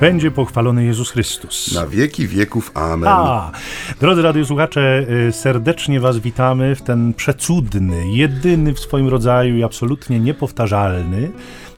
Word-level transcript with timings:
będzie 0.00 0.30
pochwalony 0.30 0.84
Jezus 0.84 1.10
Chrystus. 1.10 1.74
Na 1.74 1.86
wieki 1.86 2.28
wieków. 2.28 2.70
Amen. 2.74 3.08
A, 3.08 3.52
drodzy 4.00 4.22
radiosłuchacze, 4.22 5.06
y, 5.28 5.32
serdecznie 5.32 6.00
Was 6.00 6.18
witamy 6.18 6.74
w 6.74 6.82
ten 6.82 7.14
przecudny, 7.14 8.12
jedyny 8.12 8.74
w 8.74 8.80
swoim 8.80 9.08
rodzaju 9.08 9.56
i 9.56 9.62
absolutnie 9.62 10.20
niepowtarzalny 10.20 11.30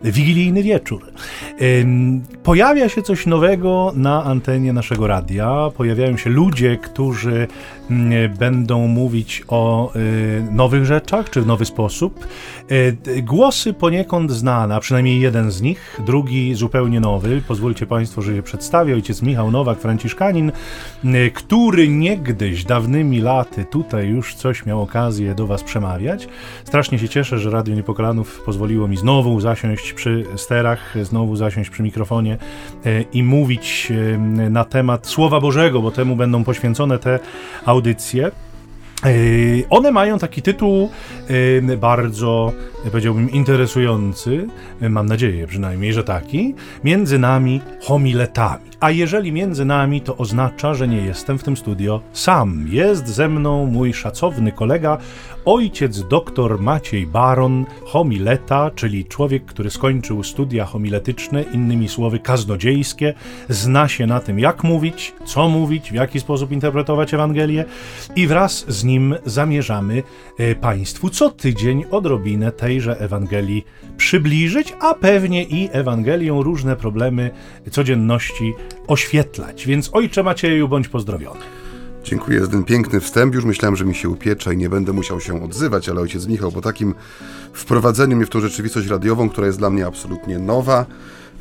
wigilijny 0.04 0.62
wieczór. 0.62 1.12
Pojawia 2.42 2.88
się 2.88 3.02
coś 3.02 3.26
nowego 3.26 3.92
na 3.96 4.24
antenie 4.24 4.72
naszego 4.72 5.06
radia. 5.06 5.70
Pojawiają 5.76 6.16
się 6.16 6.30
ludzie, 6.30 6.76
którzy 6.76 7.48
mm, 7.90 8.34
będą 8.36 8.86
mówić 8.86 9.42
o 9.48 9.92
y, 9.96 10.44
nowych 10.50 10.84
rzeczach, 10.84 11.30
czy 11.30 11.42
w 11.42 11.46
nowy 11.46 11.64
sposób. 11.64 12.26
Y, 12.70 13.22
głosy 13.22 13.72
poniekąd 13.72 14.30
znane, 14.30 14.74
a 14.74 14.80
przynajmniej 14.80 15.20
jeden 15.20 15.50
z 15.50 15.62
nich, 15.62 16.00
drugi 16.06 16.54
zupełnie 16.54 17.00
nowy. 17.00 17.42
Pozwólcie 17.48 17.86
Państwo, 17.86 18.22
że 18.22 18.32
je 18.32 18.42
przedstawię. 18.42 18.94
Ojciec 18.94 19.22
Michał 19.22 19.50
Nowak, 19.50 19.78
Franciszkanin, 19.78 20.52
który 21.34 21.88
niegdyś, 21.88 22.64
dawnymi 22.64 23.20
laty, 23.20 23.64
tutaj 23.64 24.08
już 24.08 24.34
coś 24.34 24.66
miał 24.66 24.82
okazję 24.82 25.34
do 25.34 25.46
Was 25.46 25.62
przemawiać. 25.62 26.28
Strasznie 26.64 26.98
się 26.98 27.08
cieszę, 27.08 27.38
że 27.38 27.50
Radio 27.50 27.74
Niepokalanów 27.74 28.42
pozwoliło 28.46 28.88
mi 28.88 28.96
znowu 28.96 29.40
zasiąść 29.40 29.91
przy 29.92 30.24
sterach, 30.36 30.94
znowu 31.02 31.36
zasiąść 31.36 31.70
przy 31.70 31.82
mikrofonie 31.82 32.38
e, 32.86 33.02
i 33.02 33.22
mówić 33.22 33.92
e, 34.14 34.18
na 34.50 34.64
temat 34.64 35.06
Słowa 35.06 35.40
Bożego, 35.40 35.82
bo 35.82 35.90
temu 35.90 36.16
będą 36.16 36.44
poświęcone 36.44 36.98
te 36.98 37.18
audycje. 37.66 38.26
E, 38.26 39.10
one 39.70 39.92
mają 39.92 40.18
taki 40.18 40.42
tytuł 40.42 40.90
bardzo, 41.78 42.52
powiedziałbym, 42.90 43.30
interesujący, 43.30 44.48
mam 44.80 45.06
nadzieję 45.06 45.46
przynajmniej, 45.46 45.92
że 45.92 46.04
taki, 46.04 46.54
między 46.84 47.18
nami 47.18 47.60
homiletami. 47.82 48.71
A 48.82 48.90
jeżeli 48.90 49.32
między 49.32 49.64
nami, 49.64 50.00
to 50.00 50.16
oznacza, 50.16 50.74
że 50.74 50.88
nie 50.88 50.96
jestem 50.96 51.38
w 51.38 51.42
tym 51.42 51.56
studio 51.56 52.00
sam. 52.12 52.66
Jest 52.68 53.08
ze 53.08 53.28
mną 53.28 53.66
mój 53.66 53.94
szacowny 53.94 54.52
kolega, 54.52 54.98
ojciec 55.44 56.02
dr 56.08 56.60
Maciej 56.60 57.06
Baron, 57.06 57.66
homileta, 57.84 58.70
czyli 58.70 59.04
człowiek, 59.04 59.44
który 59.44 59.70
skończył 59.70 60.22
studia 60.22 60.64
homiletyczne, 60.64 61.42
innymi 61.42 61.88
słowy 61.88 62.18
kaznodziejskie, 62.18 63.14
zna 63.48 63.88
się 63.88 64.06
na 64.06 64.20
tym, 64.20 64.38
jak 64.38 64.64
mówić, 64.64 65.14
co 65.24 65.48
mówić, 65.48 65.90
w 65.90 65.94
jaki 65.94 66.20
sposób 66.20 66.52
interpretować 66.52 67.14
Ewangelię 67.14 67.64
i 68.16 68.26
wraz 68.26 68.64
z 68.68 68.84
nim 68.84 69.14
zamierzamy 69.26 70.02
e, 70.38 70.54
Państwu 70.54 71.10
co 71.10 71.30
tydzień 71.30 71.84
odrobinę 71.90 72.52
tejże 72.52 73.00
Ewangelii 73.00 73.64
przybliżyć, 73.96 74.74
a 74.80 74.94
pewnie 74.94 75.42
i 75.44 75.68
Ewangelią 75.72 76.42
różne 76.42 76.76
problemy 76.76 77.30
codzienności 77.70 78.54
oświetlać. 78.86 79.66
Więc 79.66 79.90
ojcze 79.92 80.22
Macieju, 80.22 80.68
bądź 80.68 80.88
pozdrowiony. 80.88 81.40
Dziękuję 82.04 82.40
za 82.40 82.46
ten 82.46 82.64
piękny 82.64 83.00
wstęp. 83.00 83.34
Już 83.34 83.44
myślałem, 83.44 83.76
że 83.76 83.84
mi 83.84 83.94
się 83.94 84.08
upiecze 84.08 84.54
i 84.54 84.56
nie 84.56 84.68
będę 84.68 84.92
musiał 84.92 85.20
się 85.20 85.44
odzywać, 85.44 85.88
ale 85.88 86.00
ojciec 86.00 86.26
Michał 86.26 86.52
po 86.52 86.60
takim 86.60 86.94
wprowadzeniu 87.52 88.16
mnie 88.16 88.26
w 88.26 88.30
tą 88.30 88.40
rzeczywistość 88.40 88.88
radiową, 88.88 89.28
która 89.28 89.46
jest 89.46 89.58
dla 89.58 89.70
mnie 89.70 89.86
absolutnie 89.86 90.38
nowa, 90.38 90.86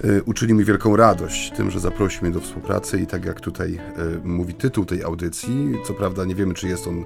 Y, 0.06 0.24
uczyni 0.24 0.54
mi 0.54 0.66
wielką 0.66 0.96
radość 0.96 1.52
tym, 1.52 1.72
że 1.72 1.80
zaprosił 1.80 2.22
mnie 2.22 2.32
do 2.32 2.40
współpracy 2.40 3.00
i 3.00 3.08
tak 3.08 3.26
jak 3.26 3.42
tutaj 3.42 3.74
y, 3.74 3.80
mówi 4.24 4.54
tytuł 4.54 4.86
tej 4.86 5.04
audycji, 5.04 5.76
co 5.88 5.94
prawda 5.94 6.26
nie 6.26 6.36
wiemy, 6.36 6.54
czy 6.54 6.68
jest 6.68 6.88
on 6.88 7.06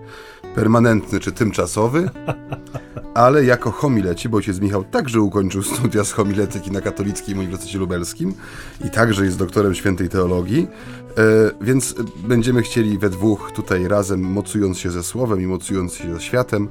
permanentny, 0.55 1.19
czy 1.19 1.31
tymczasowy, 1.31 2.09
ale 3.13 3.45
jako 3.45 3.71
homileci, 3.71 4.29
bo 4.29 4.38
ojciec 4.38 4.59
Michał 4.59 4.83
także 4.83 5.21
ukończył 5.21 5.63
studia 5.63 6.03
z 6.03 6.11
homiletyki 6.11 6.72
na 6.72 6.81
Katolickim 6.81 7.39
Uniwersytecie 7.39 7.78
Lubelskim 7.78 8.33
i 8.85 8.89
także 8.89 9.25
jest 9.25 9.38
doktorem 9.38 9.75
świętej 9.75 10.09
teologii, 10.09 10.67
y, 10.67 11.16
więc 11.62 11.95
będziemy 12.27 12.62
chcieli 12.62 12.97
we 12.97 13.09
dwóch 13.09 13.51
tutaj 13.51 13.88
razem, 13.88 14.22
mocując 14.22 14.77
się 14.77 14.91
ze 14.91 15.03
słowem 15.03 15.41
i 15.41 15.47
mocując 15.47 15.94
się 15.94 16.13
ze 16.13 16.22
światem, 16.22 16.67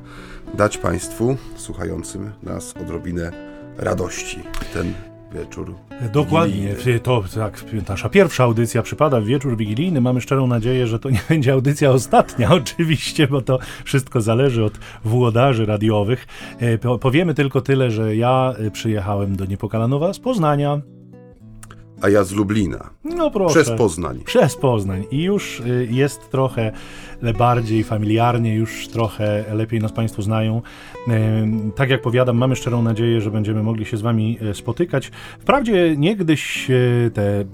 dać 0.54 0.78
Państwu, 0.78 1.36
słuchającym 1.56 2.30
nas, 2.42 2.74
odrobinę 2.76 3.32
radości. 3.78 4.42
Ten 4.72 5.13
wieczór. 5.34 5.74
Dokładnie. 6.12 6.74
To 7.02 7.24
tak, 7.34 7.64
nasza 7.88 8.08
pierwsza 8.08 8.44
audycja 8.44 8.82
przypada 8.82 9.20
w 9.20 9.24
wieczór 9.24 9.56
wigilijny. 9.56 10.00
Mamy 10.00 10.20
szczerą 10.20 10.46
nadzieję, 10.46 10.86
że 10.86 10.98
to 10.98 11.10
nie 11.10 11.20
będzie 11.28 11.52
audycja 11.52 11.90
ostatnia, 11.90 12.50
oczywiście, 12.62 13.26
bo 13.26 13.42
to 13.42 13.58
wszystko 13.84 14.20
zależy 14.20 14.64
od 14.64 14.78
włodarzy 15.04 15.66
radiowych. 15.66 16.26
E, 16.58 16.78
powiemy 16.98 17.34
tylko 17.34 17.60
tyle, 17.60 17.90
że 17.90 18.16
ja 18.16 18.54
e, 18.58 18.70
przyjechałem 18.70 19.36
do 19.36 19.44
Niepokalanowa 19.44 20.12
z 20.12 20.18
Poznania 20.18 20.80
a 22.00 22.08
ja 22.08 22.24
z 22.24 22.32
Lublina. 22.32 22.90
No 23.04 23.30
proszę. 23.30 23.62
Przez 23.62 23.78
Poznań. 23.78 24.20
Przez 24.24 24.56
Poznań. 24.56 25.04
I 25.10 25.22
już 25.22 25.60
y, 25.60 25.88
jest 25.90 26.30
trochę 26.30 26.72
bardziej 27.38 27.84
familiarnie, 27.84 28.54
już 28.54 28.88
trochę 28.88 29.44
lepiej 29.52 29.80
nas 29.80 29.92
Państwo 29.92 30.22
znają. 30.22 30.62
Y, 31.08 31.12
tak 31.76 31.90
jak 31.90 32.02
powiadam, 32.02 32.36
mamy 32.36 32.56
szczerą 32.56 32.82
nadzieję, 32.82 33.20
że 33.20 33.30
będziemy 33.30 33.62
mogli 33.62 33.84
się 33.84 33.96
z 33.96 34.02
Wami 34.02 34.38
y, 34.42 34.54
spotykać. 34.54 35.10
Wprawdzie 35.38 35.96
niegdyś 35.96 36.68
te 37.14 37.44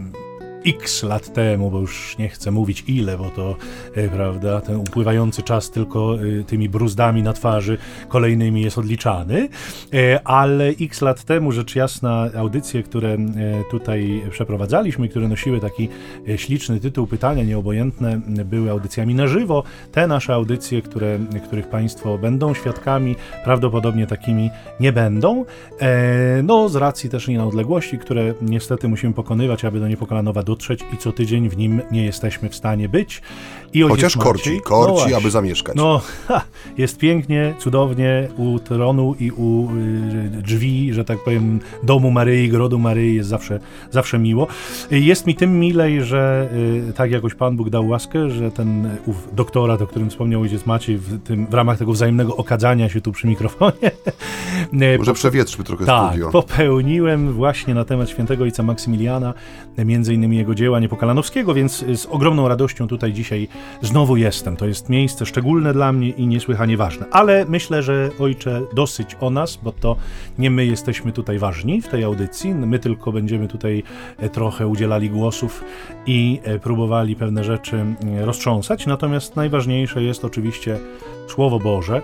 x 0.66 1.03
lat 1.03 1.32
temu, 1.32 1.71
bo 1.71 1.81
już 1.81 2.19
nie 2.19 2.28
chcę 2.28 2.50
mówić 2.50 2.84
ile, 2.87 3.19
bo 3.19 3.31
to, 3.31 3.56
e, 3.94 4.09
prawda, 4.09 4.60
ten 4.60 4.76
upływający 4.76 5.43
czas 5.43 5.71
tylko 5.71 6.16
e, 6.41 6.44
tymi 6.44 6.69
bruzdami 6.69 7.22
na 7.22 7.32
twarzy 7.32 7.78
kolejnymi 8.09 8.62
jest 8.62 8.78
odliczany, 8.78 9.49
e, 9.94 10.20
ale 10.25 10.69
x 10.69 11.03
lat 11.03 11.25
temu, 11.25 11.53
rzecz 11.53 11.76
jasna, 11.76 12.31
audycje, 12.37 12.82
które 12.82 13.16
tutaj 13.70 14.22
przeprowadzaliśmy, 14.31 15.09
które 15.09 15.28
nosiły 15.28 15.60
taki 15.60 15.88
śliczny 16.37 16.81
tytuł 16.81 17.06
Pytania 17.06 17.44
Nieobojętne, 17.44 18.20
były 18.44 18.70
audycjami 18.70 19.15
na 19.15 19.26
żywo. 19.26 19.62
Te 19.93 20.06
nasze 20.06 20.34
audycje, 20.34 20.82
które, 20.82 21.19
których 21.47 21.69
Państwo 21.69 22.19
będą 22.19 22.54
świadkami, 22.54 23.16
prawdopodobnie 23.44 24.06
takimi 24.06 24.50
nie 24.81 24.93
będą. 24.93 25.44
No, 26.43 26.69
z 26.69 26.76
racji 26.76 27.10
też 27.10 27.28
i 27.28 27.37
na 27.37 27.47
odległości, 27.47 27.99
które 27.99 28.34
niestety 28.43 28.88
musimy 28.88 29.15
pokonywać, 29.15 29.65
aby 29.65 29.81
do 29.81 29.88
Niepokalanowa 29.88 30.43
dotrzeć 30.50 30.81
i 30.94 30.97
co 30.97 31.12
tydzień 31.12 31.49
w 31.49 31.56
nim 31.56 31.83
nie 31.91 32.05
jesteśmy 32.05 32.49
w 32.49 32.55
stanie 32.55 32.88
być. 32.88 33.22
I 33.72 33.83
Chociaż 33.83 34.16
korci, 34.16 34.61
korci, 34.65 35.11
no 35.11 35.16
aby 35.16 35.31
zamieszkać. 35.31 35.77
No, 35.77 36.00
ha, 36.28 36.43
jest 36.78 36.99
pięknie, 36.99 37.55
cudownie 37.59 38.28
u 38.37 38.59
tronu 38.59 39.15
i 39.21 39.31
u 39.31 39.69
y, 39.71 40.43
drzwi, 40.43 40.93
że 40.94 41.05
tak 41.05 41.25
powiem, 41.25 41.61
domu 41.83 42.11
Maryi, 42.11 42.49
grodu 42.49 42.78
Maryi 42.78 43.15
jest 43.15 43.28
zawsze, 43.28 43.61
zawsze 43.91 44.19
miło. 44.19 44.47
Jest 44.91 45.27
mi 45.27 45.34
tym 45.34 45.61
milej, 45.61 46.03
że 46.03 46.49
y, 46.88 46.93
tak 46.93 47.11
jakoś 47.11 47.34
Pan 47.34 47.56
Bóg 47.56 47.71
dał 47.71 47.88
łaskę, 47.88 48.31
że 48.31 48.50
ten 48.50 48.99
ów 49.06 49.28
doktorat, 49.34 49.82
o 49.82 49.87
którym 49.87 50.11
wspomniał 50.11 50.41
ojciec 50.41 50.67
Maciej, 50.67 50.97
w, 50.97 51.22
tym, 51.22 51.47
w 51.47 51.55
ramach 51.55 51.78
tego 51.78 51.93
wzajemnego 51.93 52.37
okadzania 52.37 52.88
się 52.88 53.00
tu 53.00 53.12
przy 53.12 53.27
mikrofonie. 53.27 53.91
Może 54.99 55.15
przewietrzmy 55.15 55.65
trochę 55.65 55.87
tak, 55.87 56.09
studio. 56.09 56.31
popełniłem 56.31 57.32
właśnie 57.32 57.75
na 57.75 57.84
temat 57.84 58.11
świętego 58.11 58.44
ojca 58.44 58.62
Maksymiliana, 58.62 59.34
między 59.78 60.15
innymi 60.15 60.39
jego 60.40 60.54
dzieła 60.54 60.80
Niepokalanowskiego, 60.80 61.54
więc 61.54 61.84
z 61.94 62.06
ogromną 62.06 62.48
radością 62.48 62.88
tutaj 62.88 63.12
dzisiaj 63.12 63.48
znowu 63.82 64.16
jestem. 64.16 64.56
To 64.56 64.66
jest 64.66 64.88
miejsce 64.88 65.26
szczególne 65.26 65.72
dla 65.72 65.92
mnie 65.92 66.08
i 66.08 66.26
niesłychanie 66.26 66.76
ważne. 66.76 67.06
Ale 67.10 67.44
myślę, 67.48 67.82
że 67.82 68.10
ojcze, 68.18 68.62
dosyć 68.74 69.16
o 69.20 69.30
nas, 69.30 69.56
bo 69.56 69.72
to 69.72 69.96
nie 70.38 70.50
my 70.50 70.66
jesteśmy 70.66 71.12
tutaj 71.12 71.38
ważni 71.38 71.82
w 71.82 71.88
tej 71.88 72.04
audycji. 72.04 72.54
My 72.54 72.78
tylko 72.78 73.12
będziemy 73.12 73.48
tutaj 73.48 73.82
e, 74.18 74.28
trochę 74.28 74.66
udzielali 74.66 75.10
głosów 75.10 75.64
i 76.06 76.40
e, 76.44 76.58
próbowali 76.58 77.16
pewne 77.16 77.44
rzeczy 77.44 77.76
e, 77.76 78.24
roztrząsać. 78.26 78.86
Natomiast 78.86 79.36
najważniejsze 79.36 80.02
jest 80.02 80.25
oczywiście 80.25 80.78
Słowo 81.31 81.59
Boże, 81.59 82.03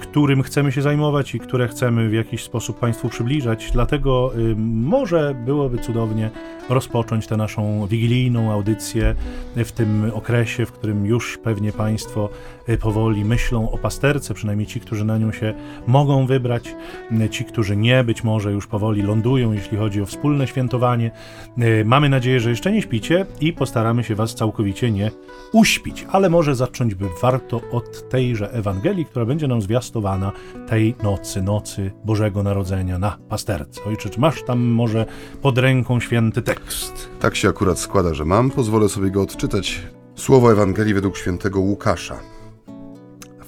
którym 0.00 0.42
chcemy 0.42 0.72
się 0.72 0.82
zajmować 0.82 1.34
i 1.34 1.40
które 1.40 1.68
chcemy 1.68 2.08
w 2.08 2.12
jakiś 2.12 2.44
sposób 2.44 2.78
Państwu 2.78 3.08
przybliżać. 3.08 3.70
Dlatego 3.72 4.32
może 4.56 5.34
byłoby 5.44 5.78
cudownie 5.78 6.30
rozpocząć 6.68 7.26
tę 7.26 7.36
naszą 7.36 7.86
wigilijną 7.86 8.52
audycję 8.52 9.14
w 9.56 9.72
tym 9.72 10.10
okresie, 10.14 10.66
w 10.66 10.72
którym 10.72 11.06
już 11.06 11.38
pewnie 11.38 11.72
Państwo 11.72 12.28
powoli 12.78 13.24
myślą 13.24 13.70
o 13.70 13.78
pasterce, 13.78 14.34
przynajmniej 14.34 14.66
ci, 14.66 14.80
którzy 14.80 15.04
na 15.04 15.18
nią 15.18 15.32
się 15.32 15.54
mogą 15.86 16.26
wybrać, 16.26 16.74
y, 17.12 17.28
ci, 17.28 17.44
którzy 17.44 17.76
nie, 17.76 18.04
być 18.04 18.24
może 18.24 18.52
już 18.52 18.66
powoli 18.66 19.02
lądują, 19.02 19.52
jeśli 19.52 19.78
chodzi 19.78 20.02
o 20.02 20.06
wspólne 20.06 20.46
świętowanie. 20.46 21.10
Y, 21.58 21.84
mamy 21.84 22.08
nadzieję, 22.08 22.40
że 22.40 22.50
jeszcze 22.50 22.72
nie 22.72 22.82
śpicie 22.82 23.26
i 23.40 23.52
postaramy 23.52 24.04
się 24.04 24.14
Was 24.14 24.34
całkowicie 24.34 24.90
nie 24.90 25.10
uśpić, 25.52 26.06
ale 26.10 26.30
może 26.30 26.54
zacząć 26.54 26.94
by 26.94 27.06
warto 27.22 27.60
od 27.72 28.08
tejże 28.08 28.52
Ewangelii, 28.52 29.04
która 29.04 29.24
będzie 29.24 29.48
nam 29.48 29.62
zwiastowana 29.62 30.32
tej 30.68 30.94
nocy, 31.02 31.42
nocy 31.42 31.90
Bożego 32.04 32.42
Narodzenia 32.42 32.98
na 32.98 33.18
pasterce. 33.28 33.80
Ojcze, 33.84 34.10
czy 34.10 34.20
masz 34.20 34.42
tam 34.42 34.60
może 34.60 35.06
pod 35.42 35.58
ręką 35.58 36.00
święty 36.00 36.42
tekst? 36.42 37.08
Tak 37.20 37.36
się 37.36 37.48
akurat 37.48 37.78
składa, 37.78 38.14
że 38.14 38.24
mam. 38.24 38.50
Pozwolę 38.50 38.88
sobie 38.88 39.10
go 39.10 39.22
odczytać. 39.22 39.82
Słowo 40.14 40.52
Ewangelii 40.52 40.94
według 40.94 41.16
świętego 41.16 41.60
Łukasza. 41.60 42.29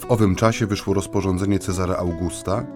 W 0.03 0.11
owym 0.11 0.35
czasie 0.35 0.67
wyszło 0.67 0.95
rozporządzenie 0.95 1.59
Cezara 1.59 1.97
Augusta, 1.97 2.67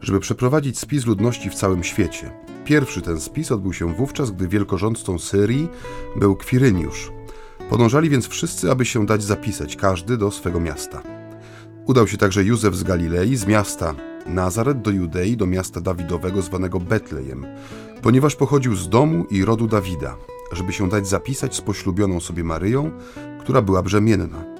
żeby 0.00 0.20
przeprowadzić 0.20 0.78
spis 0.78 1.06
ludności 1.06 1.50
w 1.50 1.54
całym 1.54 1.84
świecie. 1.84 2.30
Pierwszy 2.64 3.02
ten 3.02 3.20
spis 3.20 3.52
odbył 3.52 3.72
się 3.72 3.94
wówczas, 3.94 4.30
gdy 4.30 4.48
wielkorządcą 4.48 5.18
Syrii 5.18 5.68
był 6.16 6.36
Kwiryniusz. 6.36 7.12
Podążali 7.70 8.10
więc 8.10 8.28
wszyscy, 8.28 8.70
aby 8.70 8.84
się 8.84 9.06
dać 9.06 9.22
zapisać, 9.22 9.76
każdy 9.76 10.16
do 10.16 10.30
swego 10.30 10.60
miasta. 10.60 11.02
Udał 11.86 12.06
się 12.06 12.16
także 12.16 12.44
Józef 12.44 12.76
z 12.76 12.82
Galilei, 12.82 13.36
z 13.36 13.46
miasta 13.46 13.94
Nazaret 14.26 14.82
do 14.82 14.90
Judei, 14.90 15.36
do 15.36 15.46
miasta 15.46 15.80
Dawidowego 15.80 16.42
zwanego 16.42 16.80
Betlejem, 16.80 17.46
ponieważ 18.02 18.36
pochodził 18.36 18.76
z 18.76 18.88
domu 18.88 19.24
i 19.30 19.44
rodu 19.44 19.66
Dawida, 19.66 20.16
żeby 20.52 20.72
się 20.72 20.88
dać 20.88 21.08
zapisać 21.08 21.56
z 21.56 21.60
poślubioną 21.60 22.20
sobie 22.20 22.44
Maryją, 22.44 22.90
która 23.40 23.62
była 23.62 23.82
brzemienna. 23.82 24.51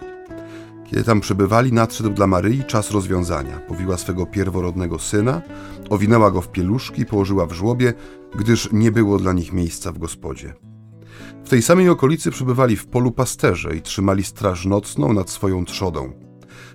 Kiedy 0.92 1.04
tam 1.04 1.20
przebywali, 1.20 1.72
nadszedł 1.72 2.10
dla 2.10 2.26
Maryi 2.26 2.64
czas 2.64 2.90
rozwiązania. 2.90 3.58
Powiła 3.58 3.96
swego 3.96 4.26
pierworodnego 4.26 4.98
syna, 4.98 5.42
owinęła 5.90 6.30
go 6.30 6.40
w 6.40 6.48
pieluszki 6.48 7.06
położyła 7.06 7.46
w 7.46 7.52
żłobie, 7.52 7.94
gdyż 8.38 8.68
nie 8.72 8.92
było 8.92 9.18
dla 9.18 9.32
nich 9.32 9.52
miejsca 9.52 9.92
w 9.92 9.98
gospodzie. 9.98 10.54
W 11.44 11.48
tej 11.48 11.62
samej 11.62 11.88
okolicy 11.88 12.30
przebywali 12.30 12.76
w 12.76 12.86
polu 12.86 13.12
pasterze 13.12 13.76
i 13.76 13.82
trzymali 13.82 14.24
straż 14.24 14.66
nocną 14.66 15.12
nad 15.12 15.30
swoją 15.30 15.64
trzodą. 15.64 16.12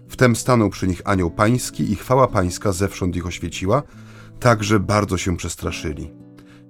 Wtem 0.07 0.35
stanął 0.35 0.69
przy 0.69 0.87
nich 0.87 1.01
anioł 1.05 1.31
pański 1.31 1.91
i 1.91 1.95
chwała 1.95 2.27
pańska 2.27 2.71
zewsząd 2.71 3.15
ich 3.15 3.25
oświeciła, 3.25 3.83
tak 4.39 4.63
że 4.63 4.79
bardzo 4.79 5.17
się 5.17 5.37
przestraszyli. 5.37 6.11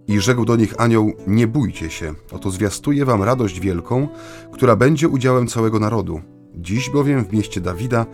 I 0.07 0.19
rzekł 0.19 0.45
do 0.45 0.55
nich 0.55 0.73
anioł: 0.77 1.13
Nie 1.27 1.47
bójcie 1.47 1.89
się, 1.89 2.13
oto 2.31 2.51
zwiastuję 2.51 3.05
wam 3.05 3.23
radość 3.23 3.59
wielką, 3.59 4.07
która 4.53 4.75
będzie 4.75 5.09
udziałem 5.09 5.47
całego 5.47 5.79
narodu. 5.79 6.36
Dziś 6.59 6.89
bowiem 6.89 7.25
w 7.25 7.33
mieście 7.33 7.61
Dawida 7.61 8.05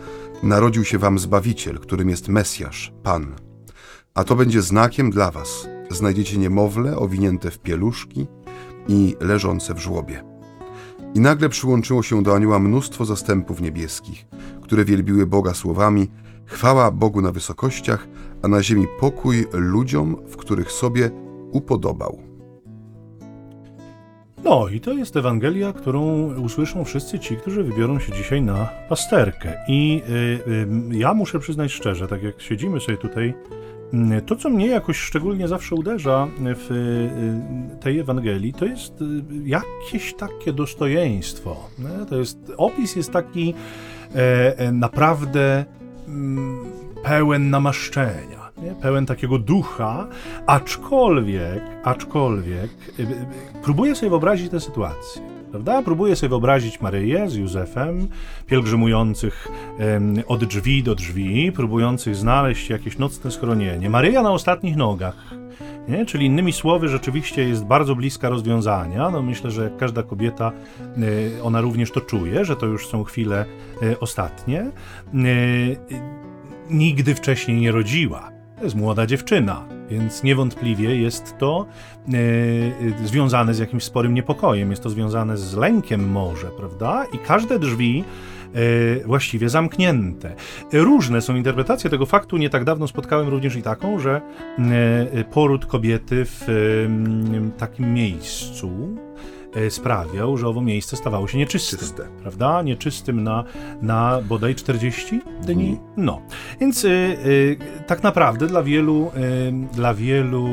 narodził 0.42 0.84
się 0.84 0.98
wam 0.98 1.18
Zbawiciel, 1.18 1.78
którym 1.78 2.08
jest 2.08 2.28
Mesjasz, 2.28 2.92
Pan. 3.02 3.34
A 4.14 4.24
to 4.24 4.36
będzie 4.36 4.62
znakiem 4.62 5.10
dla 5.10 5.30
was. 5.30 5.68
Znajdziecie 5.90 6.38
niemowlę 6.38 6.96
owinięte 6.96 7.50
w 7.50 7.58
pieluszki 7.58 8.26
i 8.88 9.16
leżące 9.20 9.74
w 9.74 9.78
żłobie. 9.78 10.24
I 11.14 11.20
nagle 11.20 11.48
przyłączyło 11.48 12.02
się 12.02 12.22
do 12.22 12.34
anioła 12.34 12.58
mnóstwo 12.58 13.04
zastępów 13.04 13.60
niebieskich, 13.60 14.26
które 14.62 14.84
wielbiły 14.84 15.26
Boga 15.26 15.54
słowami: 15.54 16.10
Chwała 16.44 16.90
Bogu 16.90 17.20
na 17.20 17.32
wysokościach, 17.32 18.08
a 18.42 18.48
na 18.48 18.62
ziemi 18.62 18.86
pokój 19.00 19.46
ludziom, 19.52 20.16
w 20.28 20.36
których 20.36 20.72
sobie 20.72 21.10
upodobał. 21.52 22.33
No 24.44 24.68
i 24.68 24.80
to 24.80 24.92
jest 24.92 25.16
Ewangelia, 25.16 25.72
którą 25.72 26.32
usłyszą 26.34 26.84
wszyscy 26.84 27.18
ci, 27.18 27.36
którzy 27.36 27.62
wybiorą 27.62 27.98
się 27.98 28.12
dzisiaj 28.12 28.42
na 28.42 28.68
pasterkę. 28.88 29.58
I 29.68 30.02
y, 30.08 30.12
y, 30.92 30.98
ja 30.98 31.14
muszę 31.14 31.38
przyznać 31.38 31.72
szczerze, 31.72 32.08
tak 32.08 32.22
jak 32.22 32.40
siedzimy 32.40 32.80
sobie 32.80 32.98
tutaj, 32.98 33.34
y, 34.18 34.22
to 34.22 34.36
co 34.36 34.50
mnie 34.50 34.66
jakoś 34.66 34.96
szczególnie 34.96 35.48
zawsze 35.48 35.74
uderza 35.74 36.28
w 36.38 36.70
y, 36.70 37.80
tej 37.80 37.98
Ewangelii, 37.98 38.52
to 38.52 38.64
jest 38.64 39.02
y, 39.02 39.04
jakieś 39.44 40.14
takie 40.14 40.52
dostojeństwo. 40.52 41.68
Nie? 41.78 42.06
To 42.06 42.16
jest, 42.16 42.38
opis 42.56 42.96
jest 42.96 43.12
taki 43.12 43.54
e, 44.14 44.58
e, 44.58 44.72
naprawdę 44.72 45.64
mm, 46.08 46.64
pełen 47.02 47.50
namaszczenia 47.50 48.43
nie? 48.62 48.74
pełen 48.74 49.06
takiego 49.06 49.38
ducha, 49.38 50.06
aczkolwiek, 50.46 51.62
aczkolwiek 51.84 52.70
y, 52.98 53.02
y, 53.02 53.26
próbuję 53.62 53.94
sobie 53.94 54.10
wyobrazić 54.10 54.50
tę 54.50 54.60
sytuację. 54.60 55.22
Prawda? 55.50 55.82
Próbuję 55.82 56.16
sobie 56.16 56.30
wyobrazić 56.30 56.80
Maryję 56.80 57.30
z 57.30 57.34
Józefem, 57.34 58.08
pielgrzymujących 58.46 59.48
od 60.26 60.44
drzwi 60.44 60.82
do 60.82 60.94
drzwi, 60.94 61.52
próbujących 61.52 62.16
znaleźć 62.16 62.70
jakieś 62.70 62.98
nocne 62.98 63.30
schronienie. 63.30 63.90
Maryja 63.90 64.22
na 64.22 64.32
ostatnich 64.32 64.76
nogach, 64.76 65.34
nie? 65.88 66.06
Czyli 66.06 66.26
innymi 66.26 66.52
słowy, 66.52 66.88
rzeczywiście 66.88 67.48
jest 67.48 67.64
bardzo 67.64 67.96
bliska 67.96 68.28
rozwiązania. 68.28 69.10
No 69.10 69.22
myślę, 69.22 69.50
że 69.50 69.64
jak 69.64 69.76
każda 69.76 70.02
kobieta, 70.02 70.52
y, 70.98 71.42
ona 71.42 71.60
również 71.60 71.90
to 71.90 72.00
czuje, 72.00 72.44
że 72.44 72.56
to 72.56 72.66
już 72.66 72.86
są 72.86 73.04
chwile 73.04 73.44
ostatnie. 74.00 74.70
Nigdy 76.70 77.14
wcześniej 77.14 77.60
nie 77.60 77.72
rodziła. 77.72 78.33
Jest 78.64 78.76
młoda 78.76 79.06
dziewczyna, 79.06 79.64
więc 79.90 80.22
niewątpliwie 80.22 80.96
jest 80.96 81.38
to 81.38 81.66
e, 82.08 83.06
związane 83.06 83.54
z 83.54 83.58
jakimś 83.58 83.84
sporym 83.84 84.14
niepokojem, 84.14 84.70
jest 84.70 84.82
to 84.82 84.90
związane 84.90 85.36
z 85.36 85.56
lękiem 85.56 86.10
może, 86.10 86.46
prawda? 86.46 87.04
I 87.12 87.18
każde 87.18 87.58
drzwi 87.58 88.04
e, 88.54 89.06
właściwie 89.06 89.48
zamknięte. 89.48 90.34
Różne 90.72 91.20
są 91.20 91.36
interpretacje 91.36 91.90
tego 91.90 92.06
faktu. 92.06 92.36
Nie 92.36 92.50
tak 92.50 92.64
dawno 92.64 92.88
spotkałem 92.88 93.28
również 93.28 93.56
i 93.56 93.62
taką, 93.62 93.98
że 93.98 94.20
e, 94.58 95.24
poród 95.24 95.66
kobiety 95.66 96.24
w 96.24 96.46
takim 97.58 97.94
miejscu 97.94 98.70
E, 98.88 99.33
sprawiał, 99.70 100.36
że 100.36 100.48
owo 100.48 100.60
miejsce 100.60 100.96
stawało 100.96 101.28
się 101.28 101.38
nieczyste. 101.38 101.76
Czyste. 101.76 102.06
Prawda? 102.22 102.62
Nieczystym 102.62 103.24
na, 103.24 103.44
na 103.82 104.20
bodaj 104.28 104.54
40 104.54 105.20
dni. 105.42 105.78
No. 105.96 106.20
Więc 106.60 106.84
y, 106.84 106.88
y, 106.88 107.56
tak 107.86 108.02
naprawdę 108.02 108.46
dla 108.46 108.62
wielu, 108.62 109.10
y, 109.16 109.74
dla 109.74 109.94
wielu 109.94 110.48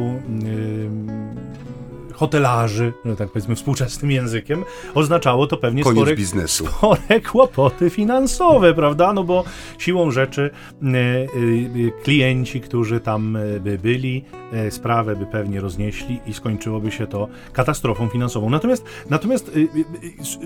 hotelarzy, 2.22 2.94
no 3.06 3.16
tak 3.16 3.30
powiedzmy 3.30 3.56
współczesnym 3.56 4.12
językiem, 4.12 4.64
oznaczało 4.96 5.48
to 5.48 5.58
pewnie 5.58 5.84
Koniec 5.84 5.98
spore, 5.98 6.16
biznesu. 6.16 6.68
spore 6.68 7.22
kłopoty 7.32 7.90
finansowe, 7.90 8.74
prawda? 8.74 9.14
No 9.14 9.24
bo 9.24 9.44
siłą 9.78 10.12
rzeczy 10.12 10.50
y, 10.84 10.88
y, 10.98 11.92
klienci, 12.04 12.62
którzy 12.62 13.00
tam 13.00 13.38
by 13.60 13.78
byli, 13.78 14.26
sprawę 14.70 15.16
by 15.16 15.26
pewnie 15.26 15.62
roznieśli 15.62 16.20
i 16.26 16.34
skończyłoby 16.34 16.92
się 16.92 17.08
to 17.08 17.28
katastrofą 17.54 18.08
finansową. 18.08 18.50
Natomiast, 18.50 18.86
natomiast 19.10 19.52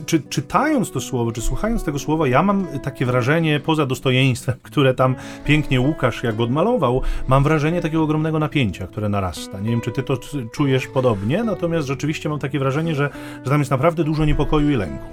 czy, 0.06 0.20
czytając 0.20 0.92
to 0.92 1.02
słowo, 1.02 1.32
czy 1.32 1.42
słuchając 1.42 1.84
tego 1.84 2.00
słowa, 2.00 2.28
ja 2.28 2.44
mam 2.44 2.68
takie 2.84 3.06
wrażenie, 3.06 3.60
poza 3.60 3.86
dostojeństwem, 3.86 4.56
które 4.64 4.94
tam 4.94 5.16
pięknie 5.46 5.82
Łukasz 5.82 6.24
jakby 6.24 6.44
odmalował, 6.44 7.02
mam 7.28 7.44
wrażenie 7.44 7.82
takiego 7.82 8.04
ogromnego 8.04 8.40
napięcia, 8.40 8.88
które 8.88 9.10
narasta. 9.10 9.60
Nie 9.60 9.70
wiem, 9.70 9.82
czy 9.82 9.92
ty 9.92 10.04
to 10.04 10.18
czujesz 10.54 10.88
podobnie, 10.88 11.44
natomiast 11.44 11.65
natomiast 11.66 11.88
rzeczywiście 11.88 12.30
mam 12.30 12.40
takie 12.40 12.60
wrażenie, 12.60 12.96
że, 12.96 13.10
że 13.44 13.52
tam 13.52 13.60
jest 13.60 13.72
naprawdę 13.72 14.04
dużo 14.04 14.26
niepokoju 14.26 14.70
i 14.70 14.76
lęku. 14.76 15.06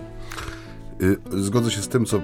Y, 1.02 1.16
zgodzę 1.31 1.70
się 1.70 1.82
z 1.82 1.88
tym, 1.88 2.04
co 2.04 2.20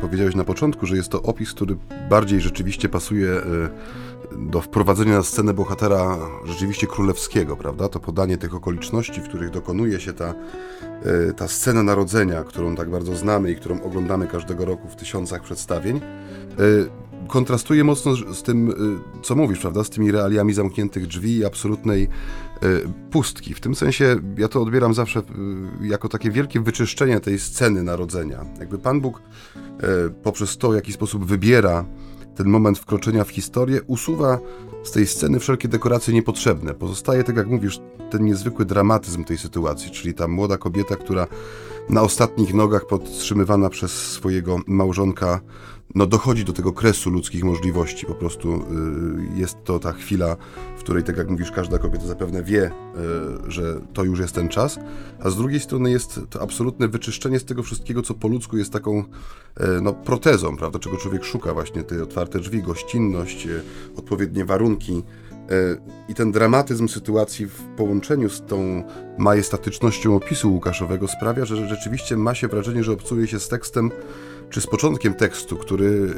powiedziałeś 0.00 0.34
na 0.34 0.44
początku, 0.44 0.86
że 0.86 0.96
jest 0.96 1.08
to 1.08 1.22
opis, 1.22 1.52
który 1.52 1.76
bardziej 2.10 2.40
rzeczywiście 2.40 2.88
pasuje 2.88 3.28
y, 3.28 3.42
do 4.38 4.60
wprowadzenia 4.60 5.16
na 5.16 5.22
scenę 5.22 5.54
bohatera 5.54 6.18
rzeczywiście 6.44 6.86
królewskiego, 6.86 7.56
prawda? 7.56 7.88
To 7.88 8.00
podanie 8.00 8.38
tych 8.38 8.54
okoliczności, 8.54 9.20
w 9.20 9.28
których 9.28 9.50
dokonuje 9.50 10.00
się 10.00 10.12
ta, 10.12 10.34
y, 11.30 11.34
ta 11.34 11.48
scena 11.48 11.82
narodzenia, 11.82 12.44
którą 12.44 12.76
tak 12.76 12.90
bardzo 12.90 13.16
znamy 13.16 13.50
i 13.50 13.56
którą 13.56 13.82
oglądamy 13.82 14.26
każdego 14.26 14.64
roku 14.64 14.88
w 14.88 14.96
tysiącach 14.96 15.42
przedstawień, 15.42 16.00
kontrastuje 17.28 17.84
mocno 17.84 18.16
z 18.34 18.42
tym, 18.42 18.74
co 19.22 19.34
mówisz, 19.34 19.58
prawda? 19.58 19.84
Z 19.84 19.90
tymi 19.90 20.10
realiami 20.10 20.54
zamkniętych 20.54 21.06
drzwi 21.06 21.36
i 21.36 21.44
absolutnej 21.44 22.08
pustki. 23.10 23.54
W 23.54 23.60
tym 23.60 23.74
sensie 23.74 24.16
ja 24.38 24.48
to 24.48 24.62
odbieram 24.62 24.94
zawsze 24.94 25.20
y, 25.20 25.86
jako 25.86 26.08
takie 26.08 26.30
wielkie 26.30 26.60
wyczyszczenie 26.60 27.20
tej 27.20 27.38
sceny 27.38 27.82
narodzenia. 27.82 28.44
Jakby 28.60 28.78
Pan 28.78 29.00
Bóg 29.00 29.22
y, 29.56 30.10
poprzez 30.22 30.58
to, 30.58 30.70
w 30.70 30.74
jaki 30.74 30.92
sposób 30.92 31.24
wybiera 31.24 31.84
ten 32.34 32.48
moment 32.48 32.78
wkroczenia 32.78 33.24
w 33.24 33.30
historię, 33.30 33.82
usuwa 33.86 34.38
z 34.84 34.90
tej 34.90 35.06
sceny 35.06 35.40
wszelkie 35.40 35.68
dekoracje 35.68 36.14
niepotrzebne. 36.14 36.74
Pozostaje, 36.74 37.24
tak 37.24 37.36
jak 37.36 37.46
mówisz, 37.46 37.80
ten 38.10 38.24
niezwykły 38.24 38.64
dramatyzm 38.64 39.24
tej 39.24 39.38
sytuacji, 39.38 39.90
czyli 39.90 40.14
ta 40.14 40.28
młoda 40.28 40.56
kobieta, 40.56 40.96
która 40.96 41.26
na 41.88 42.02
ostatnich 42.02 42.54
nogach 42.54 42.86
podtrzymywana 42.86 43.70
przez 43.70 43.92
swojego 43.92 44.58
małżonka 44.66 45.40
no, 45.94 46.06
dochodzi 46.06 46.44
do 46.44 46.52
tego 46.52 46.72
kresu 46.72 47.10
ludzkich 47.10 47.44
możliwości. 47.44 48.06
Po 48.06 48.14
prostu 48.14 48.54
y, 48.54 48.60
jest 49.38 49.64
to 49.64 49.78
ta 49.78 49.92
chwila, 49.92 50.36
w 50.76 50.80
której, 50.80 51.02
tak 51.02 51.16
jak 51.16 51.30
mówisz, 51.30 51.50
każda 51.50 51.78
kobieta 51.78 52.06
zapewne 52.06 52.42
wie, 52.42 52.66
y, 52.66 52.70
że 53.50 53.80
to 53.92 54.04
już 54.04 54.20
jest 54.20 54.34
ten 54.34 54.48
czas, 54.48 54.78
a 55.20 55.30
z 55.30 55.36
drugiej 55.36 55.60
strony 55.60 55.90
jest 55.90 56.20
to 56.30 56.42
absolutne 56.42 56.88
wyczyszczenie 56.88 57.38
z 57.38 57.44
tego 57.44 57.62
wszystkiego, 57.62 58.02
co 58.02 58.14
po 58.14 58.28
ludzku 58.28 58.56
jest 58.56 58.72
taką 58.72 58.98
y, 59.00 59.04
no, 59.82 59.92
protezą, 59.92 60.56
prawda, 60.56 60.78
czego 60.78 60.96
człowiek 60.96 61.24
szuka 61.24 61.54
właśnie, 61.54 61.82
te 61.82 62.02
otwarte 62.02 62.38
drzwi, 62.38 62.62
gościnność, 62.62 63.48
odpowiednie 63.96 64.44
warunki, 64.44 65.02
I 66.08 66.14
ten 66.14 66.32
dramatyzm 66.32 66.88
sytuacji 66.88 67.46
w 67.46 67.62
połączeniu 67.76 68.30
z 68.30 68.42
tą 68.42 68.82
majestatycznością 69.18 70.16
opisu 70.16 70.52
Łukaszowego 70.52 71.08
sprawia, 71.08 71.44
że 71.44 71.68
rzeczywiście 71.68 72.16
ma 72.16 72.34
się 72.34 72.48
wrażenie, 72.48 72.84
że 72.84 72.92
obcuje 72.92 73.26
się 73.26 73.40
z 73.40 73.48
tekstem 73.48 73.90
czy 74.54 74.60
z 74.60 74.66
początkiem 74.66 75.14
tekstu, 75.14 75.56
który 75.56 75.84
y, 75.84 76.14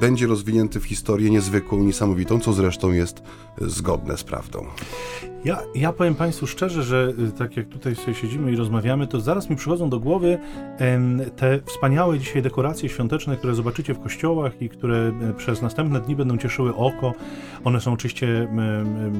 będzie 0.00 0.26
rozwinięty 0.26 0.80
w 0.80 0.84
historię 0.84 1.30
niezwykłą, 1.30 1.78
niesamowitą, 1.78 2.40
co 2.40 2.52
zresztą 2.52 2.92
jest 2.92 3.22
zgodne 3.60 4.16
z 4.16 4.24
prawdą. 4.24 4.66
Ja, 5.44 5.58
ja 5.74 5.92
powiem 5.92 6.14
Państwu 6.14 6.46
szczerze, 6.46 6.82
że 6.82 7.12
y, 7.28 7.32
tak 7.32 7.56
jak 7.56 7.68
tutaj 7.68 7.96
sobie 7.96 8.14
siedzimy 8.14 8.52
i 8.52 8.56
rozmawiamy, 8.56 9.06
to 9.06 9.20
zaraz 9.20 9.50
mi 9.50 9.56
przychodzą 9.56 9.90
do 9.90 10.00
głowy 10.00 10.38
te 11.36 11.60
wspaniałe 11.66 12.18
dzisiaj 12.18 12.42
dekoracje 12.42 12.88
świąteczne, 12.88 13.36
które 13.36 13.54
zobaczycie 13.54 13.94
w 13.94 14.00
kościołach 14.00 14.62
i 14.62 14.68
które 14.68 15.12
przez 15.36 15.62
następne 15.62 16.00
dni 16.00 16.16
będą 16.16 16.38
cieszyły 16.38 16.76
oko. 16.76 17.14
One 17.64 17.80
są 17.80 17.92
oczywiście 17.92 18.48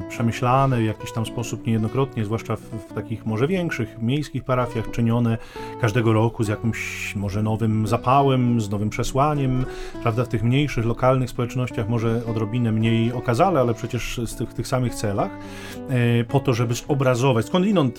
przemyślane 0.08 0.80
w 0.80 0.84
jakiś 0.84 1.12
tam 1.12 1.26
sposób 1.26 1.66
niejednokrotnie, 1.66 2.24
zwłaszcza 2.24 2.56
w, 2.56 2.60
w 2.60 2.92
takich 2.94 3.26
może 3.26 3.46
większych 3.46 4.02
miejskich 4.02 4.44
parafiach, 4.44 4.90
czynione 4.90 5.38
każdego 5.80 6.12
roku 6.12 6.44
z 6.44 6.48
jakimś 6.48 7.14
może 7.16 7.42
nowym 7.42 7.86
zapałem, 7.86 8.49
z 8.58 8.70
nowym 8.70 8.90
przesłaniem, 8.90 9.64
prawda, 10.02 10.24
w 10.24 10.28
tych 10.28 10.42
mniejszych, 10.42 10.84
lokalnych 10.84 11.30
społecznościach 11.30 11.88
może 11.88 12.22
odrobinę 12.26 12.72
mniej 12.72 13.12
okazale, 13.12 13.60
ale 13.60 13.74
przecież 13.74 14.20
z 14.26 14.36
tych, 14.36 14.54
tych 14.54 14.68
samych 14.68 14.94
celach. 14.94 15.30
E, 15.90 16.24
po 16.24 16.40
to, 16.40 16.54
żeby 16.54 16.74
zobrazować. 16.74 17.46
Skądinąd 17.46 17.98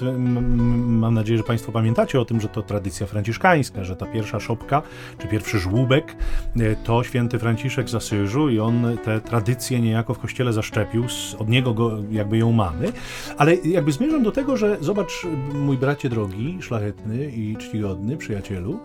mam 0.88 1.14
nadzieję, 1.14 1.38
że 1.38 1.44
Państwo 1.44 1.72
pamiętacie 1.72 2.20
o 2.20 2.26
tym, 2.26 2.42
że 2.42 2.48
to 2.48 2.62
tradycja 2.62 3.08
franciszkańska, 3.08 3.84
że 3.84 3.96
ta 3.96 4.06
pierwsza 4.06 4.40
szopka, 4.40 4.82
czy 5.18 5.28
pierwszy 5.28 5.60
żłóbek 5.60 6.16
e, 6.56 6.76
to 6.76 7.04
święty 7.04 7.40
Franciszek 7.40 7.90
z 7.90 7.96
Asyżu 7.96 8.50
i 8.50 8.60
on 8.60 8.98
tę 9.04 9.22
tradycję 9.22 9.82
niejako 9.82 10.14
w 10.14 10.20
kościele 10.20 10.54
zaszczepił, 10.54 11.06
od 11.40 11.50
niego 11.50 11.74
go, 11.74 11.92
jakby 12.12 12.38
ją 12.38 12.52
mamy, 12.52 12.92
ale 13.38 13.56
jakby 13.56 13.92
zmierzam 13.92 14.24
do 14.24 14.32
tego, 14.32 14.58
że 14.58 14.78
zobacz, 14.82 15.28
mój 15.54 15.78
bracie 15.78 16.10
drogi, 16.10 16.58
szlachetny 16.62 17.32
i 17.36 17.58
czcigodny, 17.58 18.18
przyjacielu, 18.18 18.80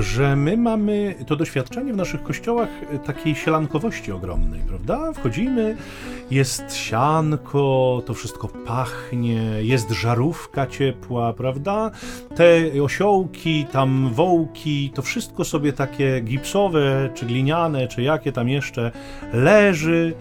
że 0.00 0.36
my 0.36 0.56
mamy 0.56 0.95
to 1.26 1.36
doświadczenie 1.36 1.92
w 1.92 1.96
naszych 1.96 2.22
kościołach 2.22 2.68
takiej 3.06 3.34
sielankowości 3.34 4.12
ogromnej, 4.12 4.60
prawda? 4.68 5.12
Wchodzimy, 5.12 5.76
jest 6.30 6.76
sianko, 6.76 8.02
to 8.06 8.14
wszystko 8.14 8.48
pachnie, 8.66 9.42
jest 9.60 9.90
żarówka 9.90 10.66
ciepła, 10.66 11.32
prawda? 11.32 11.90
Te 12.34 12.82
osiołki, 12.82 13.66
tam 13.72 14.10
wołki, 14.12 14.90
to 14.94 15.02
wszystko 15.02 15.44
sobie 15.44 15.72
takie 15.72 16.20
gipsowe, 16.20 17.10
czy 17.14 17.26
gliniane, 17.26 17.88
czy 17.88 18.02
jakie 18.02 18.32
tam 18.32 18.48
jeszcze 18.48 18.90
leży. 19.32 20.14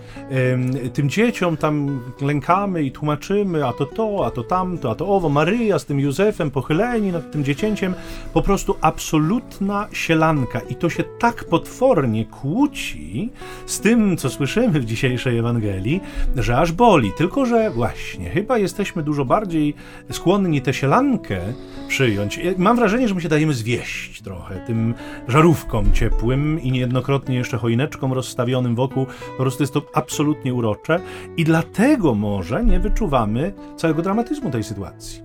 Tym 0.94 1.10
dzieciom 1.10 1.58
tam 1.58 2.02
lękamy 2.22 2.84
i 2.84 2.92
tłumaczymy, 2.92 3.68
a 3.68 3.74
to 3.74 3.86
to, 3.86 4.26
a 4.26 4.32
to 4.32 4.44
tamto, 4.44 4.92
a 4.92 4.96
to 4.96 5.08
owo. 5.08 5.30
Maryja 5.30 5.80
z 5.80 5.86
tym 5.86 6.00
Józefem 6.00 6.52
pochyleni 6.52 7.12
nad 7.12 7.32
tym 7.32 7.44
dziecięciem. 7.44 7.94
Po 8.34 8.42
prostu 8.42 8.76
absolutna 8.82 9.88
sielanka 9.92 10.60
i 10.70 10.76
to 10.76 10.90
się 10.90 11.04
tak 11.20 11.44
potwornie 11.44 12.26
kłóci 12.26 13.30
z 13.66 13.80
tym, 13.80 14.18
co 14.18 14.30
słyszymy 14.30 14.80
w 14.80 14.86
dzisiejszej 14.86 15.38
Ewangelii, 15.38 16.02
że 16.36 16.58
aż 16.58 16.72
boli. 16.72 17.12
Tylko, 17.18 17.46
że 17.46 17.72
właśnie 17.72 18.30
chyba 18.30 18.58
jesteśmy 18.58 19.04
dużo 19.04 19.26
bardziej 19.26 19.76
skłonni 20.12 20.62
tę 20.62 20.74
sielankę 20.74 21.40
przyjąć. 21.88 22.40
Mam 22.58 22.76
wrażenie, 22.76 23.08
że 23.08 23.16
my 23.16 23.22
się 23.22 23.30
dajemy 23.30 23.54
zwieść 23.54 24.22
trochę 24.22 24.56
tym 24.68 24.94
żarówkom 25.28 25.94
ciepłym 25.94 26.62
i 26.62 26.72
niejednokrotnie 26.72 27.36
jeszcze 27.36 27.58
choineczkom 27.58 28.14
rozstawionym 28.14 28.76
wokół. 28.76 29.06
Po 29.38 29.44
prostu 29.44 29.64
jest 29.64 29.74
to 29.74 29.82
absolutnie 29.94 30.54
urocze 30.54 31.00
i 31.38 31.44
dlatego 31.44 32.16
może 32.16 32.66
nie 32.66 32.80
wyczuwamy 32.80 33.54
całego 33.78 34.02
dramatyzmu 34.02 34.52
tej 34.52 34.64
sytuacji. 34.64 35.22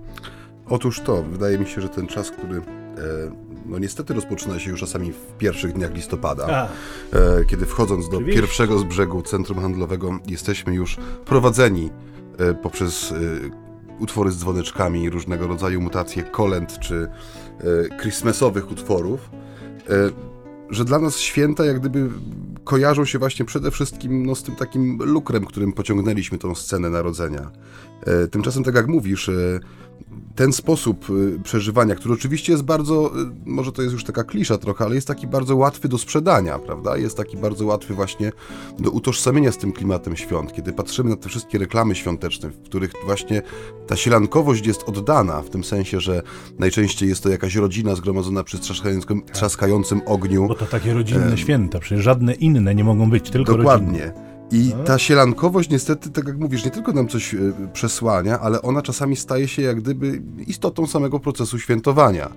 Otóż 0.68 1.00
to, 1.00 1.22
wydaje 1.22 1.58
mi 1.58 1.66
się, 1.66 1.80
że 1.80 1.88
ten 1.88 2.06
czas, 2.06 2.30
który 2.30 2.62
no 3.66 3.78
niestety 3.78 4.14
rozpoczyna 4.14 4.58
się 4.58 4.70
już 4.70 4.80
czasami 4.80 5.12
w 5.12 5.38
pierwszych 5.38 5.72
dniach 5.72 5.94
listopada, 5.94 6.68
e, 7.12 7.44
kiedy 7.44 7.66
wchodząc 7.66 8.08
do 8.08 8.16
Oczywiście. 8.16 8.40
pierwszego 8.40 8.78
z 8.78 8.84
brzegu 8.84 9.22
centrum 9.22 9.60
handlowego 9.60 10.18
jesteśmy 10.26 10.74
już 10.74 10.96
prowadzeni 11.24 11.90
E, 12.40 12.54
poprzez 12.54 13.12
e, 13.12 13.16
utwory 13.98 14.30
z 14.30 14.38
dzwoneczkami, 14.38 15.10
różnego 15.10 15.46
rodzaju 15.46 15.80
mutacje 15.80 16.22
kolęd 16.22 16.78
czy 16.78 17.08
e, 17.60 17.98
christmasowych 18.00 18.70
utworów, 18.70 19.30
że 20.70 20.84
dla 20.84 20.98
nas 20.98 21.16
święta 21.16 21.64
jak 21.64 21.80
gdyby 21.80 22.08
kojarzą 22.64 23.04
się 23.04 23.18
właśnie 23.18 23.44
przede 23.44 23.70
wszystkim 23.70 24.26
no, 24.26 24.34
z 24.34 24.42
tym 24.42 24.56
takim 24.56 24.98
lukrem, 25.00 25.44
którym 25.44 25.72
pociągnęliśmy 25.72 26.38
tą 26.38 26.54
scenę 26.54 26.90
narodzenia. 26.90 27.50
Tymczasem, 28.30 28.64
tak 28.64 28.74
jak 28.74 28.86
mówisz, 28.86 29.30
ten 30.34 30.52
sposób 30.52 31.10
y, 31.10 31.40
przeżywania, 31.42 31.94
który 31.94 32.14
oczywiście 32.14 32.52
jest 32.52 32.64
bardzo, 32.64 33.06
y, 33.06 33.30
może 33.46 33.72
to 33.72 33.82
jest 33.82 33.92
już 33.92 34.04
taka 34.04 34.24
klisza 34.24 34.58
trochę, 34.58 34.84
ale 34.84 34.94
jest 34.94 35.06
taki 35.06 35.26
bardzo 35.26 35.56
łatwy 35.56 35.88
do 35.88 35.98
sprzedania, 35.98 36.58
prawda? 36.58 36.96
Jest 36.96 37.16
taki 37.16 37.36
bardzo 37.36 37.66
łatwy 37.66 37.94
właśnie 37.94 38.32
do 38.78 38.90
utożsamienia 38.90 39.52
z 39.52 39.58
tym 39.58 39.72
klimatem 39.72 40.16
świąt, 40.16 40.52
kiedy 40.52 40.72
patrzymy 40.72 41.10
na 41.10 41.16
te 41.16 41.28
wszystkie 41.28 41.58
reklamy 41.58 41.94
świąteczne, 41.94 42.48
w 42.48 42.62
których 42.62 42.92
właśnie 43.04 43.42
ta 43.86 43.96
sielankowość 43.96 44.66
jest 44.66 44.88
oddana, 44.88 45.42
w 45.42 45.50
tym 45.50 45.64
sensie, 45.64 46.00
że 46.00 46.22
najczęściej 46.58 47.08
jest 47.08 47.22
to 47.22 47.28
jakaś 47.28 47.54
rodzina 47.54 47.94
zgromadzona 47.94 48.44
przy 48.44 48.58
trzaskającym, 48.58 49.22
tak. 49.22 49.34
trzaskającym 49.34 50.00
ogniu. 50.06 50.48
Bo 50.48 50.54
to 50.54 50.66
takie 50.66 50.94
rodzinne 50.94 51.32
e... 51.32 51.38
święta, 51.38 51.78
przecież 51.78 52.04
żadne 52.04 52.34
inne 52.34 52.74
nie 52.74 52.84
mogą 52.84 53.10
być, 53.10 53.30
tylko 53.30 53.56
Dokładnie. 53.56 54.00
Rodzinne. 54.00 54.29
I 54.52 54.72
ta 54.84 54.98
sielankowość 54.98 55.70
niestety, 55.70 56.10
tak 56.10 56.26
jak 56.26 56.38
mówisz, 56.38 56.64
nie 56.64 56.70
tylko 56.70 56.92
nam 56.92 57.08
coś 57.08 57.34
e, 57.34 57.38
przesłania, 57.72 58.40
ale 58.40 58.62
ona 58.62 58.82
czasami 58.82 59.16
staje 59.16 59.48
się 59.48 59.62
jak 59.62 59.80
gdyby 59.80 60.22
istotą 60.46 60.86
samego 60.86 61.20
procesu 61.20 61.58
świętowania. 61.58 62.30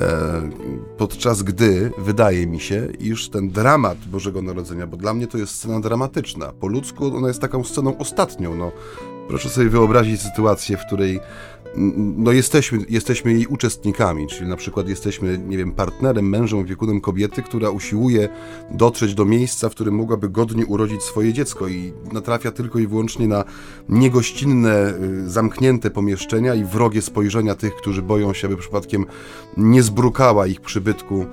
E, 0.00 0.50
podczas 0.98 1.42
gdy 1.42 1.90
wydaje 1.98 2.46
mi 2.46 2.60
się, 2.60 2.88
iż 2.98 3.28
ten 3.28 3.50
dramat 3.50 3.98
Bożego 3.98 4.42
Narodzenia, 4.42 4.86
bo 4.86 4.96
dla 4.96 5.14
mnie 5.14 5.26
to 5.26 5.38
jest 5.38 5.54
scena 5.54 5.80
dramatyczna, 5.80 6.52
po 6.52 6.66
ludzku 6.66 7.16
ona 7.16 7.28
jest 7.28 7.40
taką 7.40 7.64
sceną 7.64 7.98
ostatnią. 7.98 8.54
No, 8.54 8.72
proszę 9.28 9.48
sobie 9.48 9.68
wyobrazić 9.68 10.20
sytuację, 10.22 10.76
w 10.76 10.86
której 10.86 11.20
no 12.16 12.32
jesteśmy, 12.32 12.78
jesteśmy 12.88 13.32
jej 13.32 13.46
uczestnikami, 13.46 14.26
czyli 14.26 14.50
na 14.50 14.56
przykład 14.56 14.88
jesteśmy, 14.88 15.38
nie 15.38 15.56
wiem, 15.56 15.72
partnerem, 15.72 16.28
mężem, 16.28 16.58
opiekunem 16.58 17.00
kobiety, 17.00 17.42
która 17.42 17.70
usiłuje 17.70 18.28
dotrzeć 18.70 19.14
do 19.14 19.24
miejsca, 19.24 19.68
w 19.68 19.74
którym 19.74 19.94
mogłaby 19.94 20.28
godnie 20.28 20.66
urodzić 20.66 21.02
swoje 21.02 21.32
dziecko 21.32 21.68
i 21.68 21.92
natrafia 22.12 22.50
tylko 22.50 22.78
i 22.78 22.86
wyłącznie 22.86 23.28
na 23.28 23.44
niegościnne, 23.88 24.94
y, 25.24 25.30
zamknięte 25.30 25.90
pomieszczenia 25.90 26.54
i 26.54 26.64
wrogie 26.64 27.02
spojrzenia 27.02 27.54
tych, 27.54 27.74
którzy 27.74 28.02
boją 28.02 28.32
się, 28.32 28.46
aby 28.46 28.56
przypadkiem 28.56 29.06
nie 29.56 29.82
zbrukała 29.82 30.46
ich 30.46 30.60
przybytku 30.60 31.26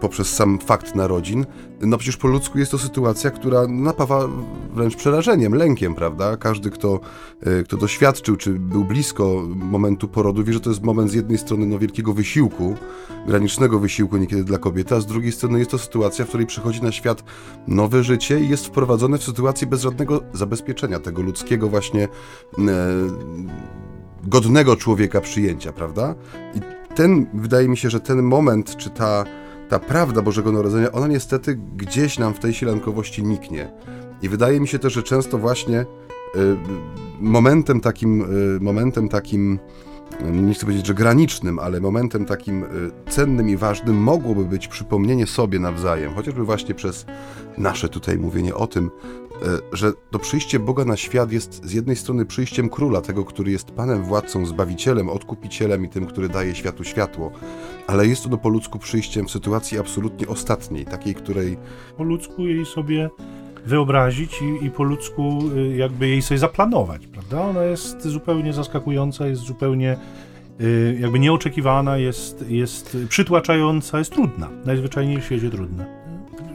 poprzez 0.00 0.32
sam 0.32 0.58
fakt 0.58 0.94
narodzin, 0.94 1.46
no 1.80 1.98
przecież 1.98 2.16
po 2.16 2.28
ludzku 2.28 2.58
jest 2.58 2.70
to 2.70 2.78
sytuacja, 2.78 3.30
która 3.30 3.66
napawa 3.66 4.28
wręcz 4.74 4.96
przerażeniem, 4.96 5.54
lękiem, 5.54 5.94
prawda? 5.94 6.36
Każdy, 6.36 6.70
kto, 6.70 7.00
e, 7.40 7.62
kto 7.62 7.76
doświadczył, 7.76 8.36
czy 8.36 8.50
był 8.50 8.84
blisko 8.84 9.42
momentu 9.54 10.08
porodu, 10.08 10.44
wie, 10.44 10.52
że 10.52 10.60
to 10.60 10.70
jest 10.70 10.82
moment 10.82 11.10
z 11.10 11.14
jednej 11.14 11.38
strony 11.38 11.66
no, 11.66 11.78
wielkiego 11.78 12.12
wysiłku, 12.12 12.74
granicznego 13.26 13.78
wysiłku 13.78 14.16
niekiedy 14.16 14.44
dla 14.44 14.58
kobiety, 14.58 14.94
a 14.94 15.00
z 15.00 15.06
drugiej 15.06 15.32
strony 15.32 15.58
jest 15.58 15.70
to 15.70 15.78
sytuacja, 15.78 16.24
w 16.24 16.28
której 16.28 16.46
przychodzi 16.46 16.82
na 16.82 16.92
świat 16.92 17.24
nowe 17.68 18.02
życie 18.02 18.40
i 18.40 18.48
jest 18.48 18.66
wprowadzone 18.66 19.18
w 19.18 19.24
sytuacji 19.24 19.66
bez 19.66 19.82
żadnego 19.82 20.20
zabezpieczenia 20.32 21.00
tego 21.00 21.22
ludzkiego 21.22 21.68
właśnie 21.68 22.02
e, 22.04 22.08
godnego 24.22 24.76
człowieka 24.76 25.20
przyjęcia, 25.20 25.72
prawda? 25.72 26.14
I 26.54 26.60
ten, 26.94 27.26
wydaje 27.34 27.68
mi 27.68 27.76
się, 27.76 27.90
że 27.90 28.00
ten 28.00 28.22
moment, 28.22 28.76
czy 28.76 28.90
ta 28.90 29.24
ta 29.68 29.78
prawda 29.78 30.22
Bożego 30.22 30.52
Narodzenia, 30.52 30.92
ona 30.92 31.06
niestety 31.06 31.58
gdzieś 31.76 32.18
nam 32.18 32.34
w 32.34 32.38
tej 32.38 32.54
silankowości 32.54 33.22
niknie. 33.22 33.70
I 34.22 34.28
wydaje 34.28 34.60
mi 34.60 34.68
się 34.68 34.78
też, 34.78 34.92
że 34.92 35.02
często 35.02 35.38
właśnie 35.38 35.80
y, 35.80 35.86
momentem 37.20 37.80
takim, 37.80 38.22
y, 38.56 38.60
momentem 38.60 39.08
takim, 39.08 39.58
nie 40.32 40.54
chcę 40.54 40.66
powiedzieć, 40.66 40.86
że 40.86 40.94
granicznym, 40.94 41.58
ale 41.58 41.80
momentem 41.80 42.24
takim 42.24 42.64
y, 42.64 42.66
cennym 43.10 43.48
i 43.48 43.56
ważnym 43.56 43.96
mogłoby 43.96 44.44
być 44.44 44.68
przypomnienie 44.68 45.26
sobie 45.26 45.58
nawzajem, 45.58 46.14
chociażby 46.14 46.44
właśnie 46.44 46.74
przez 46.74 47.06
nasze 47.58 47.88
tutaj 47.88 48.18
mówienie 48.18 48.54
o 48.54 48.66
tym, 48.66 48.90
że 49.72 49.92
to 50.10 50.18
przyjście 50.18 50.58
Boga 50.58 50.84
na 50.84 50.96
świat 50.96 51.32
jest 51.32 51.64
z 51.64 51.72
jednej 51.72 51.96
strony 51.96 52.26
przyjściem 52.26 52.68
króla, 52.68 53.00
tego, 53.00 53.24
który 53.24 53.50
jest 53.50 53.70
panem, 53.70 54.04
władcą, 54.04 54.46
zbawicielem, 54.46 55.08
odkupicielem 55.08 55.84
i 55.84 55.88
tym, 55.88 56.06
który 56.06 56.28
daje 56.28 56.54
światu 56.54 56.84
światło, 56.84 57.30
ale 57.86 58.06
jest 58.06 58.22
to 58.22 58.28
do 58.28 58.38
po 58.38 58.48
ludzku 58.48 58.78
przyjściem 58.78 59.26
w 59.26 59.30
sytuacji 59.30 59.78
absolutnie 59.78 60.28
ostatniej, 60.28 60.84
takiej, 60.84 61.14
której. 61.14 61.56
Po 61.96 62.04
ludzku 62.04 62.46
jej 62.46 62.66
sobie 62.66 63.10
wyobrazić 63.66 64.42
i, 64.42 64.64
i 64.64 64.70
po 64.70 64.82
ludzku 64.82 65.40
y, 65.56 65.76
jakby 65.76 66.08
jej 66.08 66.22
sobie 66.22 66.38
zaplanować, 66.38 67.06
prawda? 67.06 67.42
Ona 67.42 67.64
jest 67.64 68.02
zupełnie 68.02 68.52
zaskakująca, 68.52 69.26
jest 69.26 69.42
zupełnie 69.42 69.96
y, 70.60 70.98
jakby 71.00 71.18
nieoczekiwana, 71.18 71.96
jest, 71.96 72.44
jest 72.48 72.96
przytłaczająca, 73.08 73.98
jest 73.98 74.12
trudna, 74.12 74.48
najzwyczajniej 74.64 75.20
w 75.20 75.24
świecie 75.24 75.50
trudna 75.50 76.03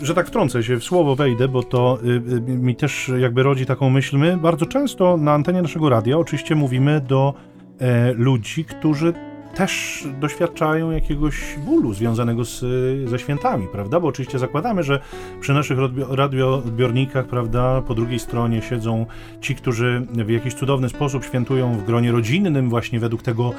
że 0.01 0.13
tak 0.13 0.27
wtrącę 0.27 0.63
się, 0.63 0.77
w 0.77 0.83
słowo 0.83 1.15
wejdę, 1.15 1.47
bo 1.47 1.63
to 1.63 1.99
y, 2.03 2.41
mi 2.41 2.75
też 2.75 3.11
jakby 3.19 3.43
rodzi 3.43 3.65
taką 3.65 3.89
myśl. 3.89 4.17
My 4.17 4.37
bardzo 4.37 4.65
często 4.65 5.17
na 5.17 5.33
antenie 5.33 5.61
naszego 5.61 5.89
radia 5.89 6.17
oczywiście 6.17 6.55
mówimy 6.55 7.01
do 7.01 7.33
e, 7.79 8.13
ludzi, 8.13 8.65
którzy 8.65 9.13
też 9.55 10.03
doświadczają 10.19 10.91
jakiegoś 10.91 11.55
bólu 11.65 11.93
związanego 11.93 12.45
z, 12.45 12.65
ze 13.09 13.19
świętami, 13.19 13.67
prawda? 13.71 13.99
Bo 13.99 14.07
oczywiście 14.07 14.39
zakładamy, 14.39 14.83
że 14.83 14.99
przy 15.41 15.53
naszych 15.53 15.77
radioodbiornikach, 16.09 17.25
prawda, 17.25 17.81
po 17.81 17.95
drugiej 17.95 18.19
stronie 18.19 18.61
siedzą 18.61 19.05
ci, 19.41 19.55
którzy 19.55 20.07
w 20.11 20.29
jakiś 20.29 20.53
cudowny 20.53 20.89
sposób 20.89 21.25
świętują 21.25 21.77
w 21.77 21.85
gronie 21.85 22.11
rodzinnym, 22.11 22.69
właśnie 22.69 22.99
według 22.99 23.21
tego 23.21 23.53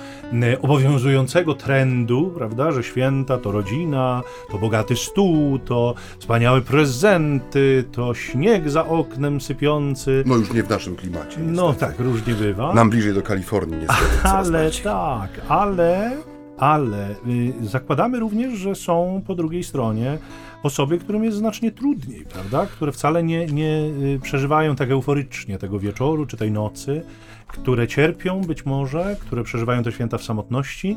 obowiązującego 0.62 1.54
trendu, 1.54 2.32
prawda, 2.36 2.72
że 2.72 2.82
święta 2.82 3.38
to 3.38 3.52
rodzina, 3.52 4.22
to 4.50 4.58
bogaty 4.58 4.96
stół, 4.96 5.58
to 5.58 5.94
wspaniałe 6.18 6.60
prezenty, 6.60 7.84
to 7.92 8.14
śnieg 8.14 8.70
za 8.70 8.86
oknem 8.86 9.40
sypiący. 9.40 10.24
No 10.26 10.36
już 10.36 10.52
nie 10.52 10.62
w 10.62 10.70
naszym 10.70 10.96
klimacie. 10.96 11.26
Niestety. 11.26 11.52
No 11.52 11.74
tak, 11.74 12.00
różnie 12.00 12.34
bywa. 12.34 12.74
Nam 12.74 12.90
bliżej 12.90 13.14
do 13.14 13.22
Kalifornii 13.22 13.76
niestety. 13.76 14.28
Ale 14.28 14.70
tak, 14.70 15.30
ale 15.48 15.79
ale, 15.80 16.16
ale 16.58 17.10
y, 17.10 17.66
zakładamy 17.66 18.20
również, 18.20 18.58
że 18.58 18.74
są 18.74 19.22
po 19.26 19.34
drugiej 19.34 19.64
stronie 19.64 20.18
osoby, 20.62 20.98
którym 20.98 21.24
jest 21.24 21.36
znacznie 21.36 21.72
trudniej, 21.72 22.24
prawda? 22.24 22.66
Które 22.66 22.92
wcale 22.92 23.22
nie, 23.22 23.46
nie 23.46 23.82
y, 24.14 24.18
przeżywają 24.22 24.76
tak 24.76 24.90
euforycznie 24.90 25.58
tego 25.58 25.78
wieczoru 25.78 26.26
czy 26.26 26.36
tej 26.36 26.50
nocy, 26.50 27.02
które 27.46 27.88
cierpią 27.88 28.40
być 28.40 28.66
może, 28.66 29.16
które 29.20 29.44
przeżywają 29.44 29.82
te 29.82 29.92
święta 29.92 30.18
w 30.18 30.22
samotności. 30.24 30.96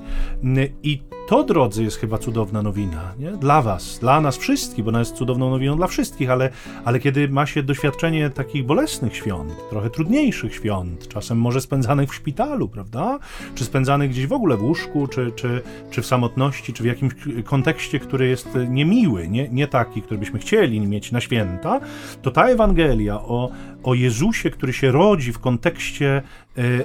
I 0.84 1.02
to, 1.28 1.44
drodzy, 1.44 1.84
jest 1.84 1.98
chyba 1.98 2.18
cudowna 2.18 2.62
nowina. 2.62 3.14
Nie? 3.20 3.32
Dla 3.32 3.62
Was, 3.62 4.00
dla 4.00 4.22
nas 4.22 4.38
wszystkich, 4.38 4.84
bo 4.84 4.90
ona 4.90 5.00
jest 5.00 5.16
cudowną 5.16 5.50
nowiną 5.50 5.76
dla 5.76 5.88
wszystkich, 5.88 6.30
ale, 6.30 6.50
ale 6.86 7.00
kiedy 7.00 7.30
ma 7.30 7.46
się 7.46 7.64
doświadczenie 7.64 8.30
takich 8.30 8.66
bolesnych 8.66 9.16
świąt, 9.16 9.54
trochę 9.70 9.90
trudniejszych 9.90 10.56
świąt, 10.56 11.08
czasem 11.08 11.38
może 11.38 11.62
spędzanych 11.62 12.10
w 12.10 12.16
szpitalu, 12.16 12.70
prawda? 12.70 13.20
Czy 13.56 13.66
spędzanych 13.66 14.10
gdzieś 14.10 14.28
w 14.28 14.34
ogóle 14.34 14.58
w 14.58 14.64
łóżku, 14.64 15.08
czy, 15.08 15.32
czy, 15.36 15.62
czy 15.92 16.02
w 16.02 16.06
samotności, 16.06 16.74
czy 16.74 16.84
w 16.84 16.86
jakimś 16.86 17.14
kontekście, 17.44 18.00
który 18.00 18.28
jest 18.28 18.50
niemiły, 18.70 19.28
nie, 19.28 19.50
nie 19.50 19.68
taki, 19.68 20.02
który 20.02 20.20
byśmy 20.20 20.40
chcieli 20.40 20.80
mieć 20.80 21.12
na 21.12 21.22
święta, 21.22 21.80
to 22.22 22.32
ta 22.32 22.48
Ewangelia 22.48 23.16
o, 23.16 23.50
o 23.84 23.94
Jezusie, 23.94 24.50
który 24.50 24.74
się 24.74 24.92
rodzi 24.92 25.34
w 25.34 25.40
kontekście 25.40 26.22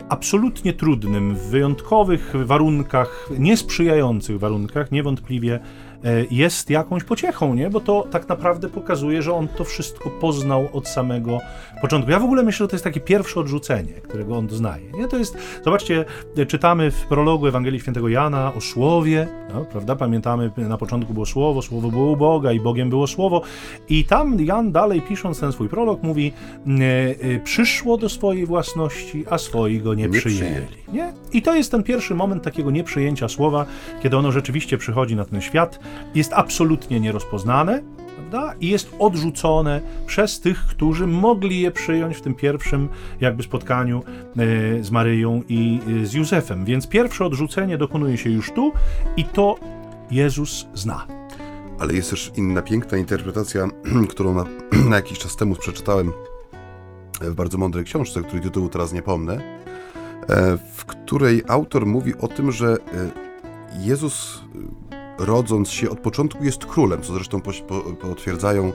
absolutnie 0.08 0.72
trudnym, 0.72 1.34
w 1.34 1.42
wyjątkowych 1.42 2.32
warunkach, 2.44 3.30
niesprzyjających 3.38 4.38
warunkach, 4.38 4.92
niewątpliwie 4.92 5.54
E, 5.54 5.87
jest 6.30 6.70
jakąś 6.70 7.04
pociechą, 7.04 7.54
nie? 7.54 7.70
Bo 7.70 7.80
to 7.80 8.06
tak 8.10 8.28
naprawdę 8.28 8.68
pokazuje, 8.68 9.22
że 9.22 9.32
on 9.32 9.48
to 9.48 9.64
wszystko 9.64 10.10
poznał 10.10 10.68
od 10.72 10.88
samego 10.88 11.40
początku. 11.80 12.10
Ja 12.10 12.20
w 12.20 12.24
ogóle 12.24 12.42
myślę, 12.42 12.64
że 12.64 12.68
to 12.68 12.76
jest 12.76 12.84
takie 12.84 13.00
pierwsze 13.00 13.40
odrzucenie, 13.40 13.92
którego 13.92 14.36
on 14.36 14.46
doznaje, 14.46 14.92
nie? 14.92 15.08
To 15.08 15.18
jest, 15.18 15.36
zobaczcie, 15.64 16.04
czytamy 16.48 16.90
w 16.90 17.06
prologu 17.06 17.46
Ewangelii 17.46 17.80
Świętego 17.80 18.08
Jana 18.08 18.54
o 18.54 18.60
Słowie, 18.60 19.28
no, 19.54 19.64
prawda? 19.64 19.96
Pamiętamy, 19.96 20.50
na 20.56 20.78
początku 20.78 21.14
było 21.14 21.26
Słowo, 21.26 21.62
Słowo 21.62 21.90
było 21.90 22.12
u 22.12 22.16
Boga 22.16 22.52
i 22.52 22.60
Bogiem 22.60 22.90
było 22.90 23.06
Słowo 23.06 23.42
i 23.88 24.04
tam 24.04 24.40
Jan 24.40 24.72
dalej 24.72 25.02
pisząc 25.02 25.40
ten 25.40 25.52
swój 25.52 25.68
prolog 25.68 26.02
mówi 26.02 26.32
e, 26.66 26.70
e, 27.34 27.40
przyszło 27.44 27.96
do 27.96 28.08
swojej 28.08 28.46
własności, 28.46 29.24
a 29.30 29.38
swoi 29.38 29.80
go 29.80 29.94
nie, 29.94 30.08
nie 30.08 30.18
przyjęli. 30.18 30.66
Nie? 30.92 31.12
I 31.32 31.42
to 31.42 31.54
jest 31.54 31.70
ten 31.70 31.82
pierwszy 31.82 32.14
moment 32.14 32.42
takiego 32.42 32.70
nieprzyjęcia 32.70 33.28
Słowa, 33.28 33.66
kiedy 34.02 34.16
ono 34.16 34.32
rzeczywiście 34.32 34.78
przychodzi 34.78 35.16
na 35.16 35.24
ten 35.24 35.40
świat 35.40 35.80
jest 36.14 36.32
absolutnie 36.32 37.00
nierozpoznane 37.00 37.82
prawda? 38.30 38.54
i 38.60 38.68
jest 38.68 38.90
odrzucone 38.98 39.80
przez 40.06 40.40
tych, 40.40 40.66
którzy 40.66 41.06
mogli 41.06 41.60
je 41.60 41.70
przyjąć 41.70 42.16
w 42.16 42.20
tym 42.20 42.34
pierwszym 42.34 42.88
jakby 43.20 43.42
spotkaniu 43.42 44.02
e, 44.02 44.84
z 44.84 44.90
Maryją 44.90 45.42
i 45.48 45.80
e, 46.02 46.06
z 46.06 46.14
Józefem. 46.14 46.64
Więc 46.64 46.86
pierwsze 46.86 47.24
odrzucenie 47.24 47.78
dokonuje 47.78 48.16
się 48.16 48.30
już 48.30 48.52
tu 48.52 48.72
i 49.16 49.24
to 49.24 49.56
Jezus 50.10 50.66
zna. 50.74 51.06
Ale 51.78 51.94
jest 51.94 52.10
też 52.10 52.32
inna 52.36 52.62
piękna 52.62 52.98
interpretacja, 52.98 53.68
którą 54.10 54.34
na, 54.34 54.44
na 54.90 54.96
jakiś 54.96 55.18
czas 55.18 55.36
temu 55.36 55.54
przeczytałem 55.54 56.12
w 57.20 57.34
bardzo 57.34 57.58
mądrej 57.58 57.84
książce, 57.84 58.22
której 58.22 58.42
tytułu 58.42 58.68
teraz 58.68 58.92
nie 58.92 59.02
pomnę, 59.02 59.58
e, 60.28 60.58
w 60.74 60.84
której 60.84 61.42
autor 61.48 61.86
mówi 61.86 62.14
o 62.18 62.28
tym, 62.28 62.52
że 62.52 62.76
Jezus 63.80 64.44
rodząc 65.18 65.70
się 65.70 65.90
od 65.90 66.00
początku 66.00 66.44
jest 66.44 66.66
królem, 66.66 67.02
co 67.02 67.12
zresztą 67.12 67.40
potwierdzają 68.00 68.72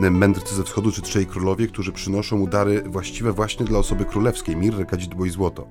mędrcy 0.00 0.54
ze 0.54 0.64
wschodu 0.64 0.92
czy 0.92 1.02
trzej 1.02 1.26
królowie, 1.26 1.66
którzy 1.66 1.92
przynoszą 1.92 2.38
mu 2.38 2.46
dary 2.46 2.82
właściwe 2.86 3.32
właśnie 3.32 3.66
dla 3.66 3.78
osoby 3.78 4.04
królewskiej, 4.04 4.56
mirrę, 4.56 4.84
kadzidło 4.84 5.26
i 5.26 5.30
złoto. 5.30 5.66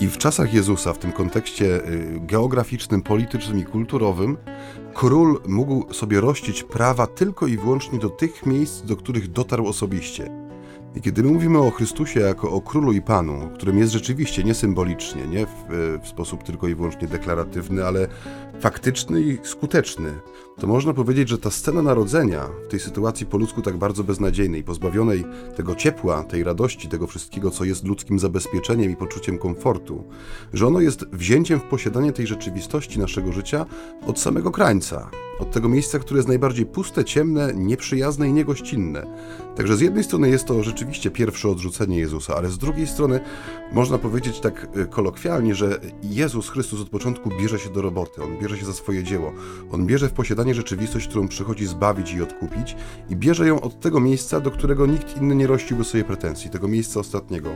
I 0.00 0.08
w 0.08 0.18
czasach 0.18 0.54
Jezusa, 0.54 0.92
w 0.92 0.98
tym 0.98 1.12
kontekście 1.12 1.88
y, 1.88 2.20
geograficznym, 2.20 3.02
politycznym 3.02 3.58
i 3.58 3.64
kulturowym, 3.64 4.36
król 4.94 5.40
mógł 5.48 5.94
sobie 5.94 6.20
rościć 6.20 6.62
prawa 6.62 7.06
tylko 7.06 7.46
i 7.46 7.56
wyłącznie 7.56 7.98
do 7.98 8.08
tych 8.08 8.46
miejsc, 8.46 8.82
do 8.82 8.96
których 8.96 9.32
dotarł 9.32 9.66
osobiście. 9.66 10.42
I 10.94 11.00
kiedy 11.00 11.22
my 11.22 11.30
mówimy 11.30 11.58
o 11.58 11.70
Chrystusie 11.70 12.20
jako 12.20 12.50
o 12.50 12.60
królu 12.60 12.92
i 12.92 13.02
panu, 13.02 13.50
którym 13.54 13.78
jest 13.78 13.92
rzeczywiście 13.92 14.44
nie 14.44 14.54
symbolicznie, 14.54 15.26
nie 15.26 15.46
w, 15.46 15.50
w, 16.02 16.08
sposób 16.08 16.42
tylko 16.42 16.68
i 16.68 16.74
wyłącznie 16.74 17.08
deklaratywny, 17.08 17.86
ale 17.86 18.08
faktyczny 18.62 19.22
i 19.22 19.38
skuteczny, 19.42 20.20
to 20.60 20.66
można 20.66 20.94
powiedzieć, 20.94 21.28
że 21.28 21.38
ta 21.38 21.50
scena 21.50 21.82
narodzenia 21.82 22.48
w 22.64 22.68
tej 22.68 22.80
sytuacji 22.80 23.26
po 23.26 23.38
ludzku 23.38 23.62
tak 23.62 23.76
bardzo 23.76 24.04
beznadziejnej, 24.04 24.64
pozbawionej 24.64 25.24
tego 25.56 25.74
ciepła, 25.74 26.24
tej 26.24 26.44
radości, 26.44 26.88
tego 26.88 27.06
wszystkiego, 27.06 27.50
co 27.50 27.64
jest 27.64 27.84
ludzkim 27.84 28.18
zabezpieczeniem 28.18 28.92
i 28.92 28.96
poczuciem 28.96 29.38
komfortu, 29.38 30.04
że 30.52 30.66
ono 30.66 30.80
jest 30.80 31.06
wzięciem 31.12 31.60
w 31.60 31.62
posiadanie 31.62 32.12
tej 32.12 32.26
rzeczywistości 32.26 32.98
naszego 32.98 33.32
życia 33.32 33.66
od 34.06 34.20
samego 34.20 34.50
krańca, 34.50 35.10
od 35.38 35.50
tego 35.50 35.68
miejsca, 35.68 35.98
które 35.98 36.18
jest 36.18 36.28
najbardziej 36.28 36.66
puste, 36.66 37.04
ciemne, 37.04 37.52
nieprzyjazne 37.54 38.28
i 38.28 38.32
niegościnne. 38.32 39.06
Także 39.56 39.76
z 39.76 39.80
jednej 39.80 40.04
strony 40.04 40.28
jest 40.28 40.44
to 40.44 40.62
rzeczywiście 40.62 41.10
pierwsze 41.10 41.48
odrzucenie 41.48 41.98
Jezusa, 41.98 42.36
ale 42.36 42.48
z 42.48 42.58
drugiej 42.58 42.86
strony 42.86 43.20
można 43.72 43.98
powiedzieć 43.98 44.40
tak 44.40 44.68
y, 44.76 44.86
kolokwialnie, 44.86 45.54
że 45.54 45.80
Jezus 46.02 46.50
Chrystus 46.50 46.80
od 46.80 46.88
początku 46.88 47.30
bierze 47.40 47.58
się 47.58 47.70
do 47.70 47.82
roboty, 47.82 48.22
on 48.22 48.38
bierze 48.38 48.51
się 48.56 48.64
za 48.66 48.72
swoje 48.72 49.02
dzieło, 49.02 49.32
on 49.72 49.86
bierze 49.86 50.08
w 50.08 50.12
posiadanie 50.12 50.54
rzeczywistość, 50.54 51.08
którą 51.08 51.28
przychodzi 51.28 51.66
zbawić 51.66 52.12
i 52.12 52.22
odkupić 52.22 52.76
i 53.10 53.16
bierze 53.16 53.46
ją 53.46 53.60
od 53.60 53.80
tego 53.80 54.00
miejsca, 54.00 54.40
do 54.40 54.50
którego 54.50 54.86
nikt 54.86 55.16
inny 55.16 55.34
nie 55.34 55.46
rościłby 55.46 55.84
sobie 55.84 56.04
pretensji, 56.04 56.50
tego 56.50 56.68
miejsca 56.68 57.00
ostatniego, 57.00 57.50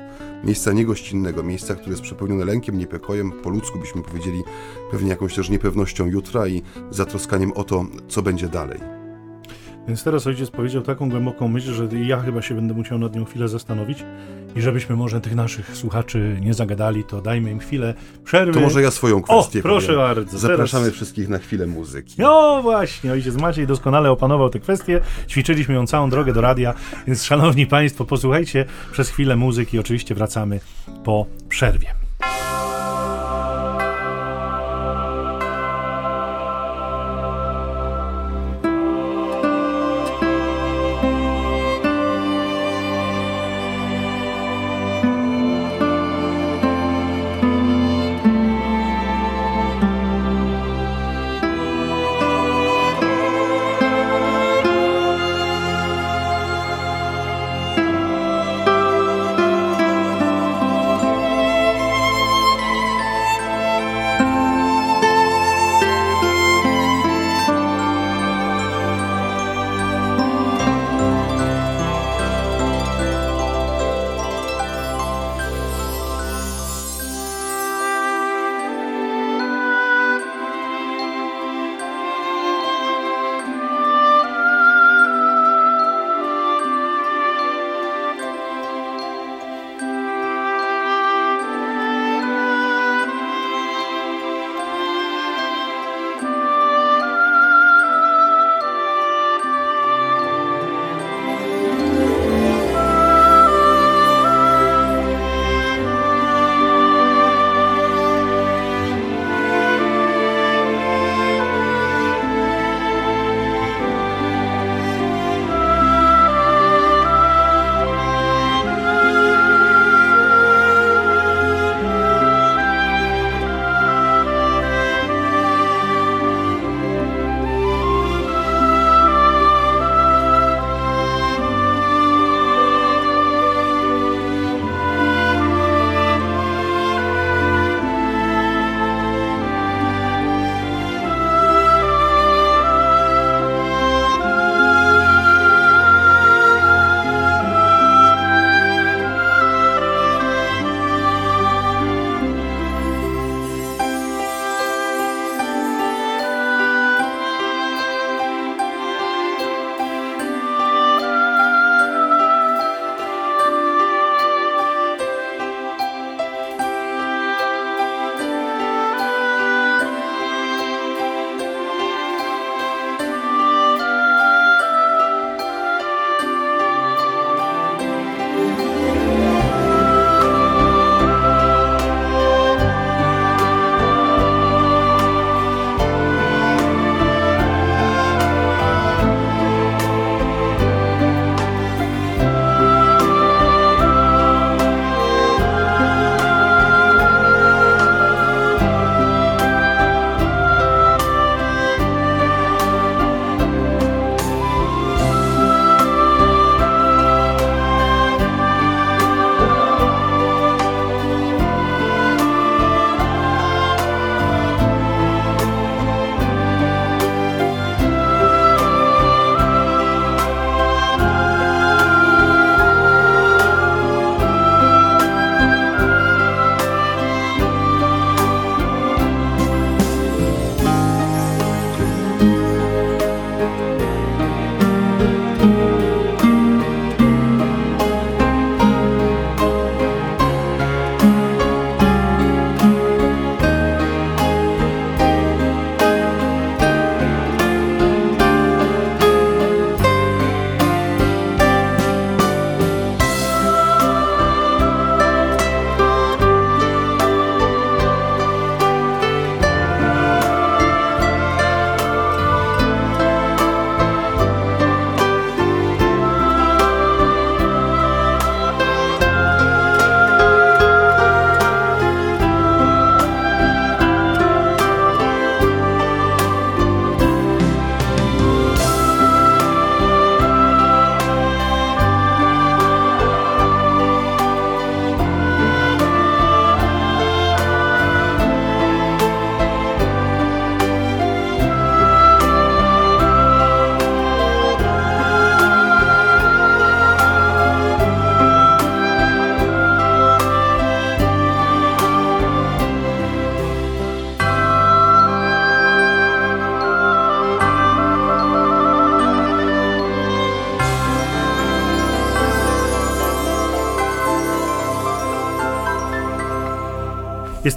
miejsca 0.44 0.72
niegościnnego, 0.72 1.42
miejsca, 1.42 1.74
które 1.74 1.90
jest 1.90 2.02
przepełnione 2.02 2.44
lękiem, 2.44 2.78
niepokojem, 2.78 3.32
po 3.32 3.50
ludzku 3.50 3.78
byśmy 3.78 4.02
powiedzieli 4.02 4.42
pewnie 4.90 5.10
jakąś 5.10 5.34
też 5.34 5.50
niepewnością 5.50 6.06
jutra 6.06 6.48
i 6.48 6.62
zatroskaniem 6.90 7.52
o 7.52 7.64
to, 7.64 7.86
co 8.08 8.22
będzie 8.22 8.48
dalej. 8.48 9.05
Więc 9.88 10.04
teraz 10.04 10.26
ojciec 10.26 10.50
powiedział 10.50 10.82
taką 10.82 11.10
głęboką 11.10 11.48
myśl, 11.48 11.72
że 11.72 11.88
ja 12.06 12.20
chyba 12.20 12.42
się 12.42 12.54
będę 12.54 12.74
musiał 12.74 12.98
nad 12.98 13.16
nią 13.16 13.24
chwilę 13.24 13.48
zastanowić 13.48 14.04
i 14.56 14.60
żebyśmy 14.60 14.96
może 14.96 15.20
tych 15.20 15.34
naszych 15.34 15.76
słuchaczy 15.76 16.36
nie 16.40 16.54
zagadali, 16.54 17.04
to 17.04 17.20
dajmy 17.20 17.50
im 17.50 17.58
chwilę 17.58 17.94
przerwy. 18.24 18.52
To 18.52 18.60
może 18.60 18.82
ja 18.82 18.90
swoją 18.90 19.22
kwestię 19.22 19.58
o, 19.58 19.62
proszę 19.62 19.86
powiem. 19.86 20.00
bardzo. 20.00 20.38
Zapraszamy 20.38 20.84
teraz... 20.84 20.94
wszystkich 20.96 21.28
na 21.28 21.38
chwilę 21.38 21.66
muzyki. 21.66 22.14
No 22.18 22.62
właśnie, 22.62 23.12
ojciec 23.12 23.36
Maciej 23.36 23.66
doskonale 23.66 24.10
opanował 24.10 24.50
tę 24.50 24.60
kwestię. 24.60 25.00
Ćwiczyliśmy 25.28 25.74
ją 25.74 25.86
całą 25.86 26.10
drogę 26.10 26.32
do 26.32 26.40
radia, 26.40 26.74
więc 27.06 27.24
szanowni 27.24 27.66
państwo, 27.66 28.04
posłuchajcie 28.04 28.64
przez 28.92 29.10
chwilę 29.10 29.36
muzyki. 29.36 29.78
Oczywiście 29.78 30.14
wracamy 30.14 30.60
po 31.04 31.26
przerwie. 31.48 32.05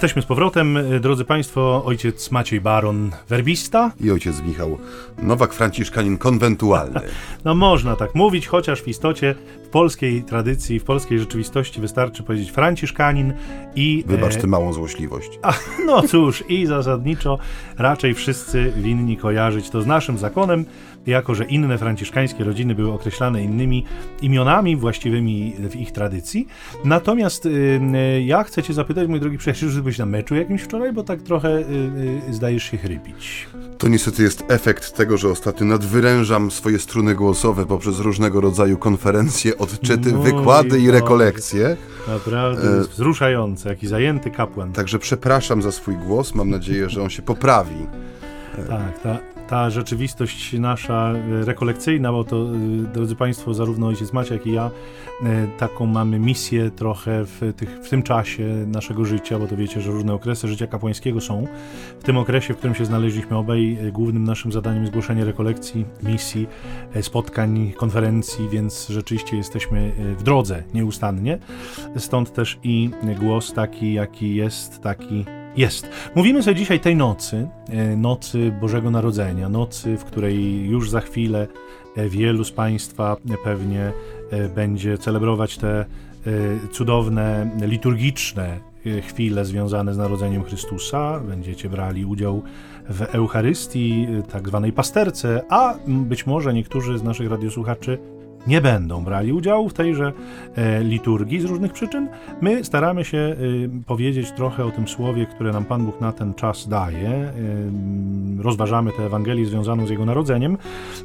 Jesteśmy 0.00 0.22
z 0.22 0.26
powrotem, 0.26 0.78
drodzy 1.00 1.24
Państwo, 1.24 1.82
ojciec 1.84 2.30
Maciej 2.30 2.60
Baron, 2.60 3.10
werbista. 3.28 3.92
I 4.00 4.10
ojciec 4.10 4.42
Michał 4.42 4.78
Nowak, 5.22 5.52
franciszkanin 5.52 6.18
konwentualny. 6.18 7.00
No 7.44 7.54
można 7.54 7.96
tak 7.96 8.14
mówić, 8.14 8.46
chociaż 8.46 8.82
w 8.82 8.88
istocie 8.88 9.34
w 9.64 9.68
polskiej 9.68 10.22
tradycji, 10.22 10.80
w 10.80 10.84
polskiej 10.84 11.18
rzeczywistości 11.18 11.80
wystarczy 11.80 12.22
powiedzieć 12.22 12.50
franciszkanin 12.50 13.32
i... 13.74 14.04
Wybacz 14.06 14.36
tę 14.36 14.46
małą 14.46 14.72
złośliwość. 14.72 15.38
A, 15.42 15.52
no 15.86 16.02
cóż, 16.02 16.44
i 16.48 16.66
zasadniczo 16.66 17.38
raczej 17.78 18.14
wszyscy 18.14 18.72
winni 18.76 19.16
kojarzyć 19.16 19.70
to 19.70 19.82
z 19.82 19.86
naszym 19.86 20.18
zakonem, 20.18 20.64
jako 21.06 21.34
że 21.34 21.44
inne 21.44 21.78
franciszkańskie 21.78 22.44
rodziny 22.44 22.74
były 22.74 22.92
określane 22.92 23.42
innymi 23.42 23.84
imionami 24.22 24.76
właściwymi 24.76 25.54
w 25.70 25.76
ich 25.76 25.92
tradycji. 25.92 26.46
Natomiast 26.84 27.46
y, 27.46 27.80
ja 28.24 28.44
chcę 28.44 28.62
cię 28.62 28.74
zapytać, 28.74 29.08
mój 29.08 29.20
drogi 29.20 29.38
przyjacielu, 29.38 29.72
że 29.72 29.80
byłeś 29.80 29.98
na 29.98 30.06
meczu 30.06 30.34
jakimś 30.34 30.62
wczoraj, 30.62 30.92
bo 30.92 31.02
tak 31.02 31.22
trochę 31.22 31.58
y, 31.58 31.62
y, 32.28 32.34
zdajesz 32.34 32.70
się 32.70 32.76
chrypić. 32.76 33.48
To 33.78 33.88
niestety 33.88 34.22
jest 34.22 34.44
efekt 34.48 34.96
tego, 34.96 35.16
że 35.16 35.28
ostatnio 35.28 35.66
nadwyrężam 35.66 36.50
swoje 36.50 36.78
struny 36.78 37.14
głosowe 37.14 37.66
poprzez 37.66 37.98
różnego 37.98 38.40
rodzaju 38.40 38.78
konferencje, 38.78 39.58
odczyty, 39.58 40.12
Mój 40.12 40.24
wykłady 40.24 40.80
i 40.80 40.90
rekolekcje. 40.90 41.76
Naprawdę 42.08 42.78
e... 42.78 42.80
wzruszające, 42.80 43.68
jaki 43.68 43.86
zajęty 43.86 44.30
kapłan. 44.30 44.72
Także 44.72 44.98
przepraszam 44.98 45.62
za 45.62 45.72
swój 45.72 45.96
głos, 45.96 46.34
mam 46.34 46.50
nadzieję, 46.50 46.88
że 46.88 47.02
on 47.02 47.10
się 47.10 47.22
poprawi. 47.22 47.86
Tak, 48.68 48.98
ta, 49.02 49.18
ta 49.50 49.70
rzeczywistość 49.70 50.52
nasza 50.52 51.12
e, 51.12 51.44
rekolekcyjna, 51.44 52.12
bo 52.12 52.24
to, 52.24 52.36
e, 52.36 52.58
drodzy 52.92 53.16
Państwo, 53.16 53.54
zarówno 53.54 53.86
ojciec 53.86 54.12
Maciek, 54.12 54.32
jak 54.32 54.46
i 54.46 54.52
ja, 54.52 54.70
e, 55.24 55.46
taką 55.58 55.86
mamy 55.86 56.18
misję 56.18 56.70
trochę 56.70 57.24
w, 57.24 57.52
tych, 57.56 57.68
w 57.82 57.88
tym 57.88 58.02
czasie 58.02 58.44
naszego 58.66 59.04
życia, 59.04 59.38
bo 59.38 59.46
to 59.46 59.56
wiecie, 59.56 59.80
że 59.80 59.90
różne 59.90 60.14
okresy 60.14 60.48
życia 60.48 60.66
kapłańskiego 60.66 61.20
są. 61.20 61.46
W 62.00 62.02
tym 62.02 62.16
okresie, 62.16 62.54
w 62.54 62.56
którym 62.56 62.74
się 62.74 62.84
znaleźliśmy 62.84 63.36
obaj, 63.36 63.78
głównym 63.92 64.24
naszym 64.24 64.52
zadaniem 64.52 64.82
jest 64.82 64.92
głoszenie 64.92 65.24
rekolekcji, 65.24 65.84
misji, 66.02 66.46
spotkań, 67.00 67.72
konferencji, 67.76 68.48
więc 68.48 68.88
rzeczywiście 68.88 69.36
jesteśmy 69.36 69.92
w 70.18 70.22
drodze 70.22 70.62
nieustannie. 70.74 71.38
Stąd 71.96 72.32
też 72.32 72.58
i 72.62 72.90
głos 73.20 73.52
taki, 73.52 73.92
jaki 73.92 74.34
jest, 74.34 74.80
taki 74.80 75.24
jest. 75.56 75.88
Mówimy 76.14 76.42
sobie 76.42 76.54
dzisiaj 76.56 76.80
tej 76.80 76.96
nocy, 76.96 77.48
e, 77.68 77.96
nocy 77.96 78.52
Bożego 78.60 78.90
Narodzenia, 78.90 79.48
nocy, 79.48 79.96
w 79.96 80.04
której 80.04 80.66
już 80.68 80.90
za 80.90 81.00
chwilę 81.00 81.46
e, 81.96 82.08
wielu 82.08 82.44
z 82.44 82.52
Państwa 82.52 83.16
pewnie 83.44 83.92
e, 84.30 84.48
będzie 84.48 84.98
celebrować 84.98 85.56
te 85.58 85.84
cudowne, 86.72 87.50
liturgiczne 87.60 88.60
chwile 89.08 89.44
związane 89.44 89.94
z 89.94 89.98
narodzeniem 89.98 90.44
Chrystusa. 90.44 91.20
Będziecie 91.20 91.68
brali 91.68 92.04
udział 92.04 92.42
w 92.88 93.02
Eucharystii, 93.02 94.06
tak 94.32 94.48
zwanej 94.48 94.72
pasterce, 94.72 95.42
a 95.48 95.74
być 95.86 96.26
może 96.26 96.54
niektórzy 96.54 96.98
z 96.98 97.02
naszych 97.02 97.30
radiosłuchaczy 97.30 97.98
nie 98.46 98.60
będą 98.60 99.04
brali 99.04 99.32
udziału 99.32 99.68
w 99.68 99.74
tejże 99.74 100.12
e, 100.56 100.84
liturgii 100.84 101.40
z 101.40 101.44
różnych 101.44 101.72
przyczyn. 101.72 102.08
My 102.40 102.64
staramy 102.64 103.04
się 103.04 103.18
e, 103.18 103.36
powiedzieć 103.86 104.32
trochę 104.32 104.64
o 104.64 104.70
tym 104.70 104.88
słowie, 104.88 105.26
które 105.26 105.52
nam 105.52 105.64
Pan 105.64 105.86
Bóg 105.86 106.00
na 106.00 106.12
ten 106.12 106.34
czas 106.34 106.68
daje. 106.68 107.08
E, 107.08 107.32
rozważamy 108.38 108.92
tę 108.92 109.06
Ewangelię 109.06 109.46
związaną 109.46 109.86
z 109.86 109.90
Jego 109.90 110.04
narodzeniem 110.04 110.58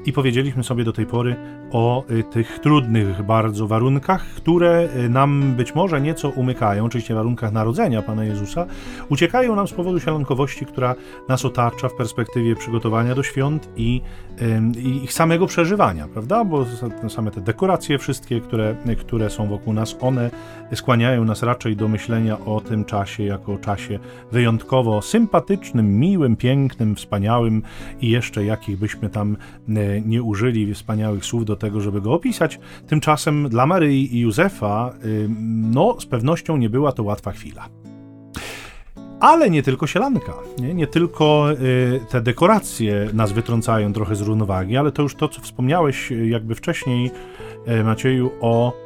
i 0.06 0.14
powiedzieliśmy 0.14 0.64
sobie 0.64 0.84
do 0.84 0.94
tej 0.94 1.06
pory 1.06 1.36
o 1.72 2.04
tych 2.32 2.60
trudnych 2.60 3.22
bardzo 3.22 3.68
warunkach, 3.68 4.26
które 4.26 4.90
nam 5.10 5.54
być 5.58 5.76
może 5.76 6.02
nieco 6.02 6.30
umykają, 6.30 6.86
oczywiście 6.86 7.16
warunkach 7.16 7.52
narodzenia 7.52 8.02
Pana 8.02 8.24
Jezusa, 8.24 8.66
uciekają 9.10 9.56
nam 9.56 9.68
z 9.68 9.74
powodu 9.74 10.00
sialankowości, 10.00 10.66
która 10.66 10.96
nas 11.30 11.46
otacza 11.46 11.90
w 11.90 11.94
perspektywie 11.94 12.56
przygotowania 12.56 13.16
do 13.16 13.24
świąt 13.24 13.70
i, 13.78 14.02
ich 15.04 15.14
samego 15.14 15.48
przeżywania, 15.48 16.08
prawda? 16.08 16.46
Bo 16.46 16.66
same 17.10 17.25
same 17.26 17.32
te 17.32 17.42
dekoracje 17.42 17.98
wszystkie, 17.98 18.42
które, 18.42 18.76
które 19.00 19.30
są 19.30 19.48
wokół 19.48 19.74
nas, 19.74 19.96
one 20.02 20.32
skłaniają 20.74 21.26
nas 21.26 21.44
raczej 21.44 21.76
do 21.76 21.88
myślenia 21.88 22.40
o 22.46 22.62
tym 22.62 22.86
czasie 22.86 23.24
jako 23.24 23.54
o 23.54 23.58
czasie 23.58 24.00
wyjątkowo 24.32 25.02
sympatycznym, 25.02 26.00
miłym, 26.00 26.36
pięknym, 26.36 26.96
wspaniałym 26.96 27.62
i 28.02 28.10
jeszcze 28.10 28.46
jakich 28.46 28.78
byśmy 28.78 29.10
tam 29.10 29.38
e, 29.70 30.02
nie 30.02 30.24
użyli 30.24 30.74
wspaniałych 30.74 31.26
słów 31.26 31.46
do 31.46 31.56
tego, 31.56 31.82
żeby 31.82 32.02
go 32.02 32.14
opisać. 32.14 32.60
Tymczasem 32.88 33.50
dla 33.50 33.66
Maryi 33.66 34.16
i 34.16 34.20
Józefa, 34.20 34.94
e, 34.94 35.08
no 35.72 35.96
z 36.00 36.06
pewnością 36.06 36.58
nie 36.58 36.70
była 36.70 36.92
to 36.92 37.04
łatwa 37.04 37.32
chwila. 37.32 37.85
Ale 39.20 39.50
nie 39.50 39.64
tylko 39.64 39.88
sielanka, 39.88 40.34
nie, 40.60 40.74
nie 40.74 40.88
tylko 40.88 41.52
y, 41.52 42.00
te 42.10 42.22
dekoracje 42.22 43.10
nas 43.14 43.32
wytrącają 43.32 43.94
trochę 43.94 44.16
z 44.16 44.22
równowagi, 44.22 44.78
ale 44.78 44.92
to 44.92 45.02
już 45.02 45.16
to, 45.16 45.30
co 45.30 45.42
wspomniałeś 45.42 46.12
y, 46.12 46.28
jakby 46.28 46.56
wcześniej, 46.56 47.12
y, 47.68 47.84
Macieju, 47.84 48.32
o 48.42 48.85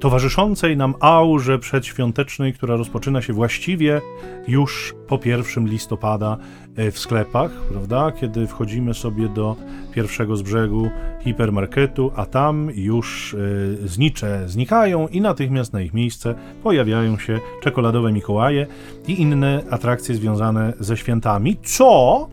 towarzyszącej 0.00 0.76
nam 0.76 0.94
aurze 1.00 1.58
przedświątecznej, 1.58 2.52
która 2.52 2.76
rozpoczyna 2.76 3.22
się 3.22 3.32
właściwie 3.32 4.00
już 4.48 4.94
po 5.08 5.20
1 5.24 5.66
listopada 5.66 6.38
y, 6.78 6.90
w 6.90 6.98
sklepach, 6.98 7.50
prawda? 7.50 8.12
Kiedy 8.20 8.46
wchodzimy 8.46 8.94
sobie 8.94 9.28
do 9.28 9.56
pierwszego 9.92 10.36
z 10.36 10.42
brzegu 10.42 10.90
hipermarketu, 11.24 12.12
a 12.16 12.26
tam 12.26 12.70
już 12.74 13.34
y, 13.34 13.78
znicze 13.84 14.48
znikają 14.48 15.08
i 15.08 15.20
natychmiast 15.20 15.72
na 15.72 15.80
ich 15.80 15.94
miejsce 15.94 16.34
pojawiają 16.62 17.18
się 17.18 17.40
czekoladowe 17.62 18.12
Mikołaje 18.12 18.66
i 19.08 19.20
inne 19.20 19.62
atrakcje 19.70 20.14
związane 20.14 20.72
ze 20.80 20.96
świętami, 20.96 21.56
co 21.62 22.28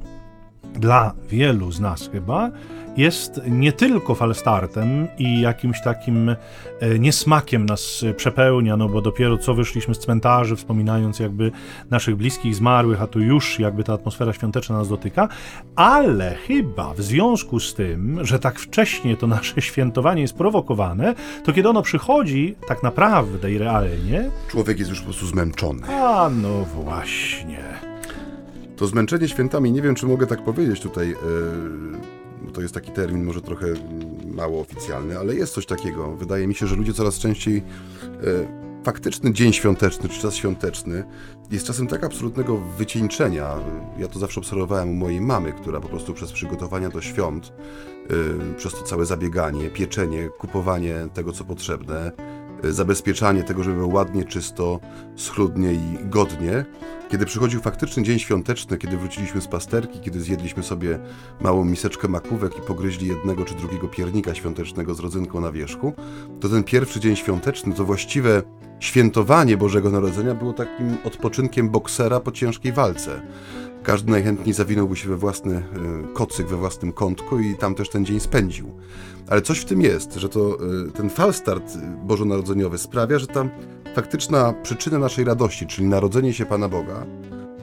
dla 0.74 1.14
wielu 1.30 1.72
z 1.72 1.80
nas 1.80 2.10
chyba 2.12 2.52
jest 2.98 3.42
nie 3.48 3.72
tylko 3.72 4.16
falstartem 4.16 5.08
i 5.18 5.42
jakimś 5.42 5.82
takim 5.82 6.30
e, 6.30 7.00
niesmakiem 7.00 7.66
nas 7.66 8.06
przepełnia, 8.18 8.78
no 8.78 8.90
bo 8.90 9.02
dopiero 9.02 9.38
co 9.38 9.54
wyszliśmy 9.54 9.96
z 9.96 10.00
cmentarzy, 10.00 10.56
wspominając 10.56 11.20
jakby 11.20 11.52
naszych 11.90 12.16
bliskich 12.16 12.56
zmarłych, 12.56 13.02
a 13.02 13.08
tu 13.08 13.20
już 13.20 13.60
jakby 13.60 13.84
ta 13.84 13.94
atmosfera 13.94 14.34
świąteczna 14.34 14.78
nas 14.78 14.90
dotyka, 14.90 15.28
ale 15.76 16.36
chyba 16.36 16.94
w 16.94 17.02
związku 17.02 17.60
z 17.60 17.74
tym, 17.74 18.26
że 18.26 18.40
tak 18.40 18.60
wcześnie 18.60 19.18
to 19.18 19.28
nasze 19.28 19.62
świętowanie 19.72 20.22
jest 20.22 20.36
prowokowane, 20.36 21.16
to 21.44 21.54
kiedy 21.54 21.70
ono 21.70 21.82
przychodzi 21.82 22.56
tak 22.68 22.84
naprawdę 22.84 23.52
i 23.52 23.58
realnie... 23.58 24.30
Człowiek 24.48 24.80
jest 24.80 24.90
już 24.90 25.00
po 25.00 25.06
prostu 25.06 25.28
zmęczony. 25.28 25.88
A 25.88 26.30
no 26.30 26.66
właśnie. 26.66 27.93
To 28.76 28.88
zmęczenie 28.88 29.28
świętami, 29.28 29.72
nie 29.72 29.82
wiem 29.82 29.96
czy 29.96 30.06
mogę 30.06 30.28
tak 30.28 30.44
powiedzieć 30.44 30.82
tutaj... 30.82 31.10
Yy 31.10 32.24
to 32.54 32.62
jest 32.62 32.74
taki 32.74 32.92
termin 32.92 33.24
może 33.24 33.42
trochę 33.42 33.68
mało 34.26 34.62
oficjalny, 34.62 35.20
ale 35.20 35.36
jest 35.36 35.54
coś 35.54 35.66
takiego. 35.66 36.16
Wydaje 36.16 36.48
mi 36.48 36.56
się, 36.56 36.68
że 36.68 36.76
ludzie 36.76 36.94
coraz 36.94 37.20
częściej 37.20 37.58
e, 37.58 38.84
faktyczny 38.84 39.34
dzień 39.34 39.54
świąteczny 39.54 40.10
czy 40.10 40.22
czas 40.22 40.36
świąteczny 40.36 41.04
jest 41.52 41.66
czasem 41.66 41.88
tak 41.88 42.04
absolutnego 42.04 42.58
wycieńczenia. 42.58 43.56
Ja 43.98 44.08
to 44.08 44.20
zawsze 44.20 44.40
obserwowałem 44.40 44.90
u 44.90 44.94
mojej 44.94 45.22
mamy, 45.22 45.54
która 45.54 45.80
po 45.80 45.90
prostu 45.90 46.14
przez 46.14 46.32
przygotowania 46.32 46.90
do 46.90 47.02
świąt, 47.02 47.54
e, 48.54 48.56
przez 48.56 48.74
to 48.74 48.84
całe 48.84 49.06
zabieganie, 49.06 49.70
pieczenie, 49.70 50.30
kupowanie 50.38 50.96
tego, 51.14 51.32
co 51.32 51.44
potrzebne, 51.44 52.12
zabezpieczanie 52.64 53.44
tego, 53.44 53.64
żeby 53.64 53.76
było 53.76 53.94
ładnie, 53.94 54.26
czysto, 54.26 54.80
schludnie 55.16 55.74
i 55.74 55.98
godnie. 56.02 56.66
Kiedy 57.10 57.26
przychodził 57.26 57.62
faktyczny 57.62 58.04
dzień 58.04 58.20
świąteczny, 58.20 58.78
kiedy 58.78 58.98
wróciliśmy 58.98 59.42
z 59.42 59.48
pasterki, 59.48 60.00
kiedy 60.00 60.22
zjedliśmy 60.22 60.64
sobie 60.64 61.00
małą 61.42 61.66
miseczkę 61.66 62.08
makówek 62.08 62.58
i 62.58 62.62
pogryźli 62.62 63.08
jednego 63.08 63.46
czy 63.46 63.54
drugiego 63.54 63.88
piernika 63.88 64.36
świątecznego 64.36 64.94
z 64.94 65.00
rodzynką 65.00 65.42
na 65.42 65.52
wierzchu, 65.52 65.94
to 66.40 66.50
ten 66.50 66.64
pierwszy 66.64 67.00
dzień 67.00 67.16
świąteczny, 67.16 67.74
to 67.74 67.86
właściwe 67.86 68.44
świętowanie 68.80 69.58
Bożego 69.58 69.90
Narodzenia 69.90 70.36
było 70.36 70.54
takim 70.54 70.98
odpoczynkiem 71.04 71.70
boksera 71.70 72.20
po 72.20 72.32
ciężkiej 72.32 72.74
walce. 72.74 73.22
Każdy 73.84 74.12
najchętniej 74.12 74.54
zawinąłby 74.54 74.96
się 74.96 75.10
we 75.10 75.18
własny 75.18 75.56
e, 75.56 75.64
kocyk, 76.14 76.48
we 76.48 76.58
własnym 76.58 76.94
kątku 76.94 77.40
i 77.40 77.56
tam 77.56 77.76
też 77.76 77.90
ten 77.90 78.06
dzień 78.06 78.20
spędził. 78.20 78.72
Ale 79.28 79.42
coś 79.42 79.60
w 79.60 79.66
tym 79.66 79.82
jest, 79.82 80.16
że 80.16 80.30
to 80.30 80.58
e, 80.88 80.92
ten 80.92 81.10
falstart 81.10 81.78
bożonarodzeniowy 82.04 82.78
sprawia, 82.78 83.20
że 83.20 83.28
ta 83.28 83.50
faktyczna 83.96 84.54
przyczyna 84.64 85.00
naszej 85.00 85.26
radości, 85.26 85.68
czyli 85.68 85.88
narodzenie 85.88 86.34
się 86.34 86.46
Pana 86.46 86.70
Boga, 86.70 87.06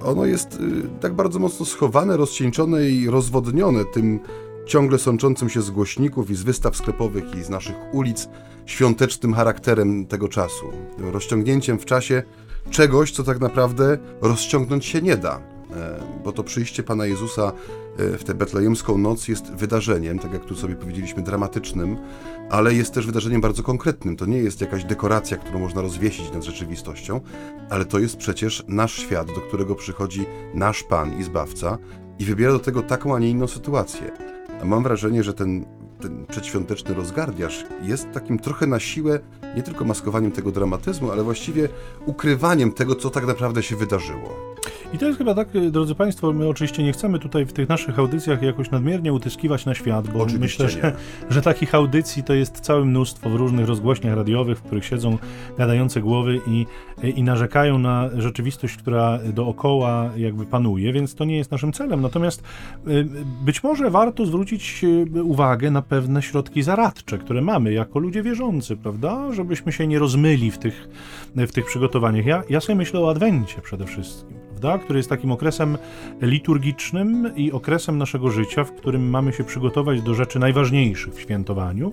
ono 0.04 0.26
jest 0.26 0.54
e, 0.54 1.00
tak 1.00 1.14
bardzo 1.14 1.38
mocno 1.38 1.66
schowane, 1.66 2.16
rozcieńczone 2.16 2.88
i 2.88 3.10
rozwodnione 3.10 3.84
tym 3.84 4.20
ciągle 4.66 4.98
sączącym 4.98 5.48
się 5.48 5.62
z 5.62 5.70
głośników 5.70 6.30
i 6.30 6.34
z 6.34 6.42
wystaw 6.42 6.76
sklepowych 6.76 7.34
i 7.34 7.42
z 7.42 7.48
naszych 7.48 7.76
ulic 7.92 8.28
świątecznym 8.66 9.34
charakterem 9.34 10.06
tego 10.06 10.28
czasu. 10.28 10.66
Rozciągnięciem 10.98 11.78
w 11.78 11.84
czasie 11.84 12.22
czegoś, 12.70 13.12
co 13.12 13.24
tak 13.24 13.40
naprawdę 13.40 13.98
rozciągnąć 14.20 14.84
się 14.84 15.02
nie 15.02 15.16
da. 15.16 15.49
Bo 16.24 16.32
to 16.32 16.44
przyjście 16.44 16.82
Pana 16.82 17.06
Jezusa 17.06 17.52
w 17.98 18.24
tę 18.24 18.34
betlejemską 18.34 18.98
noc 18.98 19.28
jest 19.28 19.52
wydarzeniem, 19.52 20.18
tak 20.18 20.32
jak 20.32 20.44
tu 20.44 20.56
sobie 20.56 20.76
powiedzieliśmy, 20.76 21.22
dramatycznym, 21.22 21.96
ale 22.50 22.74
jest 22.74 22.94
też 22.94 23.06
wydarzeniem 23.06 23.40
bardzo 23.40 23.62
konkretnym. 23.62 24.16
To 24.16 24.26
nie 24.26 24.38
jest 24.38 24.60
jakaś 24.60 24.84
dekoracja, 24.84 25.36
którą 25.36 25.58
można 25.58 25.82
rozwiesić 25.82 26.32
nad 26.32 26.44
rzeczywistością, 26.44 27.20
ale 27.70 27.84
to 27.84 27.98
jest 27.98 28.16
przecież 28.16 28.64
nasz 28.68 28.98
świat, 28.98 29.26
do 29.26 29.40
którego 29.40 29.74
przychodzi 29.74 30.26
nasz 30.54 30.82
Pan 30.82 31.18
i 31.18 31.22
Zbawca 31.22 31.78
i 32.18 32.24
wybiera 32.24 32.52
do 32.52 32.58
tego 32.58 32.82
taką, 32.82 33.14
a 33.14 33.18
nie 33.18 33.30
inną 33.30 33.46
sytuację. 33.46 34.10
A 34.62 34.64
mam 34.64 34.82
wrażenie, 34.82 35.22
że 35.22 35.34
ten, 35.34 35.64
ten 36.00 36.26
przedświąteczny 36.26 36.94
rozgardiaż 36.94 37.64
jest 37.82 38.12
takim 38.12 38.38
trochę 38.38 38.66
na 38.66 38.80
siłę 38.80 39.20
nie 39.56 39.62
tylko 39.62 39.84
maskowaniem 39.84 40.32
tego 40.32 40.52
dramatyzmu, 40.52 41.10
ale 41.10 41.22
właściwie 41.22 41.68
ukrywaniem 42.06 42.72
tego, 42.72 42.94
co 42.94 43.10
tak 43.10 43.26
naprawdę 43.26 43.62
się 43.62 43.76
wydarzyło. 43.76 44.50
I 44.94 44.98
to 44.98 45.06
jest 45.06 45.18
chyba 45.18 45.34
tak, 45.34 45.48
drodzy 45.70 45.94
Państwo, 45.94 46.32
my 46.32 46.48
oczywiście 46.48 46.82
nie 46.82 46.92
chcemy 46.92 47.18
tutaj 47.18 47.46
w 47.46 47.52
tych 47.52 47.68
naszych 47.68 47.98
audycjach 47.98 48.42
jakoś 48.42 48.70
nadmiernie 48.70 49.12
utyskiwać 49.12 49.66
na 49.66 49.74
świat, 49.74 50.08
bo 50.08 50.22
oczywiście 50.22 50.64
myślę, 50.64 50.82
że, 50.82 50.96
że, 51.34 51.42
takich 51.42 51.74
audycji 51.74 52.22
to 52.22 52.34
jest 52.34 52.60
całe 52.60 52.84
mnóstwo 52.84 53.30
w 53.30 53.34
różnych 53.34 53.66
rozgłośniach 53.66 54.16
radiowych, 54.16 54.58
w 54.58 54.62
których 54.62 54.84
siedzą 54.84 55.18
gadające 55.58 56.00
głowy 56.00 56.40
i, 56.46 56.66
i 57.02 57.22
narzekają 57.22 57.78
na 57.78 58.10
rzeczywistość, 58.16 58.76
która 58.76 59.18
dookoła 59.18 60.10
jakby 60.16 60.46
panuje, 60.46 60.92
więc 60.92 61.14
to 61.14 61.24
nie 61.24 61.36
jest 61.36 61.50
naszym 61.50 61.72
celem. 61.72 62.00
Natomiast 62.00 62.42
y, 62.88 63.06
być 63.44 63.62
może 63.62 63.90
warto 63.90 64.26
zwrócić 64.26 64.84
y, 65.16 65.22
uwagę 65.22 65.70
na 65.70 65.82
pewne 65.82 66.22
środki 66.22 66.62
zaradcze, 66.62 67.18
które 67.18 67.42
mamy 67.42 67.72
jako 67.72 67.98
ludzie 67.98 68.22
wierzący, 68.22 68.76
prawda? 68.76 69.32
Żebyśmy 69.40 69.72
się 69.72 69.86
nie 69.86 69.98
rozmyli 69.98 70.50
w 70.50 70.58
tych, 70.58 70.88
w 71.36 71.52
tych 71.52 71.66
przygotowaniach. 71.66 72.26
Ja, 72.26 72.42
ja 72.50 72.60
sobie 72.60 72.76
myślę 72.76 73.00
o 73.00 73.10
Adwencie 73.10 73.62
przede 73.62 73.86
wszystkim 73.86 74.39
prawda? 74.60 74.84
który 74.84 74.98
jest 74.98 75.08
takim 75.08 75.32
okresem 75.32 75.78
liturgicznym 76.22 77.32
i 77.36 77.52
okresem 77.52 77.98
naszego 77.98 78.30
życia, 78.30 78.64
w 78.64 78.72
którym 78.72 79.10
mamy 79.10 79.32
się 79.32 79.44
przygotować 79.44 80.02
do 80.02 80.14
rzeczy 80.14 80.38
najważniejszych 80.38 81.14
w 81.14 81.20
świętowaniu. 81.20 81.92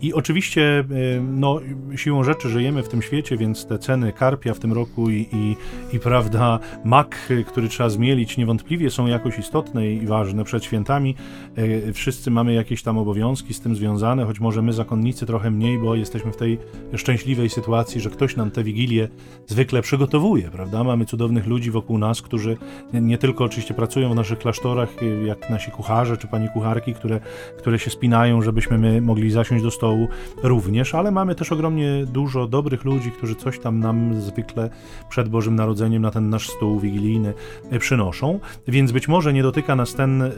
I 0.00 0.12
oczywiście, 0.12 0.78
e, 0.78 0.84
no, 1.20 1.60
siłą 1.96 2.24
rzeczy 2.24 2.48
żyjemy 2.48 2.82
w 2.82 2.88
tym 2.88 3.02
świecie, 3.02 3.36
więc 3.36 3.66
te 3.66 3.78
ceny 3.78 4.12
karpia 4.12 4.54
w 4.54 4.58
tym 4.58 4.72
roku 4.72 5.10
i, 5.10 5.26
i, 5.32 5.56
i 5.96 5.98
prawda, 5.98 6.58
mak, 6.84 7.32
który 7.46 7.68
trzeba 7.68 7.88
zmielić, 7.88 8.36
niewątpliwie 8.36 8.90
są 8.90 9.06
jakoś 9.06 9.38
istotne 9.38 9.90
i 9.90 10.06
ważne 10.06 10.44
przed 10.44 10.64
świętami. 10.64 11.14
E, 11.56 11.92
wszyscy 11.92 12.30
mamy 12.30 12.54
jakieś 12.54 12.82
tam 12.82 12.98
obowiązki 12.98 13.54
z 13.54 13.60
tym 13.60 13.76
związane, 13.76 14.24
choć 14.24 14.40
może 14.40 14.62
my 14.62 14.72
zakonnicy 14.72 15.26
trochę 15.26 15.50
mniej, 15.50 15.78
bo 15.78 15.94
jesteśmy 15.94 16.32
w 16.32 16.36
tej 16.36 16.58
szczęśliwej 16.96 17.50
sytuacji, 17.50 18.00
że 18.00 18.10
ktoś 18.10 18.36
nam 18.36 18.50
te 18.50 18.64
wigilie 18.64 19.08
zwykle 19.46 19.82
przygotowuje, 19.82 20.50
prawda? 20.50 20.84
Mamy 20.84 21.04
cudownych 21.04 21.46
ludzi 21.46 21.70
wokół 21.74 21.98
nas, 21.98 22.22
którzy 22.22 22.56
nie 22.92 23.18
tylko 23.18 23.44
oczywiście 23.44 23.74
pracują 23.74 24.12
w 24.12 24.14
naszych 24.14 24.38
klasztorach, 24.38 24.88
jak 25.26 25.50
nasi 25.50 25.70
kucharze 25.70 26.16
czy 26.16 26.28
pani 26.28 26.48
kucharki, 26.48 26.94
które, 26.94 27.20
które 27.58 27.78
się 27.78 27.90
spinają, 27.90 28.42
żebyśmy 28.42 28.78
my 28.78 29.00
mogli 29.00 29.30
zasiąść 29.30 29.64
do 29.64 29.70
stołu 29.70 30.08
również, 30.42 30.94
ale 30.94 31.10
mamy 31.10 31.34
też 31.34 31.52
ogromnie 31.52 32.04
dużo 32.06 32.46
dobrych 32.46 32.84
ludzi, 32.84 33.10
którzy 33.10 33.34
coś 33.34 33.58
tam 33.58 33.80
nam 33.80 34.20
zwykle 34.20 34.70
przed 35.08 35.28
Bożym 35.28 35.54
Narodzeniem 35.56 36.02
na 36.02 36.10
ten 36.10 36.30
nasz 36.30 36.48
stół 36.48 36.80
wigilijny 36.80 37.34
e, 37.70 37.78
przynoszą, 37.78 38.40
więc 38.68 38.92
być 38.92 39.08
może 39.08 39.32
nie 39.32 39.42
dotyka 39.42 39.76
nas 39.76 39.94
ten 39.94 40.22
y, 40.22 40.30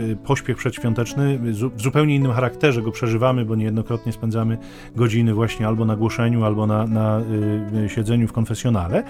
y, 0.00 0.16
pośpiech 0.16 0.56
przedświąteczny, 0.56 1.38
w 1.76 1.82
zupełnie 1.82 2.14
innym 2.14 2.32
charakterze 2.32 2.82
go 2.82 2.92
przeżywamy, 2.92 3.44
bo 3.44 3.56
niejednokrotnie 3.56 4.12
spędzamy 4.12 4.58
godziny 4.96 5.34
właśnie 5.34 5.66
albo 5.66 5.84
na 5.84 5.96
głoszeniu, 5.96 6.44
albo 6.44 6.66
na, 6.66 6.86
na 6.86 7.20
y, 7.84 7.88
siedzeniu 7.88 8.28
w 8.28 8.32
konfesjonale 8.32 9.04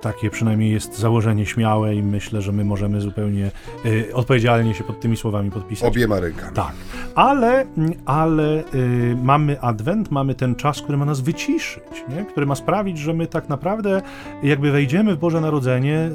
takie 0.00 0.30
przynajmniej 0.30 0.72
jest 0.72 0.98
założenie 0.98 1.46
śmiałe 1.46 1.94
i 1.94 2.02
myślę, 2.02 2.42
że 2.42 2.52
my 2.52 2.64
możemy 2.64 3.00
zupełnie 3.00 3.50
y, 3.86 4.14
odpowiedzialnie 4.14 4.74
się 4.74 4.84
pod 4.84 5.00
tymi 5.00 5.16
słowami 5.16 5.50
podpisać. 5.50 5.88
Obiema 5.88 6.20
rękami. 6.20 6.56
Tak. 6.56 6.72
Ale, 7.14 7.66
ale 8.04 8.64
y, 8.74 9.16
mamy 9.22 9.60
adwent, 9.60 10.10
mamy 10.10 10.34
ten 10.34 10.54
czas, 10.54 10.82
który 10.82 10.98
ma 10.98 11.04
nas 11.04 11.20
wyciszyć, 11.20 12.04
nie? 12.08 12.24
który 12.24 12.46
ma 12.46 12.54
sprawić, 12.54 12.98
że 12.98 13.14
my 13.14 13.26
tak 13.26 13.48
naprawdę 13.48 14.02
jakby 14.42 14.70
wejdziemy 14.70 15.14
w 15.14 15.18
Boże 15.18 15.40
Narodzenie 15.40 16.10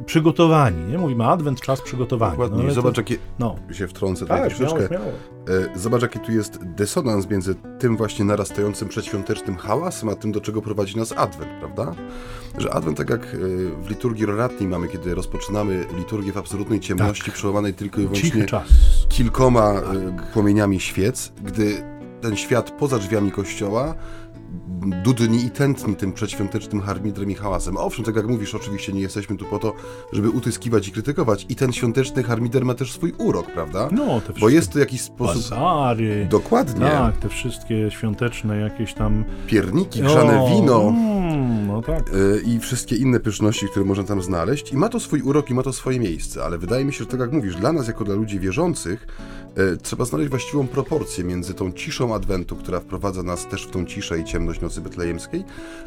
y, 0.00 0.04
przygotowani. 0.04 0.84
Nie? 0.84 0.98
Mówimy 0.98 1.26
adwent, 1.26 1.60
czas 1.60 1.80
przygotowania. 1.80 2.30
Dokładnie. 2.30 2.64
No, 2.64 2.74
Zobacz, 2.74 2.94
to, 2.94 3.00
jakie 3.00 3.16
no. 3.38 3.56
się 3.72 3.88
wtrącę 3.88 4.26
tak, 4.26 4.40
troszeczkę. 4.40 4.86
Śmiało, 4.86 4.88
śmiało. 4.88 5.12
E, 5.74 5.78
zobacz, 5.78 6.02
jaki 6.02 6.18
tu 6.20 6.32
jest 6.32 6.64
dysonans 6.64 7.30
między 7.30 7.54
tym 7.78 7.96
właśnie 7.96 8.24
narastającym 8.24 8.88
przedświątecznym 8.88 9.56
hałasem, 9.56 10.08
a 10.08 10.14
tym, 10.14 10.32
do 10.32 10.40
czego 10.40 10.62
prowadzi 10.62 10.96
nas 10.96 11.12
adwent, 11.12 11.52
prawda? 11.58 11.94
Że 12.58 12.74
adwent, 12.74 12.96
tak 12.96 13.10
jak 13.10 13.17
E, 13.24 13.38
w 13.82 13.88
liturgii 13.88 14.26
roratnej 14.26 14.68
mamy, 14.68 14.88
kiedy 14.88 15.14
rozpoczynamy 15.14 15.84
liturgię 15.96 16.32
w 16.32 16.36
absolutnej 16.36 16.80
ciemności, 16.80 17.24
tak. 17.24 17.34
przełamanej 17.34 17.74
tylko 17.74 18.00
i 18.00 18.04
wyłącznie 18.04 18.46
kilkoma 19.08 19.72
e, 19.72 19.82
tak. 20.16 20.32
płomieniami 20.32 20.80
świec, 20.80 21.32
gdy 21.44 21.82
ten 22.20 22.36
świat 22.36 22.70
poza 22.70 22.98
drzwiami 22.98 23.30
kościoła 23.30 23.94
dudni 25.04 25.44
i 25.44 25.50
tętni 25.50 25.96
tym 25.96 26.12
przedświątecznym 26.12 26.80
harmidrem 26.82 27.30
i 27.30 27.34
hałasem. 27.34 27.76
Owszem, 27.76 28.04
tak 28.04 28.16
jak 28.16 28.26
mówisz, 28.26 28.54
oczywiście 28.54 28.92
nie 28.92 29.00
jesteśmy 29.00 29.36
tu 29.36 29.44
po 29.44 29.58
to, 29.58 29.74
żeby 30.12 30.30
utyskiwać 30.30 30.88
i 30.88 30.92
krytykować. 30.92 31.46
I 31.48 31.56
ten 31.56 31.72
świąteczny 31.72 32.22
harmider 32.22 32.64
ma 32.64 32.74
też 32.74 32.92
swój 32.92 33.12
urok, 33.18 33.46
prawda? 33.46 33.88
No, 33.92 34.20
te 34.20 34.32
Bo 34.40 34.48
jest 34.48 34.72
to 34.72 34.78
jakiś 34.78 35.00
sposób... 35.00 35.42
Bazary. 35.42 36.26
Dokładnie. 36.30 36.86
Tak, 36.86 37.16
te 37.16 37.28
wszystkie 37.28 37.90
świąteczne 37.90 38.56
jakieś 38.56 38.94
tam... 38.94 39.24
Pierniki, 39.46 40.00
grzane 40.00 40.42
o, 40.42 40.48
wino. 40.48 40.88
Mm, 40.88 41.66
no 41.66 41.82
tak. 41.82 42.14
Y, 42.14 42.42
I 42.46 42.58
wszystkie 42.58 42.96
inne 42.96 43.20
pyszności, 43.20 43.66
które 43.70 43.84
można 43.84 44.04
tam 44.04 44.22
znaleźć. 44.22 44.72
I 44.72 44.76
ma 44.76 44.88
to 44.88 45.00
swój 45.00 45.22
urok 45.22 45.50
i 45.50 45.54
ma 45.54 45.62
to 45.62 45.72
swoje 45.72 46.00
miejsce. 46.00 46.44
Ale 46.44 46.58
wydaje 46.58 46.84
mi 46.84 46.92
się, 46.92 46.98
że 46.98 47.06
tak 47.06 47.20
jak 47.20 47.32
mówisz, 47.32 47.56
dla 47.56 47.72
nas 47.72 47.86
jako 47.86 48.04
dla 48.04 48.14
ludzi 48.14 48.40
wierzących 48.40 49.06
trzeba 49.82 50.04
znaleźć 50.04 50.30
właściwą 50.30 50.68
proporcję 50.68 51.24
między 51.24 51.54
tą 51.54 51.72
ciszą 51.72 52.14
Adwentu, 52.14 52.56
która 52.56 52.80
wprowadza 52.80 53.22
nas 53.22 53.46
też 53.46 53.66
w 53.66 53.70
tą 53.70 53.84
ciszę 53.84 54.18
i 54.18 54.24
ciemność 54.24 54.60
nocy 54.60 54.80
betlejemskiej, 54.80 55.44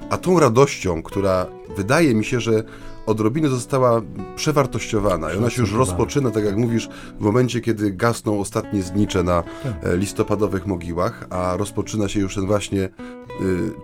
a 0.10 0.17
tą 0.17 0.39
radością, 0.39 1.03
która 1.03 1.45
wydaje 1.77 2.15
mi 2.15 2.25
się, 2.25 2.39
że 2.39 2.63
odrobinę 3.05 3.49
została 3.49 4.01
przewartościowana 4.36 5.34
i 5.34 5.38
ona 5.38 5.49
się 5.49 5.62
już 5.62 5.73
rozpoczyna, 5.73 6.31
tak 6.31 6.45
jak 6.45 6.57
mówisz, 6.57 6.89
w 7.19 7.21
momencie, 7.21 7.62
kiedy 7.62 7.91
gasną 7.91 8.39
ostatnie 8.39 8.81
znicze 8.81 9.23
na 9.23 9.43
tak. 9.43 9.73
e, 9.84 9.97
listopadowych 9.97 10.67
mogiłach, 10.67 11.27
a 11.29 11.57
rozpoczyna 11.57 12.07
się 12.07 12.19
już 12.19 12.36
ten 12.36 12.45
właśnie 12.45 12.81
y, 12.81 12.89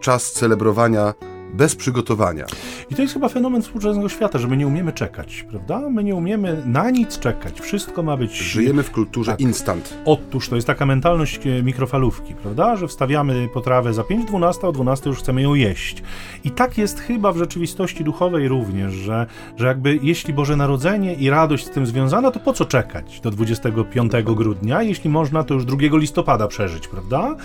czas 0.01 0.31
celebrowania 0.31 1.13
bez 1.53 1.75
przygotowania. 1.75 2.45
I 2.91 2.95
to 2.95 3.01
jest 3.01 3.13
chyba 3.13 3.29
fenomen 3.29 3.61
współczesnego 3.61 4.09
świata, 4.09 4.39
że 4.39 4.47
my 4.47 4.57
nie 4.57 4.67
umiemy 4.67 4.91
czekać, 4.91 5.45
prawda? 5.49 5.89
My 5.89 6.03
nie 6.03 6.15
umiemy 6.15 6.63
na 6.65 6.89
nic 6.89 7.19
czekać. 7.19 7.61
Wszystko 7.61 8.03
ma 8.03 8.17
być. 8.17 8.31
Żyjemy 8.31 8.83
w 8.83 8.91
kulturze 8.91 9.31
tak. 9.31 9.41
instant. 9.41 9.97
Otóż 10.05 10.49
to 10.49 10.55
jest 10.55 10.67
taka 10.67 10.85
mentalność 10.85 11.47
e, 11.47 11.63
mikrofalówki, 11.63 12.35
prawda? 12.35 12.75
Że 12.75 12.87
wstawiamy 12.87 13.49
potrawę 13.53 13.93
za 13.93 14.01
5.12, 14.01 14.67
o 14.67 14.71
12 14.71 15.09
już 15.09 15.19
chcemy 15.19 15.41
ją 15.41 15.53
jeść. 15.53 16.03
I 16.43 16.51
tak 16.51 16.77
jest 16.77 16.99
chyba 16.99 17.31
w 17.31 17.37
rzeczywistości 17.37 18.03
duchowej 18.03 18.47
również, 18.47 18.93
że, 18.93 19.25
że 19.57 19.67
jakby 19.67 19.99
jeśli 20.01 20.33
Boże 20.33 20.55
Narodzenie 20.55 21.13
i 21.13 21.29
radość 21.29 21.65
z 21.65 21.69
tym 21.69 21.85
związana, 21.85 22.31
to 22.31 22.39
po 22.39 22.53
co 22.53 22.65
czekać 22.65 23.21
do 23.21 23.31
25 23.31 24.11
grudnia? 24.23 24.83
Jeśli 24.83 25.09
można, 25.09 25.43
to 25.43 25.53
już 25.53 25.65
2 25.65 25.77
listopada 25.97 26.47
przeżyć, 26.47 26.87
prawda? 26.87 27.35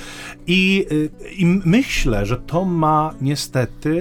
I, 0.46 0.86
e, 1.24 1.32
i 1.32 1.46
myślę, 1.64 2.26
że 2.26 2.36
to 2.36 2.64
ma 2.64 3.14
niestety 3.20 3.91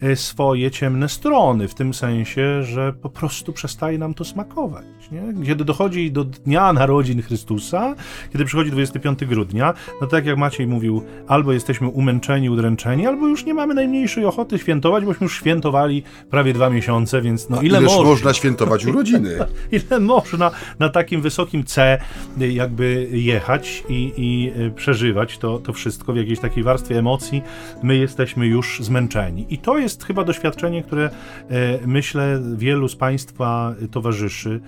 E, 0.00 0.16
swoje 0.16 0.70
ciemne 0.70 1.08
strony, 1.08 1.68
w 1.68 1.74
tym 1.74 1.94
sensie, 1.94 2.62
że 2.62 2.92
po 2.92 3.10
prostu 3.10 3.52
przestaje 3.52 3.98
nam 3.98 4.14
to 4.14 4.24
smakować. 4.24 4.84
Nie? 5.12 5.46
Kiedy 5.46 5.64
dochodzi 5.64 6.12
do 6.12 6.24
dnia 6.24 6.72
narodzin 6.72 7.22
Chrystusa, 7.22 7.94
kiedy 8.32 8.44
przychodzi 8.44 8.70
25 8.70 9.24
grudnia, 9.24 9.74
no 10.00 10.06
tak 10.06 10.26
jak 10.26 10.38
Maciej 10.38 10.66
mówił, 10.66 11.02
albo 11.28 11.52
jesteśmy 11.52 11.88
umęczeni, 11.88 12.50
udręczeni, 12.50 13.06
albo 13.06 13.28
już 13.28 13.44
nie 13.44 13.54
mamy 13.54 13.74
najmniejszej 13.74 14.24
ochoty 14.24 14.58
świętować, 14.58 15.04
bośmy 15.04 15.24
już 15.24 15.36
świętowali 15.36 16.02
prawie 16.30 16.52
dwa 16.52 16.70
miesiące, 16.70 17.22
więc 17.22 17.48
no 17.48 17.62
ile 17.62 17.80
można? 17.80 18.02
można 18.02 18.34
świętować 18.34 18.86
urodziny? 18.86 19.38
ile 19.90 20.00
można 20.00 20.50
na 20.78 20.88
takim 20.88 21.22
wysokim 21.22 21.64
C 21.64 21.98
jakby 22.38 23.08
jechać 23.12 23.84
i, 23.88 24.12
i 24.16 24.52
e, 24.66 24.70
przeżywać 24.70 25.38
to, 25.38 25.58
to 25.58 25.72
wszystko 25.72 26.12
w 26.12 26.16
jakiejś 26.16 26.38
takiej 26.40 26.62
warstwie 26.62 26.98
emocji, 26.98 27.42
my 27.82 27.96
jesteśmy 27.96 28.46
już 28.46 28.80
zmęczeni. 28.82 29.46
I 29.50 29.58
to 29.58 29.78
jest 29.78 30.04
chyba 30.04 30.24
doświadczenie, 30.24 30.82
które 30.82 31.04
e, 31.04 31.10
myślę 31.86 32.40
wielu 32.56 32.88
z 32.88 32.96
Państwa 32.96 33.74
towarzyszy, 33.90 34.60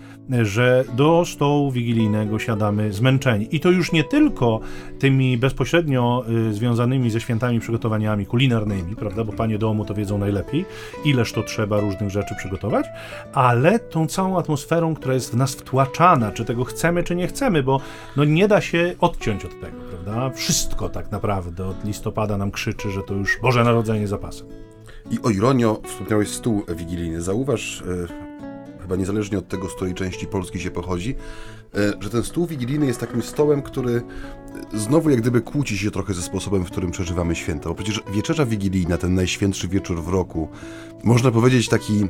że 0.42 0.84
do 0.92 1.24
stołu 1.24 1.72
wigilijnego 1.72 2.38
siadamy 2.38 2.92
zmęczeni. 2.92 3.48
I 3.50 3.60
to 3.60 3.70
już 3.70 3.92
nie 3.92 4.04
tylko 4.04 4.60
tymi 4.98 5.38
bezpośrednio 5.38 6.24
e, 6.48 6.52
związanymi 6.52 7.10
ze 7.10 7.20
świętami 7.20 7.60
przygotowaniami 7.60 8.26
kulinarnymi, 8.26 8.96
prawda, 8.96 9.24
bo 9.24 9.32
panie 9.32 9.58
domu 9.58 9.84
to 9.84 9.94
wiedzą 9.94 10.18
najlepiej, 10.18 10.64
ileż 11.04 11.32
to 11.32 11.42
trzeba 11.42 11.80
różnych 11.80 12.10
rzeczy 12.10 12.34
przygotować, 12.38 12.86
ale 13.32 13.78
tą 13.78 14.06
całą 14.06 14.38
atmosferą, 14.38 14.94
która 14.94 15.14
jest 15.14 15.32
w 15.32 15.36
nas 15.36 15.54
wtłaczana, 15.54 16.32
czy 16.32 16.44
tego 16.44 16.64
chcemy, 16.64 17.02
czy 17.02 17.16
nie 17.16 17.26
chcemy, 17.26 17.62
bo 17.62 17.80
no 18.16 18.24
nie 18.24 18.48
da 18.48 18.60
się 18.60 18.94
odciąć 19.00 19.44
od 19.44 19.60
tego, 19.60 19.76
prawda? 19.90 20.30
Wszystko 20.30 20.88
tak 20.88 21.10
naprawdę 21.10 21.66
od 21.66 21.84
listopada 21.84 22.38
nam 22.38 22.50
krzyczy, 22.50 22.90
że 22.90 23.02
to 23.02 23.14
już 23.14 23.38
Boże 23.42 23.64
Narodzenie 23.64 24.08
zapasem. 24.08 24.46
I 25.10 25.18
o 25.22 25.30
ironio, 25.30 25.80
wspomniałeś 25.84 26.28
stół 26.28 26.62
wigilijny. 26.76 27.20
Zauważ, 27.20 27.82
e, 27.82 28.29
chyba 28.80 28.96
niezależnie 28.96 29.38
od 29.38 29.48
tego, 29.48 29.68
z 29.68 29.74
której 29.74 29.94
części 29.94 30.26
Polski 30.26 30.60
się 30.60 30.70
pochodzi, 30.70 31.14
e, 31.74 31.92
że 32.00 32.10
ten 32.10 32.22
stół 32.22 32.46
wigilijny 32.46 32.86
jest 32.86 33.00
takim 33.00 33.22
stołem, 33.22 33.62
który 33.62 34.02
znowu 34.74 35.10
jak 35.10 35.20
gdyby 35.20 35.40
kłóci 35.40 35.78
się 35.78 35.90
trochę 35.90 36.14
ze 36.14 36.22
sposobem, 36.22 36.64
w 36.64 36.70
którym 36.70 36.90
przeżywamy 36.90 37.34
święta. 37.34 37.68
Bo 37.68 37.74
przecież 37.74 38.02
wieczerza 38.14 38.46
wigilijna, 38.46 38.96
ten 38.96 39.14
najświętszy 39.14 39.68
wieczór 39.68 40.02
w 40.02 40.08
roku, 40.08 40.48
można 41.04 41.30
powiedzieć 41.30 41.68
taki 41.68 42.06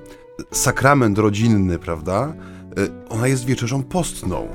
sakrament 0.53 1.19
rodzinny, 1.19 1.79
prawda? 1.79 2.35
E, 2.79 3.09
ona 3.09 3.29
jest 3.29 3.45
wieczerzą 3.45 3.83
postną. 3.83 4.49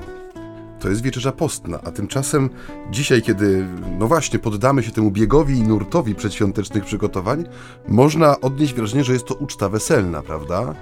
To 0.80 0.90
jest 0.90 1.02
wieczerza 1.02 1.32
postna, 1.32 1.80
a 1.84 1.92
tymczasem 1.92 2.50
dzisiaj, 2.92 3.22
kiedy, 3.22 3.68
no 4.00 4.08
właśnie, 4.08 4.40
poddamy 4.40 4.84
się 4.84 4.92
temu 4.92 5.12
biegowi 5.12 5.58
i 5.58 5.64
nurtowi 5.64 6.16
przedświątecznych 6.16 6.86
przygotowań, 6.86 7.46
można 7.88 8.42
odnieść 8.42 8.74
wrażenie, 8.74 9.04
że 9.04 9.14
jest 9.14 9.26
to 9.26 9.36
uczta 9.36 9.70
weselna, 9.70 10.22
prawda? 10.22 10.76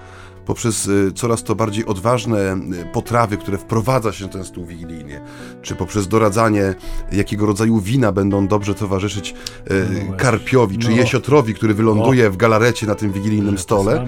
Poprzez 0.45 0.87
y, 0.87 1.11
coraz 1.15 1.43
to 1.43 1.55
bardziej 1.55 1.85
odważne 1.85 2.53
y, 2.53 2.85
potrawy, 2.93 3.37
które 3.37 3.57
wprowadza 3.57 4.11
się 4.11 4.25
na 4.25 4.31
ten 4.31 4.43
stół 4.43 4.65
wigilijny, 4.65 5.21
czy 5.61 5.75
poprzez 5.75 6.07
doradzanie, 6.07 6.75
jakiego 7.11 7.45
rodzaju 7.45 7.79
wina 7.79 8.11
będą 8.11 8.47
dobrze 8.47 8.75
towarzyszyć 8.75 9.35
y, 9.71 9.85
no 10.09 10.15
karpiowi, 10.17 10.77
czy 10.77 10.89
no. 10.89 10.95
jesiotrowi, 10.95 11.53
który 11.53 11.73
wyląduje 11.73 12.29
w 12.29 12.37
galarecie 12.37 12.87
na 12.87 12.95
tym 12.95 13.11
wigilijnym 13.11 13.57
stole. 13.57 14.07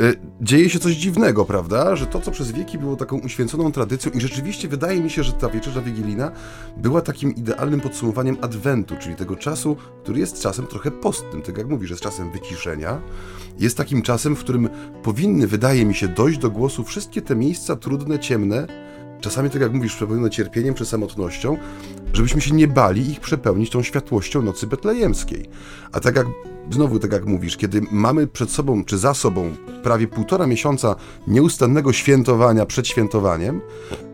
E, 0.00 0.14
dzieje 0.40 0.70
się 0.70 0.78
coś 0.78 0.94
dziwnego, 0.94 1.44
prawda? 1.44 1.96
Że 1.96 2.06
to, 2.06 2.20
co 2.20 2.30
przez 2.30 2.52
wieki 2.52 2.78
było 2.78 2.96
taką 2.96 3.18
uświęconą 3.18 3.72
tradycją 3.72 4.12
i 4.12 4.20
rzeczywiście 4.20 4.68
wydaje 4.68 5.00
mi 5.00 5.10
się, 5.10 5.22
że 5.22 5.32
ta 5.32 5.48
wieczerza 5.48 5.80
wigilijna 5.80 6.32
była 6.76 7.00
takim 7.00 7.34
idealnym 7.34 7.80
podsumowaniem 7.80 8.36
adwentu, 8.40 8.94
czyli 9.00 9.16
tego 9.16 9.36
czasu, 9.36 9.76
który 10.02 10.20
jest 10.20 10.42
czasem 10.42 10.66
trochę 10.66 10.90
postnym, 10.90 11.42
tak 11.42 11.58
jak 11.58 11.68
mówisz, 11.68 11.90
jest 11.90 12.02
czasem 12.02 12.32
wyciszenia, 12.32 13.00
jest 13.58 13.76
takim 13.76 14.02
czasem, 14.02 14.36
w 14.36 14.40
którym 14.40 14.68
powinny, 15.02 15.46
wydaje 15.46 15.84
mi 15.84 15.94
się, 15.94 16.08
dojść 16.08 16.38
do 16.38 16.50
głosu 16.50 16.84
wszystkie 16.84 17.22
te 17.22 17.36
miejsca 17.36 17.76
trudne, 17.76 18.18
ciemne, 18.18 18.66
czasami, 19.20 19.50
tak 19.50 19.62
jak 19.62 19.72
mówisz, 19.72 19.94
przepełnione 19.96 20.30
cierpieniem 20.30 20.74
czy 20.74 20.86
samotnością, 20.86 21.56
żebyśmy 22.12 22.40
się 22.40 22.54
nie 22.54 22.68
bali 22.68 23.10
ich 23.10 23.20
przepełnić 23.20 23.70
tą 23.70 23.82
światłością 23.82 24.42
nocy 24.42 24.66
betlejemskiej. 24.66 25.48
A 25.92 26.00
tak 26.00 26.16
jak, 26.16 26.26
znowu 26.70 26.98
tak 26.98 27.12
jak 27.12 27.26
mówisz, 27.26 27.56
kiedy 27.56 27.80
mamy 27.90 28.26
przed 28.26 28.50
sobą 28.50 28.84
czy 28.84 28.98
za 28.98 29.14
sobą 29.14 29.50
prawie 29.82 30.08
półtora 30.08 30.46
miesiąca 30.46 30.96
nieustannego 31.26 31.92
świętowania 31.92 32.66
przed 32.66 32.88
świętowaniem 32.88 33.60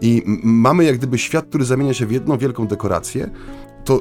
i 0.01 0.23
mamy 0.43 0.85
jak 0.85 0.99
gdyby 0.99 1.19
świat, 1.19 1.47
który 1.49 1.65
zamienia 1.65 1.95
się 1.95 2.07
w 2.07 2.13
jedną 2.13 2.39
wielką 2.39 2.67
dekorację, 2.67 3.31
to 3.85 4.01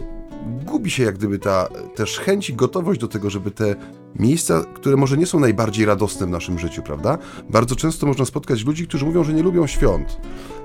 gubi 0.66 0.92
się 0.92 1.04
jak 1.04 1.18
gdyby 1.18 1.40
ta 1.40 1.68
też 1.96 2.20
chęć 2.20 2.50
i 2.50 2.54
gotowość 2.54 3.00
do 3.00 3.08
tego, 3.08 3.30
żeby 3.30 3.52
te 3.52 3.76
miejsca, 4.20 4.64
które 4.74 4.98
może 4.98 5.18
nie 5.18 5.26
są 5.26 5.40
najbardziej 5.40 5.86
radosne 5.86 6.26
w 6.26 6.30
naszym 6.30 6.60
życiu, 6.60 6.82
prawda? 6.82 7.18
Bardzo 7.50 7.76
często 7.76 8.06
można 8.06 8.26
spotkać 8.26 8.66
ludzi, 8.66 8.88
którzy 8.88 9.06
mówią, 9.06 9.24
że 9.24 9.34
nie 9.34 9.44
lubią 9.44 9.68
świąt. 9.68 10.18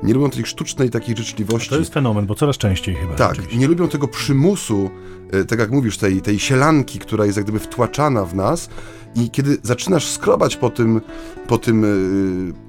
Nie 0.03 0.15
lubią 0.15 0.31
tej 0.31 0.47
sztucznej 0.47 0.91
takiej 0.91 1.17
życzliwości. 1.17 1.71
To 1.71 1.79
jest 1.79 1.95
fenomen, 1.95 2.27
bo 2.27 2.35
coraz 2.35 2.57
częściej 2.59 2.95
chyba. 2.95 3.15
Tak, 3.15 3.55
nie 3.55 3.69
lubią 3.69 3.89
tego 3.89 4.09
przymusu, 4.09 4.91
e, 5.33 5.45
tak 5.45 5.59
jak 5.59 5.71
mówisz, 5.71 5.99
tej, 5.99 6.23
tej 6.23 6.39
sielanki, 6.39 6.99
która 6.99 7.27
jest 7.27 7.37
jak 7.37 7.45
gdyby 7.45 7.59
wtłaczana 7.59 8.25
w 8.25 8.35
nas 8.35 8.69
i 9.15 9.31
kiedy 9.31 9.59
zaczynasz 9.63 10.07
skrobać 10.07 10.57
po 10.57 10.71
tym, 10.71 11.01
po 11.47 11.59
tym, 11.59 11.85
e, 11.85 11.89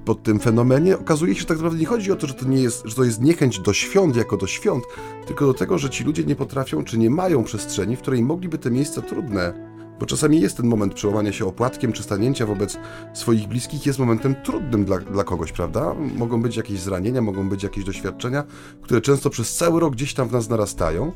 po 0.06 0.16
tym 0.16 0.40
fenomenie, 0.40 0.98
okazuje 0.98 1.36
się, 1.36 1.40
że 1.40 1.46
tak 1.46 1.58
naprawdę 1.58 1.80
nie 1.80 1.86
chodzi 1.86 2.12
o 2.12 2.16
to, 2.16 2.28
że 2.28 2.34
to, 2.34 2.46
nie 2.46 2.62
jest, 2.62 2.84
że 2.86 2.96
to 2.96 3.04
jest 3.04 3.22
niechęć 3.22 3.60
do 3.60 3.74
świąt 3.74 4.16
jako 4.16 4.38
do 4.38 4.48
świąt, 4.48 4.84
tylko 5.28 5.46
do 5.46 5.54
tego, 5.54 5.78
że 5.78 5.90
ci 5.90 6.04
ludzie 6.04 6.24
nie 6.24 6.36
potrafią, 6.36 6.84
czy 6.84 6.98
nie 6.98 7.10
mają 7.10 7.44
przestrzeni, 7.44 7.96
w 7.96 8.00
której 8.02 8.24
mogliby 8.24 8.58
te 8.58 8.72
miejsca 8.72 9.02
trudne 9.02 9.73
bo 10.00 10.06
czasami 10.06 10.41
jest 10.41 10.58
ten 10.58 10.68
moment 10.68 10.94
przełamania 10.94 11.32
się 11.32 11.46
opłatkiem 11.46 11.94
czy 11.94 12.04
stanięcia 12.04 12.46
wobec 12.46 12.78
swoich 13.14 13.48
bliskich, 13.48 13.86
jest 13.86 14.00
momentem 14.00 14.36
trudnym 14.44 14.86
dla, 14.86 14.98
dla 14.98 15.24
kogoś, 15.24 15.52
prawda? 15.52 15.94
Mogą 16.18 16.41
być 16.41 16.58
jakieś 16.58 16.80
zranienia, 16.80 17.22
mogą 17.22 17.50
być 17.50 17.64
jakieś 17.64 17.84
doświadczenia, 17.84 18.44
które 18.82 19.02
często 19.02 19.30
przez 19.30 19.56
cały 19.56 19.80
rok 19.80 19.94
gdzieś 19.94 20.14
tam 20.14 20.28
w 20.28 20.32
nas 20.32 20.50
narastają. 20.50 21.12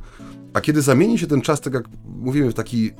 A 0.53 0.61
kiedy 0.61 0.81
zamieni 0.81 1.19
się 1.19 1.27
ten 1.27 1.41
czas, 1.41 1.61
tak 1.61 1.73
jak 1.73 1.83
mówimy, 2.05 2.51
w 2.51 2.53
taki 2.53 2.91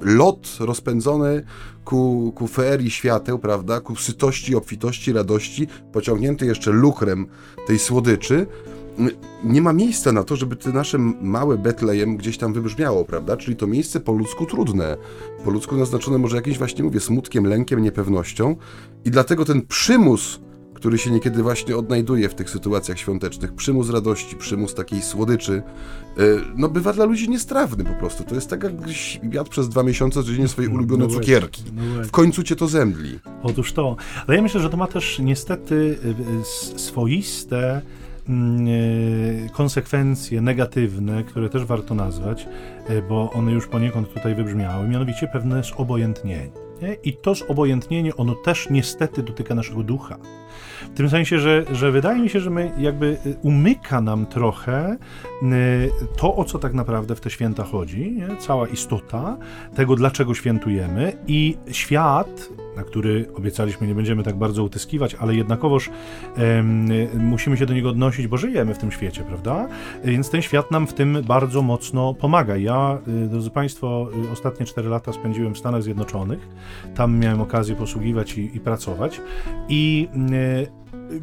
lot 0.00 0.56
rozpędzony 0.60 1.44
ku, 1.84 2.32
ku 2.36 2.46
ferii 2.46 2.90
świateł, 2.90 3.38
prawda, 3.38 3.80
ku 3.80 3.96
sytości, 3.96 4.56
obfitości, 4.56 5.12
radości, 5.12 5.68
pociągnięty 5.92 6.46
jeszcze 6.46 6.70
luchrem 6.70 7.26
tej 7.66 7.78
słodyczy, 7.78 8.46
nie 9.44 9.62
ma 9.62 9.72
miejsca 9.72 10.12
na 10.12 10.24
to, 10.24 10.36
żeby 10.36 10.56
te 10.56 10.72
nasze 10.72 10.98
małe 11.20 11.58
Betlejem 11.58 12.16
gdzieś 12.16 12.38
tam 12.38 12.52
wybrzmiało, 12.52 13.04
prawda? 13.04 13.36
Czyli 13.36 13.56
to 13.56 13.66
miejsce 13.66 14.00
po 14.00 14.12
ludzku 14.12 14.46
trudne. 14.46 14.96
Po 15.44 15.50
ludzku 15.50 15.76
naznaczone 15.76 16.18
może 16.18 16.36
jakimś 16.36 16.58
właśnie, 16.58 16.84
mówię, 16.84 17.00
smutkiem, 17.00 17.46
lękiem, 17.46 17.82
niepewnością. 17.82 18.56
I 19.04 19.10
dlatego 19.10 19.44
ten 19.44 19.66
przymus, 19.66 20.40
który 20.74 20.98
się 20.98 21.10
niekiedy 21.10 21.42
właśnie 21.42 21.76
odnajduje 21.76 22.28
w 22.28 22.34
tych 22.34 22.50
sytuacjach 22.50 22.98
świątecznych, 22.98 23.54
przymus 23.54 23.90
radości, 23.90 24.36
przymus 24.36 24.74
takiej 24.74 25.02
słodyczy, 25.02 25.62
e, 26.18 26.22
no 26.56 26.68
bywa 26.68 26.92
dla 26.92 27.04
ludzi 27.04 27.28
niestrawny 27.28 27.84
po 27.84 27.94
prostu. 27.94 28.24
To 28.24 28.34
jest 28.34 28.50
tak, 28.50 28.62
jak 28.62 28.72
jadł 29.32 29.50
przez 29.50 29.68
dwa 29.68 29.82
miesiące 29.82 30.22
codziennie 30.22 30.48
swoje 30.48 30.68
no 30.68 30.74
ulubione 30.74 31.04
no 31.04 31.10
cukierki. 31.10 31.62
No 31.72 32.04
w 32.04 32.10
końcu 32.10 32.42
cię 32.42 32.56
to 32.56 32.68
zemdli. 32.68 33.18
Otóż 33.42 33.72
to. 33.72 33.96
Ale 34.26 34.36
ja 34.36 34.42
myślę, 34.42 34.60
że 34.60 34.70
to 34.70 34.76
ma 34.76 34.86
też 34.86 35.18
niestety 35.18 35.98
e, 36.40 36.78
swoiste 36.78 37.76
e, 37.76 38.03
konsekwencje 39.52 40.40
negatywne, 40.40 41.24
które 41.24 41.48
też 41.48 41.64
warto 41.64 41.94
nazwać, 41.94 42.46
e, 42.88 43.02
bo 43.02 43.30
one 43.30 43.52
już 43.52 43.66
poniekąd 43.66 44.14
tutaj 44.14 44.34
wybrzmiały, 44.34 44.88
mianowicie 44.88 45.28
pewne 45.28 45.62
zobojętnienie. 45.62 46.64
I 47.04 47.12
to 47.12 47.34
zobojętnienie, 47.34 48.16
ono 48.16 48.34
też 48.34 48.70
niestety 48.70 49.22
dotyka 49.22 49.54
naszego 49.54 49.82
ducha. 49.82 50.16
W 50.94 50.96
tym 50.96 51.10
sensie, 51.10 51.38
że, 51.38 51.64
że 51.72 51.92
wydaje 51.92 52.22
mi 52.22 52.30
się, 52.30 52.40
że 52.40 52.50
my 52.50 52.72
jakby 52.78 53.06
y, 53.26 53.36
umyka 53.42 54.00
nam 54.00 54.26
trochę 54.26 54.96
to, 56.16 56.36
o 56.36 56.44
co 56.44 56.58
tak 56.58 56.74
naprawdę 56.74 57.14
w 57.14 57.20
te 57.20 57.30
święta 57.30 57.64
chodzi, 57.64 58.12
nie? 58.12 58.36
cała 58.36 58.68
istota 58.68 59.36
tego, 59.74 59.96
dlaczego 59.96 60.34
świętujemy 60.34 61.12
i 61.26 61.56
świat, 61.70 62.48
na 62.76 62.82
który 62.82 63.26
obiecaliśmy, 63.34 63.86
nie 63.86 63.94
będziemy 63.94 64.22
tak 64.22 64.36
bardzo 64.36 64.64
utyskiwać, 64.64 65.14
ale 65.14 65.34
jednakowoż 65.34 65.90
musimy 67.18 67.56
się 67.56 67.66
do 67.66 67.74
niego 67.74 67.88
odnosić, 67.88 68.26
bo 68.26 68.36
żyjemy 68.36 68.74
w 68.74 68.78
tym 68.78 68.92
świecie, 68.92 69.22
prawda? 69.22 69.68
Więc 70.04 70.30
ten 70.30 70.42
świat 70.42 70.70
nam 70.70 70.86
w 70.86 70.94
tym 70.94 71.18
bardzo 71.26 71.62
mocno 71.62 72.14
pomaga. 72.14 72.56
Ja, 72.56 72.98
y, 73.24 73.28
drodzy 73.28 73.50
Państwo, 73.50 74.08
ostatnie 74.32 74.66
4 74.66 74.88
lata 74.88 75.12
spędziłem 75.12 75.54
w 75.54 75.58
Stanach 75.58 75.82
Zjednoczonych. 75.82 76.48
Tam 76.94 77.18
miałem 77.18 77.40
okazję 77.40 77.76
posługiwać 77.76 78.38
i, 78.38 78.56
i 78.56 78.60
pracować. 78.60 79.20
I 79.68 80.08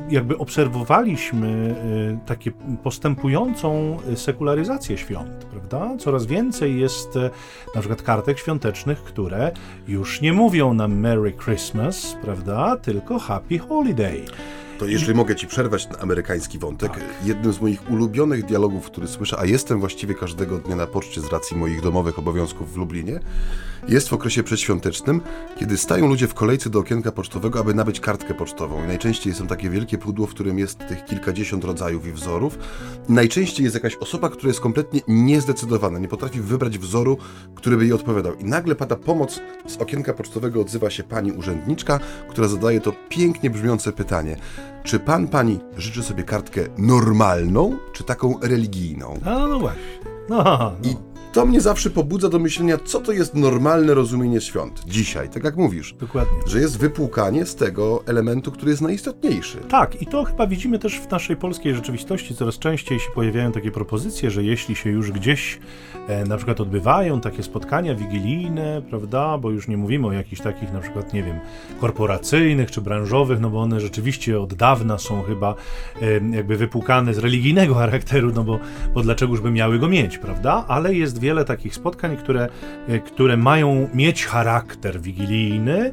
jakby 0.10 0.38
obserwowaliśmy 0.38 1.76
y, 2.24 2.28
takie 2.28 2.52
postępującą 2.84 3.98
sekularyzację 4.16 4.98
świąt, 4.98 5.46
prawda? 5.52 5.98
Coraz 6.00 6.26
więcej 6.26 6.80
jest 6.80 7.16
y, 7.16 7.30
na 7.76 7.82
przykład 7.82 8.02
kartek 8.02 8.40
świątecznych, 8.40 9.04
które 9.04 9.52
już 9.88 10.22
nie 10.22 10.34
mówią 10.34 10.74
nam 10.74 11.00
Merry 11.00 11.34
Christmas, 11.44 12.18
prawda? 12.22 12.78
Tylko 12.78 13.20
Happy 13.20 13.60
Holiday. 13.60 14.26
To 14.82 14.88
jeżeli 14.88 15.14
mogę 15.14 15.36
ci 15.36 15.48
przerwać 15.48 15.86
ten 15.86 15.96
amerykański 16.02 16.60
wątek, 16.60 16.92
tak. 16.92 17.04
jednym 17.24 17.54
z 17.54 17.62
moich 17.62 17.92
ulubionych 17.92 18.46
dialogów, 18.46 18.86
który 18.86 19.08
słyszę, 19.08 19.40
a 19.40 19.46
jestem 19.46 19.80
właściwie 19.80 20.16
każdego 20.16 20.58
dnia 20.58 20.76
na 20.76 20.88
poczcie 20.88 21.22
z 21.22 21.26
racji 21.26 21.58
moich 21.58 21.82
domowych 21.82 22.20
obowiązków 22.20 22.74
w 22.74 22.78
Lublinie, 22.78 23.20
jest 23.88 24.10
w 24.10 24.14
okresie 24.14 24.44
przedświątecznym, 24.44 25.22
kiedy 25.58 25.78
stają 25.78 26.08
ludzie 26.08 26.28
w 26.28 26.34
kolejce 26.34 26.70
do 26.70 26.80
okienka 26.80 27.12
pocztowego, 27.12 27.60
aby 27.60 27.74
nabyć 27.74 28.00
kartkę 28.00 28.34
pocztową. 28.34 28.84
I 28.84 28.88
najczęściej 28.88 29.30
jest 29.32 29.40
tam 29.40 29.48
takie 29.48 29.70
wielkie 29.70 29.98
pudło, 29.98 30.28
w 30.28 30.30
którym 30.30 30.60
jest 30.60 30.80
tych 30.88 31.06
kilkadziesiąt 31.06 31.64
rodzajów 31.64 32.08
i 32.08 32.12
wzorów. 32.12 32.58
najczęściej 33.10 33.64
jest 33.64 33.76
jakaś 33.76 33.96
osoba, 33.96 34.30
która 34.30 34.48
jest 34.48 34.60
kompletnie 34.60 35.02
niezdecydowana, 35.08 36.00
nie 36.00 36.08
potrafi 36.08 36.42
wybrać 36.42 36.78
wzoru, 36.78 37.18
który 37.56 37.78
by 37.78 37.84
jej 37.84 37.94
odpowiadał. 37.94 38.36
I 38.36 38.44
nagle 38.44 38.76
pada 38.76 38.96
pomoc 38.96 39.40
z 39.68 39.78
okienka 39.78 40.14
pocztowego, 40.14 40.62
odzywa 40.62 40.90
się 40.90 41.04
pani 41.04 41.32
urzędniczka, 41.32 42.00
która 42.30 42.48
zadaje 42.48 42.82
to 42.82 42.94
pięknie 43.10 43.50
brzmiące 43.50 43.92
pytanie. 43.92 44.38
Czy 44.84 45.00
pan, 45.00 45.28
pani 45.28 45.60
życzy 45.78 46.04
sobie 46.04 46.24
kartkę 46.24 46.62
normalną, 46.78 47.78
czy 47.94 48.04
taką 48.04 48.40
religijną? 48.42 49.20
A, 49.26 49.48
no 49.48 49.60
właśnie. 49.60 49.82
No, 50.30 50.44
no. 50.44 50.72
I 50.84 50.96
to 51.32 51.46
mnie 51.46 51.62
zawsze 51.62 51.90
pobudza 51.90 52.30
do 52.30 52.40
myślenia, 52.40 52.78
co 52.86 53.00
to 53.00 53.12
jest 53.12 53.36
normalne 53.36 53.94
rozumienie 53.94 54.42
świąt 54.42 54.84
dzisiaj, 54.88 55.30
tak 55.30 55.44
jak 55.44 55.58
mówisz. 55.58 55.94
Dokładnie. 55.94 56.38
Że 56.46 56.60
jest 56.60 56.78
wypłukanie 56.78 57.46
z 57.46 57.56
tego 57.56 58.04
elementu, 58.06 58.52
który 58.52 58.72
jest 58.72 58.82
najistotniejszy. 58.82 59.58
Tak, 59.58 60.02
i 60.02 60.06
to 60.06 60.24
chyba 60.24 60.48
widzimy 60.48 60.80
też 60.80 61.00
w 61.00 61.12
naszej 61.12 61.36
polskiej 61.36 61.76
rzeczywistości. 61.76 62.36
Coraz 62.36 62.60
częściej 62.60 63.00
się 63.00 63.12
pojawiają 63.16 63.52
takie 63.52 63.72
propozycje, 63.72 64.32
że 64.32 64.44
jeśli 64.44 64.76
się 64.76 64.90
już 64.90 65.12
gdzieś 65.12 65.60
e, 66.08 66.26
na 66.26 66.38
przykład 66.38 66.62
odbywają 66.62 67.22
takie 67.22 67.44
spotkania 67.44 67.96
wigilijne, 67.96 68.82
prawda, 68.90 69.38
bo 69.38 69.52
już 69.52 69.68
nie 69.68 69.78
mówimy 69.78 70.08
o 70.08 70.12
jakichś 70.12 70.42
takich 70.42 70.74
na 70.74 70.80
przykład, 70.80 71.14
nie 71.14 71.24
wiem, 71.24 71.40
korporacyjnych 71.80 72.72
czy 72.72 72.82
branżowych, 72.82 73.40
no 73.40 73.50
bo 73.50 73.62
one 73.62 73.80
rzeczywiście 73.80 74.42
od 74.42 74.54
dawna 74.54 74.98
są 74.98 75.24
chyba 75.24 75.56
e, 76.02 76.36
jakby 76.36 76.58
wypłukane 76.58 77.14
z 77.14 77.18
religijnego 77.18 77.76
charakteru, 77.84 78.32
no 78.36 78.44
bo, 78.44 78.60
bo 78.94 79.02
dlaczegoż 79.02 79.42
by 79.42 79.52
miały 79.52 79.80
go 79.80 79.88
mieć, 79.88 80.18
prawda? 80.18 80.66
Ale 80.68 80.94
jest 80.94 81.21
wiele 81.22 81.46
takich 81.46 81.76
spotkań, 81.76 82.18
które, 82.18 82.50
e, 82.88 83.00
które 83.00 83.38
mają 83.38 83.90
mieć 83.94 84.26
charakter 84.26 85.02
wigilijny, 85.02 85.92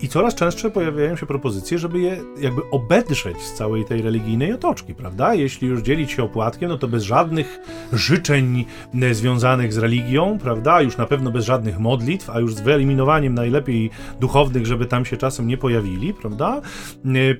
i 0.00 0.08
coraz 0.08 0.34
częstsze 0.34 0.70
pojawiają 0.70 1.16
się 1.16 1.26
propozycje, 1.26 1.78
żeby 1.78 1.98
je 1.98 2.16
jakby 2.40 2.62
obedrzeć 2.70 3.40
z 3.40 3.54
całej 3.54 3.84
tej 3.84 4.02
religijnej 4.02 4.52
otoczki, 4.52 4.94
prawda? 4.94 5.34
Jeśli 5.34 5.68
już 5.68 5.80
dzielić 5.80 6.10
się 6.10 6.22
opłatkiem, 6.22 6.68
no 6.68 6.78
to 6.78 6.88
bez 6.88 7.02
żadnych 7.02 7.58
życzeń 7.92 8.64
e, 9.02 9.14
związanych 9.14 9.72
z 9.72 9.78
religią, 9.78 10.38
prawda? 10.38 10.82
Już 10.82 10.96
na 10.96 11.06
pewno 11.06 11.30
bez 11.30 11.44
żadnych 11.44 11.78
modlitw, 11.78 12.30
a 12.30 12.40
już 12.40 12.54
z 12.54 12.60
wyeliminowaniem 12.60 13.34
najlepiej 13.34 13.90
duchownych, 14.20 14.66
żeby 14.66 14.86
tam 14.86 15.04
się 15.04 15.16
czasem 15.16 15.46
nie 15.46 15.56
pojawili, 15.58 16.14
prawda? 16.14 16.60
E, 17.04 17.08
e, 17.08 17.34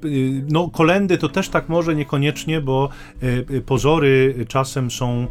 no, 0.50 0.70
kolendy 0.70 1.18
to 1.18 1.28
też 1.28 1.48
tak 1.48 1.68
może 1.68 1.94
niekoniecznie, 1.94 2.60
bo 2.60 2.88
pozory 3.66 4.34
czasem 4.48 4.90
są 4.90 5.26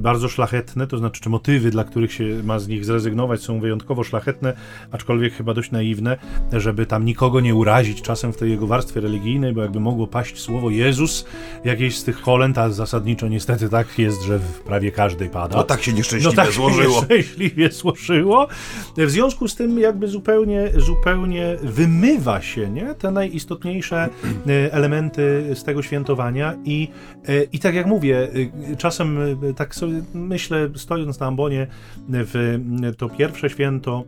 bardzo 0.00 0.28
szlachetne, 0.28 0.86
to 0.86 0.98
znaczy, 0.98 1.20
czy 1.20 1.28
motywy, 1.28 1.70
dla 1.70 1.84
których 1.84 2.12
się 2.12 2.24
ma 2.44 2.58
z 2.58 2.68
nich 2.68 2.84
zrezygnować, 2.84 3.40
są 3.40 3.60
wyjątkowo 3.60 4.04
szlachetne, 4.04 4.56
aczkolwiek 4.90 5.34
chyba 5.34 5.54
dość 5.54 5.70
naiwne 5.70 6.16
żeby 6.52 6.86
tam 6.86 7.04
nikogo 7.04 7.40
nie 7.40 7.54
urazić 7.54 8.02
czasem 8.02 8.32
w 8.32 8.36
tej 8.36 8.50
jego 8.50 8.66
warstwie 8.66 9.00
religijnej, 9.00 9.52
bo 9.52 9.62
jakby 9.62 9.80
mogło 9.80 10.06
paść 10.06 10.40
słowo 10.40 10.70
Jezus 10.70 11.26
jakieś 11.64 11.98
z 11.98 12.04
tych 12.04 12.20
kolęd, 12.20 12.58
a 12.58 12.70
zasadniczo 12.70 13.28
niestety 13.28 13.68
tak 13.68 13.98
jest, 13.98 14.22
że 14.22 14.38
w 14.38 14.60
prawie 14.60 14.92
każdej 14.92 15.28
pada. 15.28 15.56
No 15.56 15.62
tak 15.62 15.82
się 15.82 15.92
nieszczęśliwie 15.92 16.36
no, 16.36 16.42
tak 16.42 16.52
złożyło. 16.52 16.94
Się 16.94 17.00
nieszczęśliwie 17.00 17.70
złożyło. 17.70 18.48
W 18.96 19.10
związku 19.10 19.48
z 19.48 19.54
tym 19.54 19.78
jakby 19.78 20.08
zupełnie, 20.08 20.70
zupełnie 20.76 21.56
wymywa 21.62 22.42
się 22.42 22.70
nie? 22.70 22.94
te 22.94 23.10
najistotniejsze 23.10 24.08
e, 24.46 24.72
elementy 24.72 25.50
z 25.54 25.64
tego 25.64 25.82
świętowania 25.82 26.56
i, 26.64 26.88
e, 27.28 27.42
i 27.42 27.58
tak 27.58 27.74
jak 27.74 27.86
mówię, 27.86 28.28
e, 28.72 28.76
czasem 28.76 29.18
tak 29.56 29.74
sobie 29.74 30.02
myślę, 30.14 30.68
stojąc 30.74 31.20
na 31.20 31.26
ambonie 31.26 31.66
w 32.08 32.60
to 32.98 33.08
pierwsze 33.08 33.50
święto, 33.50 34.04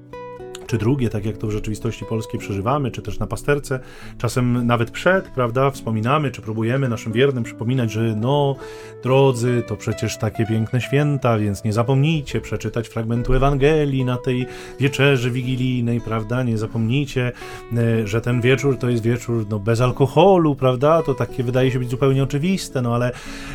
czy 0.69 0.79
drugie, 0.79 1.09
tak 1.11 1.25
jak 1.25 1.37
to 1.37 1.47
w 1.47 1.51
rzeczywistości 1.51 2.05
polskiej 2.05 2.41
przeżywamy, 2.41 2.91
czy 2.91 3.03
też 3.03 3.19
na 3.19 3.27
pasterce, 3.27 3.81
czasem 4.19 4.67
nawet 4.67 4.91
przed, 4.91 5.29
prawda, 5.29 5.71
wspominamy, 5.71 6.31
czy 6.31 6.43
próbujemy 6.43 6.89
naszym 6.89 7.13
wiernym 7.13 7.45
przypominać, 7.45 7.93
że 7.93 8.01
no, 8.17 8.57
drodzy, 9.03 9.63
to 9.69 9.77
przecież 9.77 10.19
takie 10.19 10.47
piękne 10.47 10.81
święta, 10.81 11.39
więc 11.39 11.65
nie 11.65 11.73
zapomnijcie 11.73 12.41
przeczytać 12.41 12.89
fragmentu 12.89 13.35
Ewangelii 13.35 14.05
na 14.05 14.17
tej 14.17 14.47
wieczerzy 14.81 15.31
wigilijnej, 15.31 16.01
prawda, 16.01 16.43
nie 16.43 16.59
zapomnijcie, 16.59 17.33
e, 17.77 18.07
że 18.07 18.21
ten 18.21 18.41
wieczór 18.41 18.79
to 18.79 18.89
jest 18.89 19.03
wieczór 19.03 19.47
no, 19.51 19.59
bez 19.59 19.81
alkoholu, 19.81 20.55
prawda, 20.55 21.03
to 21.03 21.15
takie 21.15 21.43
wydaje 21.43 21.71
się 21.71 21.79
być 21.79 21.91
zupełnie 21.91 22.23
oczywiste, 22.23 22.83
no 22.83 22.95
ale 22.95 23.13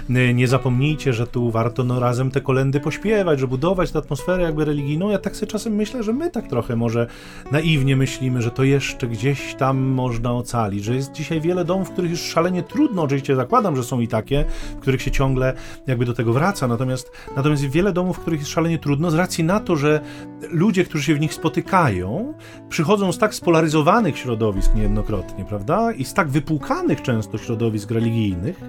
e, 0.09 0.33
nie 0.33 0.47
zapomnijcie, 0.47 1.13
że 1.13 1.27
tu 1.27 1.51
warto 1.51 1.83
no, 1.83 1.99
razem 1.99 2.31
te 2.31 2.41
kolendy 2.41 2.79
pośpiewać, 2.79 3.39
że 3.39 3.47
budować 3.47 3.91
tę 3.91 3.99
atmosferę 3.99 4.43
jakby 4.43 4.65
religijną. 4.65 5.09
Ja 5.09 5.17
tak 5.17 5.35
sobie 5.35 5.51
czasem 5.51 5.75
myślę, 5.75 6.03
że 6.03 6.13
my 6.13 6.31
tak 6.31 6.47
trochę 6.47 6.75
może 6.75 7.02
naiwnie 7.51 7.95
myślimy, 7.95 8.41
że 8.41 8.51
to 8.51 8.63
jeszcze 8.63 9.07
gdzieś 9.07 9.55
tam 9.55 9.79
można 9.81 10.33
ocalić, 10.33 10.83
że 10.83 10.95
jest 10.95 11.11
dzisiaj 11.11 11.41
wiele 11.41 11.65
domów, 11.65 11.89
w 11.89 11.91
których 11.91 12.11
już 12.11 12.21
szalenie 12.21 12.63
trudno, 12.63 13.01
oczywiście 13.01 13.35
zakładam, 13.35 13.75
że 13.75 13.83
są 13.83 13.99
i 13.99 14.07
takie, 14.07 14.45
w 14.77 14.79
których 14.79 15.01
się 15.01 15.11
ciągle 15.11 15.53
jakby 15.87 16.05
do 16.05 16.13
tego 16.13 16.33
wraca, 16.33 16.67
natomiast, 16.67 17.11
natomiast 17.35 17.63
wiele 17.63 17.93
domów, 17.93 18.17
w 18.17 18.19
których 18.19 18.39
jest 18.39 18.51
szalenie 18.51 18.79
trudno 18.79 19.11
z 19.11 19.13
racji 19.13 19.43
na 19.43 19.59
to, 19.59 19.75
że 19.75 20.01
ludzie, 20.49 20.83
którzy 20.83 21.03
się 21.03 21.15
w 21.15 21.19
nich 21.19 21.33
spotykają, 21.33 22.33
przychodzą 22.69 23.11
z 23.11 23.17
tak 23.17 23.35
spolaryzowanych 23.35 24.17
środowisk 24.17 24.75
niejednokrotnie, 24.75 25.45
prawda, 25.45 25.91
i 25.91 26.05
z 26.05 26.13
tak 26.13 26.29
wypłukanych 26.29 27.01
często 27.01 27.37
środowisk 27.37 27.91
religijnych, 27.91 28.61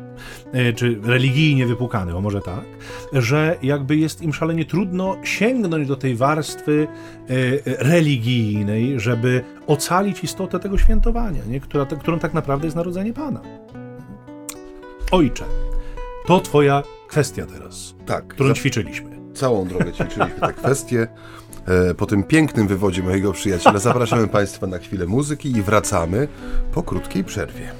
e, 0.52 0.72
czy 0.72 1.00
religijnie 1.02 1.66
wypłukanych, 1.66 2.16
o 2.16 2.20
może 2.20 2.40
tak, 2.40 2.64
że 3.12 3.56
jakby 3.62 3.96
jest 3.96 4.22
im 4.22 4.32
szalenie 4.32 4.64
trudno 4.64 5.16
sięgnąć 5.24 5.88
do 5.88 5.96
tej 5.96 6.16
warstwy 6.16 6.88
e, 7.28 7.34
religijnej, 8.24 9.00
żeby 9.00 9.44
ocalić 9.66 10.24
istotę 10.24 10.58
tego 10.60 10.78
świętowania, 10.78 11.44
nie? 11.48 11.60
Która, 11.60 11.86
którą 11.86 12.18
tak 12.18 12.34
naprawdę 12.34 12.66
jest 12.66 12.76
narodzenie 12.76 13.12
Pana. 13.12 13.40
Ojcze, 15.10 15.44
to 16.26 16.40
Twoja 16.40 16.82
kwestia 17.08 17.46
teraz, 17.46 17.94
tak, 18.06 18.26
którą 18.28 18.48
za... 18.48 18.54
ćwiczyliśmy. 18.54 19.10
Całą 19.34 19.68
drogę 19.68 19.92
ćwiczyliśmy 19.92 20.40
tę 20.40 20.52
kwestię. 20.52 21.06
E, 21.90 21.94
po 21.94 22.06
tym 22.06 22.22
pięknym 22.22 22.66
wywodzie 22.66 23.02
mojego 23.02 23.32
przyjaciela 23.32 23.78
zapraszamy 23.78 24.28
Państwa 24.28 24.66
na 24.66 24.78
chwilę 24.78 25.06
muzyki 25.06 25.50
i 25.50 25.62
wracamy 25.62 26.28
po 26.72 26.82
krótkiej 26.82 27.24
przerwie. 27.24 27.72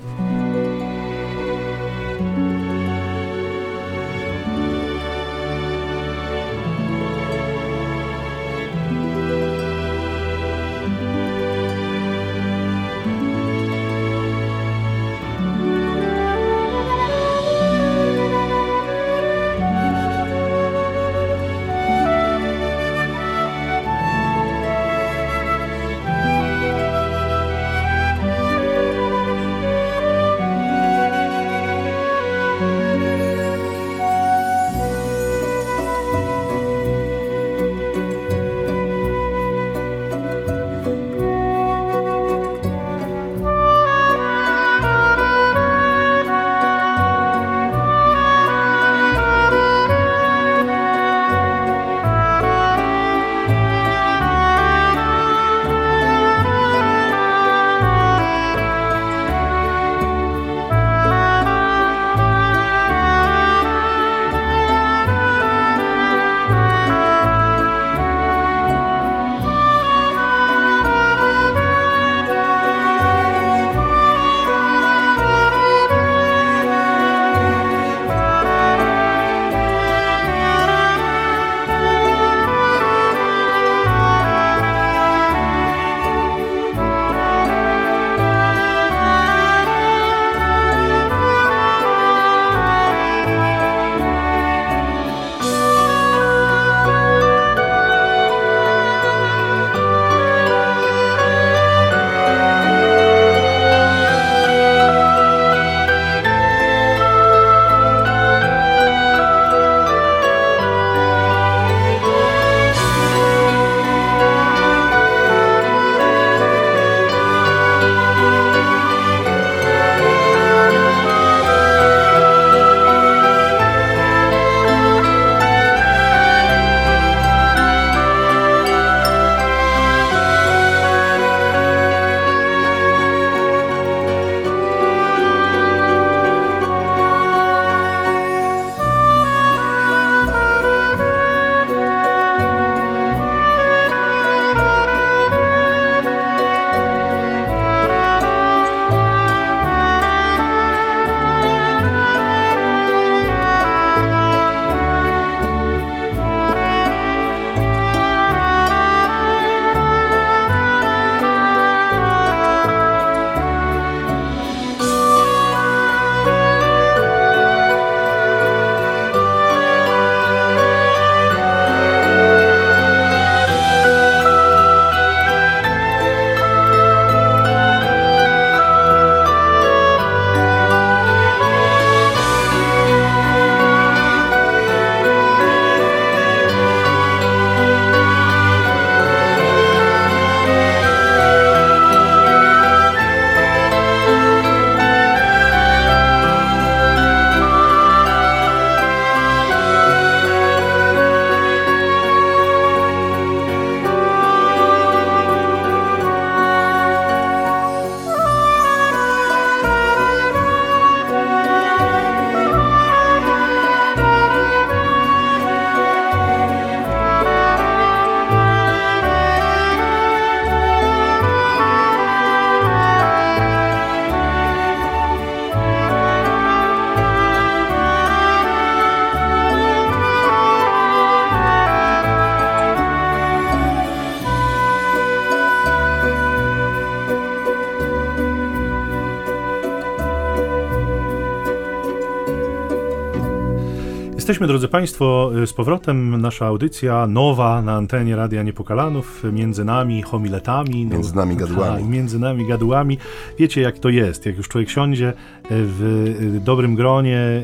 Jesteśmy, 244.35 244.47
drodzy 244.47 244.69
Państwo, 244.69 245.31
z 245.47 245.53
powrotem. 245.53 246.21
Nasza 246.21 246.47
audycja 246.47 247.07
nowa 247.07 247.63
na 247.63 247.75
antenie 247.75 248.17
Radia 248.17 248.43
Niepokalanów, 248.43 249.23
między 249.33 249.65
nami 249.65 250.03
homiletami. 250.03 250.87
No, 250.87 250.95
między 250.95 251.17
nami 251.17 251.37
gadułami. 251.37 251.83
Tak, 251.83 251.91
między 251.93 252.19
nami 252.19 252.47
gadułami. 252.47 252.99
Wiecie, 253.39 253.61
jak 253.61 253.79
to 253.79 253.89
jest. 253.89 254.27
Jak 254.27 254.37
już 254.37 254.49
człowiek 254.49 254.71
siądzie 254.71 255.13
w 255.51 256.41
dobrym 256.45 256.75
gronie, 256.75 257.43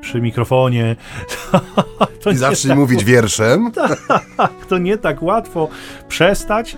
przy 0.00 0.20
mikrofonie. 0.20 0.96
To 2.22 2.30
I 2.30 2.36
zacznie 2.36 2.68
tak 2.68 2.78
mówić 2.78 3.04
wierszem. 3.04 3.70
to 4.70 4.78
nie 4.78 4.98
tak 4.98 5.22
łatwo 5.22 5.68
przestać. 6.08 6.76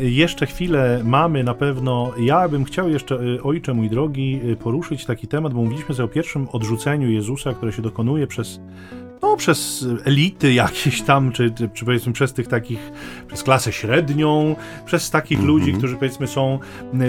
Jeszcze 0.00 0.46
chwilę 0.46 1.00
mamy 1.04 1.44
na 1.44 1.54
pewno. 1.54 2.12
Ja 2.20 2.48
bym 2.48 2.64
chciał 2.64 2.88
jeszcze, 2.88 3.18
ojcze 3.42 3.74
mój 3.74 3.90
drogi, 3.90 4.40
poruszyć 4.62 5.04
taki 5.04 5.26
temat, 5.26 5.52
bo 5.54 5.62
mówiliśmy 5.62 5.94
sobie 5.94 6.04
o 6.04 6.08
pierwszym 6.08 6.48
odrzuceniu 6.52 7.10
Jezusa, 7.10 7.52
które 7.52 7.72
się 7.72 7.82
dokonuje 7.82 8.26
przez 8.26 8.60
no, 9.22 9.36
przez 9.36 9.86
elity 10.04 10.52
jakieś 10.52 11.02
tam, 11.02 11.32
czy, 11.32 11.50
czy, 11.74 11.84
powiedzmy 11.84 12.12
przez 12.12 12.32
tych 12.32 12.48
takich, 12.48 12.92
przez 13.28 13.42
klasę 13.42 13.72
średnią, 13.72 14.56
przez 14.84 15.10
takich 15.10 15.38
mm 15.38 15.50
-hmm. 15.50 15.52
ludzi, 15.52 15.72
którzy 15.72 15.94
powiedzmy 15.96 16.26
są, 16.26 16.58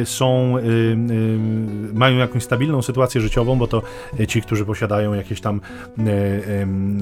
są 0.06 0.58
y, 0.58 0.62
y, 0.62 1.94
mają 1.94 2.18
jakąś 2.18 2.44
stabilną 2.44 2.82
sytuację 2.82 3.22
życiową, 3.22 3.56
bo 3.56 3.68
to 3.68 3.82
ci, 4.28 4.42
którzy 4.42 4.66
posiadają 4.66 5.14
jakieś 5.14 5.42
tam 5.42 5.62
y, 6.00 6.02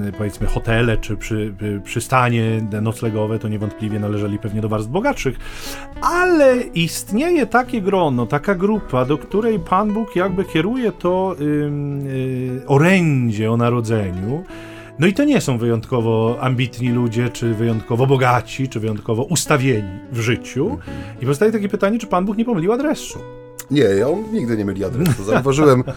y 0.08 0.12
powiedzmy 0.18 0.46
hotele, 0.46 0.96
czy 0.96 1.16
przy, 1.16 1.54
przystanie 1.84 2.66
noclegowe, 2.82 3.38
to 3.38 3.48
niewątpliwie 3.48 4.00
należeli 4.00 4.38
pewnie 4.38 4.60
do 4.60 4.68
warstw 4.68 4.90
bogatszych, 4.90 5.38
ale 6.02 6.56
istnieje 6.62 7.46
takie 7.46 7.82
grono, 7.82 8.26
taka 8.26 8.54
grupa, 8.54 9.04
do 9.04 9.18
której 9.18 9.58
Pan 9.58 9.92
Bóg 9.92 10.16
jakby 10.16 10.44
kieruje 10.44 10.92
to 10.92 11.36
y, 11.40 11.44
y, 11.44 12.62
orędzie 12.66 13.52
o 13.52 13.56
narodzeniu, 13.56 14.44
no 14.98 15.06
i 15.06 15.12
to 15.12 15.24
nie 15.24 15.40
są 15.40 15.58
wyjątkowo 15.58 16.38
ambitni 16.40 16.88
ludzie, 16.90 17.28
czy 17.28 17.54
wyjątkowo 17.54 18.06
bogaci, 18.06 18.68
czy 18.68 18.80
wyjątkowo 18.80 19.22
ustawieni 19.22 19.98
w 20.12 20.20
życiu. 20.20 20.78
I 21.20 21.26
powstaje 21.26 21.52
takie 21.52 21.68
pytanie, 21.68 21.98
czy 21.98 22.06
Pan 22.06 22.24
Bóg 22.24 22.36
nie 22.36 22.44
pomylił 22.44 22.72
adresu? 22.72 23.18
Nie, 23.70 24.06
on 24.06 24.32
nigdy 24.32 24.56
nie 24.56 24.64
myli 24.64 24.84
adresu. 24.84 25.24
Zauważyłem, 25.24 25.84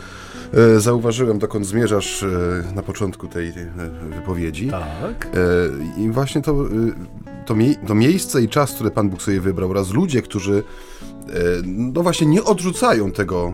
e, 0.76 0.80
zauważyłem, 0.80 1.40
dokąd 1.40 1.66
zmierzasz 1.66 2.24
e, 2.24 2.28
na 2.76 2.84
początku 2.84 3.28
tej 3.28 3.54
wypowiedzi. 4.10 4.70
Tak. 4.70 5.28
E, 5.98 6.02
I 6.02 6.10
właśnie 6.10 6.42
to, 6.42 6.56
to, 7.46 7.56
mie 7.56 7.76
to 7.76 7.96
miejsce 7.96 8.42
i 8.42 8.50
czas, 8.50 8.74
które 8.76 8.92
Pan 8.92 9.10
Bóg 9.10 9.22
sobie 9.22 9.42
wybrał, 9.42 9.72
oraz 9.72 9.94
ludzie, 9.94 10.22
którzy 10.22 10.64
no 11.66 12.04
właśnie 12.04 12.28
nie 12.28 12.44
odrzucają 12.44 13.12
tego 13.12 13.54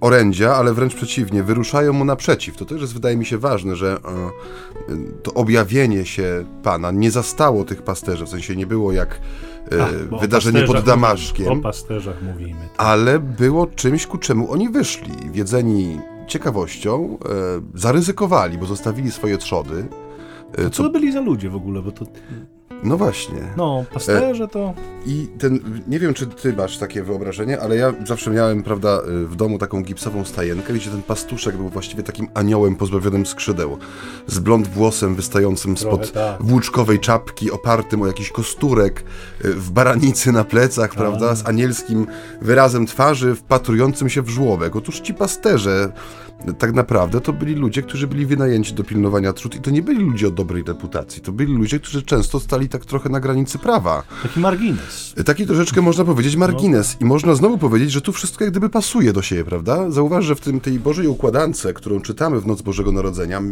orędzia, 0.00 0.54
ale 0.54 0.74
wręcz 0.74 0.94
przeciwnie, 0.94 1.42
wyruszają 1.42 1.92
mu 1.92 2.04
naprzeciw. 2.04 2.56
To 2.56 2.64
też 2.64 2.80
jest, 2.80 2.94
wydaje 2.94 3.16
mi 3.16 3.26
się, 3.26 3.38
ważne, 3.38 3.76
że 3.76 3.98
e, 4.88 4.96
to 5.22 5.34
objawienie 5.34 6.04
się 6.04 6.44
Pana 6.62 6.90
nie 6.90 7.10
zastało 7.10 7.64
tych 7.64 7.82
pasterzy, 7.82 8.26
w 8.26 8.28
sensie 8.28 8.56
nie 8.56 8.66
było 8.66 8.92
jak 8.92 9.20
e, 9.72 9.82
Ach, 9.82 10.20
wydarzenie 10.20 10.62
pod 10.62 10.84
Damaszkiem. 10.84 11.46
Mówimy, 11.46 11.60
o 11.60 11.62
pasterzach 11.62 12.22
mówimy. 12.22 12.60
Tak. 12.60 12.86
Ale 12.86 13.18
było 13.18 13.66
czymś, 13.66 14.06
ku 14.06 14.18
czemu 14.18 14.52
oni 14.52 14.68
wyszli, 14.68 15.12
wiedzeni 15.32 16.00
ciekawością, 16.26 17.18
e, 17.24 17.78
zaryzykowali, 17.78 18.58
bo 18.58 18.66
zostawili 18.66 19.10
swoje 19.10 19.38
trzody. 19.38 19.86
Co, 20.56 20.70
co 20.70 20.82
to 20.82 20.90
byli 20.90 21.12
za 21.12 21.20
ludzie 21.20 21.50
w 21.50 21.56
ogóle, 21.56 21.82
bo 21.82 21.92
to... 21.92 22.06
No 22.82 22.96
właśnie. 22.96 23.40
No, 23.56 23.84
pasterze 23.94 24.48
to... 24.48 24.74
I 25.06 25.28
ten, 25.38 25.82
nie 25.88 25.98
wiem, 25.98 26.14
czy 26.14 26.26
ty 26.26 26.52
masz 26.52 26.78
takie 26.78 27.02
wyobrażenie, 27.02 27.60
ale 27.60 27.76
ja 27.76 27.94
zawsze 28.06 28.30
miałem, 28.30 28.62
prawda, 28.62 29.00
w 29.06 29.36
domu 29.36 29.58
taką 29.58 29.82
gipsową 29.82 30.24
stajenkę, 30.24 30.72
gdzie 30.72 30.90
ten 30.90 31.02
pastuszek 31.02 31.56
był 31.56 31.68
właściwie 31.68 32.02
takim 32.02 32.28
aniołem 32.34 32.76
pozbawionym 32.76 33.26
skrzydeł. 33.26 33.78
Z 34.26 34.38
blond 34.38 34.68
włosem 34.68 35.14
wystającym 35.14 35.76
spod 35.76 36.12
tak. 36.12 36.42
włóczkowej 36.42 37.00
czapki, 37.00 37.50
opartym 37.50 38.02
o 38.02 38.06
jakiś 38.06 38.30
kosturek, 38.30 39.04
w 39.40 39.70
baranicy 39.70 40.32
na 40.32 40.44
plecach, 40.44 40.90
prawda, 40.94 41.34
z 41.34 41.48
anielskim 41.48 42.06
wyrazem 42.40 42.86
twarzy, 42.86 43.34
wpatrującym 43.34 44.08
się 44.08 44.22
w 44.22 44.28
żłobek. 44.28 44.76
Otóż 44.76 45.00
ci 45.00 45.14
pasterze 45.14 45.92
tak 46.58 46.72
naprawdę 46.74 47.20
to 47.20 47.32
byli 47.32 47.54
ludzie, 47.54 47.82
którzy 47.82 48.06
byli 48.06 48.26
wynajęci 48.26 48.74
do 48.74 48.84
pilnowania 48.84 49.32
trud 49.32 49.54
i 49.54 49.60
to 49.60 49.70
nie 49.70 49.82
byli 49.82 50.04
ludzie 50.04 50.28
o 50.28 50.30
dobrej 50.30 50.62
reputacji. 50.62 51.22
To 51.22 51.32
byli 51.32 51.54
ludzie, 51.54 51.78
którzy 51.78 52.02
często 52.02 52.40
stali 52.40 52.68
tak 52.72 52.84
trochę 52.84 53.08
na 53.08 53.20
granicy 53.20 53.58
prawa. 53.58 54.02
Taki 54.22 54.40
margines. 54.40 55.14
Taki 55.26 55.46
troszeczkę 55.46 55.82
można 55.82 56.04
powiedzieć 56.04 56.36
margines. 56.36 56.96
I 57.00 57.04
można 57.04 57.34
znowu 57.34 57.58
powiedzieć, 57.58 57.92
że 57.92 58.00
tu 58.00 58.12
wszystko 58.12 58.44
jak 58.44 58.50
gdyby 58.52 58.68
pasuje 58.68 59.12
do 59.12 59.22
siebie, 59.22 59.44
prawda? 59.44 59.90
Zauważ, 59.90 60.24
że 60.24 60.34
w 60.34 60.40
tym, 60.40 60.60
tej 60.60 60.78
Bożej 60.78 61.06
układance, 61.06 61.66
którą 61.74 62.00
czytamy 62.00 62.40
w 62.40 62.46
Noc 62.46 62.62
Bożego 62.62 62.92
Narodzenia, 62.92 63.42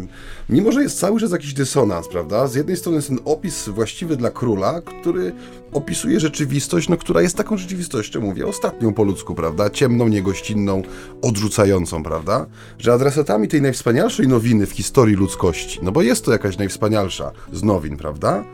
mimo 0.49 0.73
że 0.73 0.83
jest 0.83 0.99
cały 0.99 1.21
czas 1.21 1.31
jakiś 1.31 1.55
dysonans, 1.55 2.09
prawda? 2.09 2.47
Z 2.47 2.55
jednej 2.55 2.77
strony 2.77 2.97
jest 2.97 3.09
ten 3.09 3.19
opis 3.25 3.69
właściwy 3.69 4.17
dla 4.17 4.31
króla, 4.31 4.81
który 4.81 5.33
opisuje 5.73 6.21
rzeczywistość, 6.21 6.89
no, 6.89 6.97
która 6.97 7.23
jest 7.23 7.37
taką 7.37 7.57
rzeczywistością, 7.57 8.21
mówię, 8.21 8.47
ostatnią 8.47 8.95
po 8.95 9.05
ludzku, 9.05 9.35
prawda? 9.35 9.71
Ciemną, 9.71 10.09
niegościnną, 10.09 10.83
odrzucającą, 11.23 12.03
prawda? 12.03 12.47
Że 12.79 12.93
adresatami 12.93 13.49
tej 13.49 13.63
najwspanialszej 13.63 14.29
nowiny 14.29 14.67
w 14.67 14.73
historii 14.73 15.17
ludzkości, 15.17 15.81
no 15.83 15.93
bo 15.93 16.03
jest 16.03 16.25
to 16.25 16.33
jakaś 16.33 16.59
najwspanialsza 16.59 17.33
z 17.53 17.63
nowin, 17.63 17.97
prawda? 17.97 18.45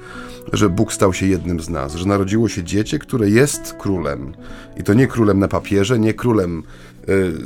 Że 0.52 0.68
Bóg 0.68 0.92
stał 0.92 1.12
się 1.14 1.26
jednym 1.26 1.60
z 1.60 1.68
nas, 1.68 1.94
że 1.94 2.06
narodziło 2.06 2.48
się 2.48 2.64
dziecię, 2.64 2.98
które 2.98 3.30
jest 3.30 3.72
królem. 3.72 4.34
I 4.76 4.82
to 4.82 4.94
nie 4.94 5.06
królem 5.06 5.38
na 5.38 5.48
papierze, 5.48 5.98
nie 5.98 6.14
królem 6.14 6.62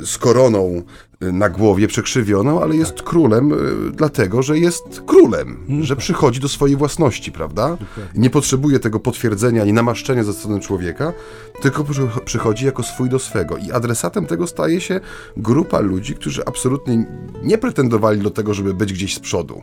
z 0.05 0.17
koroną 0.17 0.81
y, 1.23 1.31
na 1.31 1.49
głowie 1.49 1.87
przekrzywioną, 1.87 2.61
ale 2.61 2.75
jest 2.75 3.01
królem 3.01 3.53
y, 3.53 3.91
dlatego, 3.91 4.43
że 4.43 4.59
jest 4.59 5.01
królem, 5.05 5.49
mhm. 5.49 5.83
że 5.83 5.95
przychodzi 5.95 6.39
do 6.39 6.49
swojej 6.49 6.75
własności, 6.75 7.31
prawda? 7.31 7.77
Nie 8.15 8.29
potrzebuje 8.29 8.79
tego 8.79 8.99
potwierdzenia 8.99 9.61
ani 9.61 9.73
namaszczenia 9.73 10.23
ze 10.23 10.33
strony 10.33 10.59
człowieka, 10.59 11.13
tylko 11.61 11.85
przychodzi 12.25 12.65
jako 12.65 12.83
swój 12.83 13.09
do 13.09 13.19
swego. 13.19 13.57
I 13.57 13.71
adresatem 13.71 14.25
tego 14.25 14.47
staje 14.47 14.81
się 14.81 14.99
grupa 15.37 15.79
ludzi, 15.79 16.15
którzy 16.15 16.45
absolutnie 16.45 17.05
nie 17.43 17.57
pretendowali 17.57 18.21
do 18.21 18.29
tego, 18.29 18.53
żeby 18.53 18.73
być 18.73 18.93
gdzieś 18.93 19.15
z 19.15 19.19
przodu 19.19 19.61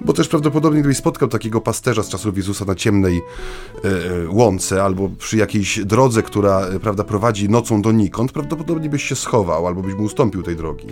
bo 0.00 0.12
też 0.12 0.28
prawdopodobnie 0.28 0.80
gdybyś 0.80 0.96
spotkał 0.96 1.28
takiego 1.28 1.60
pasterza 1.60 2.02
z 2.02 2.08
czasów 2.08 2.36
Jezusa 2.36 2.64
na 2.64 2.74
ciemnej 2.74 3.18
e, 3.18 3.88
e, 3.88 4.28
łące 4.28 4.82
albo 4.82 5.08
przy 5.18 5.36
jakiejś 5.36 5.84
drodze, 5.84 6.22
która 6.22 6.60
e, 6.60 6.80
prawda, 6.80 7.04
prowadzi 7.04 7.48
nocą 7.48 7.82
donikąd, 7.82 8.32
prawdopodobnie 8.32 8.88
byś 8.88 9.04
się 9.04 9.16
schował 9.16 9.66
albo 9.66 9.82
byś 9.82 9.94
mu 9.94 10.04
ustąpił 10.04 10.42
tej 10.42 10.56
drogi. 10.56 10.86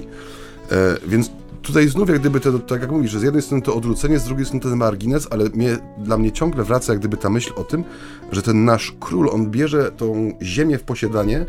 E, 0.72 0.96
więc 1.07 1.30
tutaj 1.62 1.88
znów 1.88 2.09
jak 2.09 2.18
gdyby, 2.18 2.40
to, 2.40 2.59
tak 2.59 2.80
jak 2.80 2.90
mówisz, 2.90 3.11
że 3.11 3.20
z 3.20 3.22
jednej 3.22 3.42
strony 3.42 3.62
to 3.62 3.74
odwrócenie, 3.74 4.18
z 4.18 4.24
drugiej 4.24 4.46
strony 4.46 4.62
ten 4.62 4.76
margines, 4.76 5.28
ale 5.30 5.44
mnie, 5.44 5.78
dla 5.98 6.18
mnie 6.18 6.32
ciągle 6.32 6.64
wraca 6.64 6.92
jak 6.92 7.00
gdyby 7.00 7.16
ta 7.16 7.30
myśl 7.30 7.53
o 7.57 7.64
tym, 7.64 7.84
że 8.32 8.42
ten 8.42 8.64
nasz 8.64 8.94
król, 9.00 9.28
on 9.32 9.50
bierze 9.50 9.92
tą 9.92 10.32
ziemię 10.42 10.78
w 10.78 10.82
posiadanie 10.82 11.46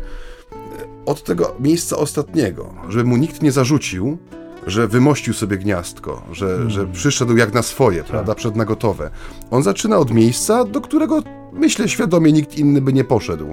od 1.06 1.24
tego 1.24 1.54
miejsca 1.60 1.96
ostatniego, 1.96 2.74
żeby 2.88 3.04
mu 3.04 3.16
nikt 3.16 3.42
nie 3.42 3.52
zarzucił, 3.52 4.18
że 4.66 4.88
wymościł 4.88 5.34
sobie 5.34 5.56
gniazdko, 5.56 6.22
że, 6.32 6.46
hmm. 6.46 6.70
że 6.70 6.86
przyszedł 6.86 7.36
jak 7.36 7.54
na 7.54 7.62
swoje, 7.62 7.98
tak. 7.98 8.10
prawda, 8.10 8.34
przed 8.34 8.56
na 8.56 8.64
gotowe. 8.64 9.10
On 9.50 9.62
zaczyna 9.62 9.98
od 9.98 10.10
miejsca, 10.10 10.64
do 10.64 10.80
którego 10.80 11.22
myślę 11.52 11.88
świadomie 11.88 12.32
nikt 12.32 12.58
inny 12.58 12.80
by 12.80 12.92
nie 12.92 13.04
poszedł 13.04 13.52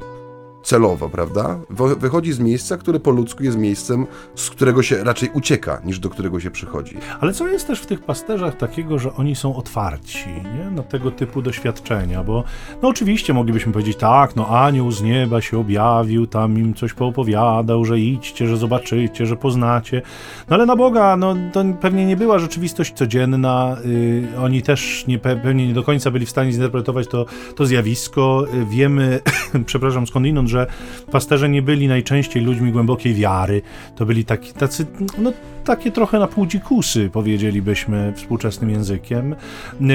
celowo, 0.64 1.10
prawda? 1.10 1.60
Wychodzi 1.98 2.34
z 2.34 2.40
miejsca, 2.40 2.78
które 2.78 3.00
po 3.00 3.12
ludzku 3.12 3.44
jest 3.44 3.58
miejscem, 3.58 4.08
z 4.36 4.50
którego 4.50 4.84
się 4.84 5.04
raczej 5.04 5.30
ucieka, 5.34 5.82
niż 5.86 6.00
do 6.00 6.10
którego 6.10 6.40
się 6.40 6.52
przychodzi. 6.52 6.98
Ale 7.20 7.34
co 7.34 7.48
jest 7.48 7.68
też 7.68 7.82
w 7.82 7.86
tych 7.86 8.04
pasterzach 8.04 8.58
takiego, 8.58 9.00
że 9.00 9.14
oni 9.14 9.36
są 9.36 9.56
otwarci 9.56 10.30
nie? 10.30 10.72
na 10.72 10.84
tego 10.84 11.12
typu 11.12 11.42
doświadczenia? 11.42 12.24
Bo 12.24 12.44
no 12.82 12.90
oczywiście 12.90 13.34
moglibyśmy 13.34 13.74
powiedzieć, 13.74 13.98
tak, 13.98 14.36
no 14.36 14.48
anioł 14.48 14.92
z 14.92 15.02
nieba 15.02 15.42
się 15.42 15.60
objawił, 15.60 16.28
tam 16.28 16.58
im 16.58 16.74
coś 16.74 16.94
poopowiadał, 16.94 17.86
że 17.86 18.00
idźcie, 18.00 18.48
że 18.48 18.58
zobaczycie, 18.58 19.26
że 19.26 19.36
poznacie. 19.36 20.02
No 20.50 20.56
ale 20.56 20.66
na 20.66 20.76
Boga, 20.76 21.18
no 21.18 21.36
to 21.54 21.64
pewnie 21.82 22.06
nie 22.06 22.18
była 22.18 22.40
rzeczywistość 22.40 22.94
codzienna. 22.94 23.78
Yy, 23.86 24.40
oni 24.40 24.62
też 24.62 25.08
nie, 25.08 25.20
pewnie 25.20 25.68
nie 25.68 25.74
do 25.74 25.84
końca 25.84 26.12
byli 26.12 26.26
w 26.26 26.30
stanie 26.30 26.52
zinterpretować 26.52 27.08
to, 27.08 27.26
to 27.56 27.66
zjawisko. 27.66 28.46
Yy, 28.54 28.66
wiemy, 28.66 29.20
przepraszam, 29.66 30.08
skądinąd, 30.08 30.50
że 30.52 30.68
pasterze 31.12 31.50
nie 31.50 31.62
byli 31.62 31.88
najczęściej 31.88 32.44
ludźmi 32.44 32.72
głębokiej 32.72 33.14
wiary. 33.14 33.62
To 33.96 34.06
byli 34.06 34.26
taki, 34.26 34.54
tacy, 34.54 34.86
no, 35.18 35.34
takie 35.64 35.92
trochę 35.92 36.20
na 36.20 36.28
pół 36.28 36.46
dzikusy, 36.46 37.10
powiedzielibyśmy 37.14 38.14
współczesnym 38.16 38.70
językiem. 38.70 39.36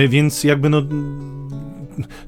Więc 0.09 0.45
jakby 0.45 0.71
no 0.71 0.83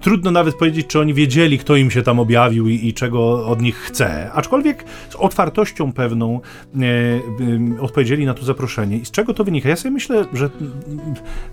trudno 0.01 0.31
nawet 0.31 0.55
powiedzieć, 0.55 0.87
czy 0.87 1.01
oni 1.01 1.14
wiedzieli, 1.14 1.59
kto 1.59 1.76
im 1.76 1.91
się 1.91 2.03
tam 2.03 2.18
objawił 2.18 2.68
i, 2.68 2.87
i 2.87 2.95
czego 2.95 3.47
od 3.47 3.62
nich 3.62 3.76
chce. 3.76 4.33
Aczkolwiek 4.33 4.85
z 5.11 5.16
otwartością 5.16 5.93
pewną 5.93 6.41
e, 6.74 6.85
e, 7.79 7.81
odpowiedzieli 7.81 8.26
na 8.26 8.35
to 8.35 8.45
zaproszenie. 8.45 8.97
I 8.97 9.05
z 9.05 9.11
czego 9.11 9.35
to 9.35 9.45
wynika? 9.45 9.68
Ja 9.68 9.76
sobie 9.76 9.91
myślę, 9.91 10.24
że 10.33 10.51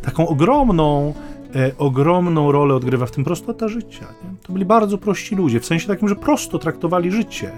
taką 0.02 0.28
ogromną 0.28 1.14
e, 1.56 1.72
ogromną 1.78 2.52
rolę 2.52 2.76
odgrywa 2.76 3.06
w 3.06 3.12
tym 3.12 3.24
prostota 3.24 3.68
życia. 3.68 4.06
Nie? 4.24 4.30
To 4.48 4.54
byli 4.54 4.66
bardzo 4.66 4.98
prości 4.98 5.36
ludzie, 5.36 5.60
w 5.60 5.66
sensie 5.66 5.88
takim, 5.88 6.10
że 6.10 6.16
prosto 6.16 6.60
traktowali 6.60 7.12
życie. 7.12 7.52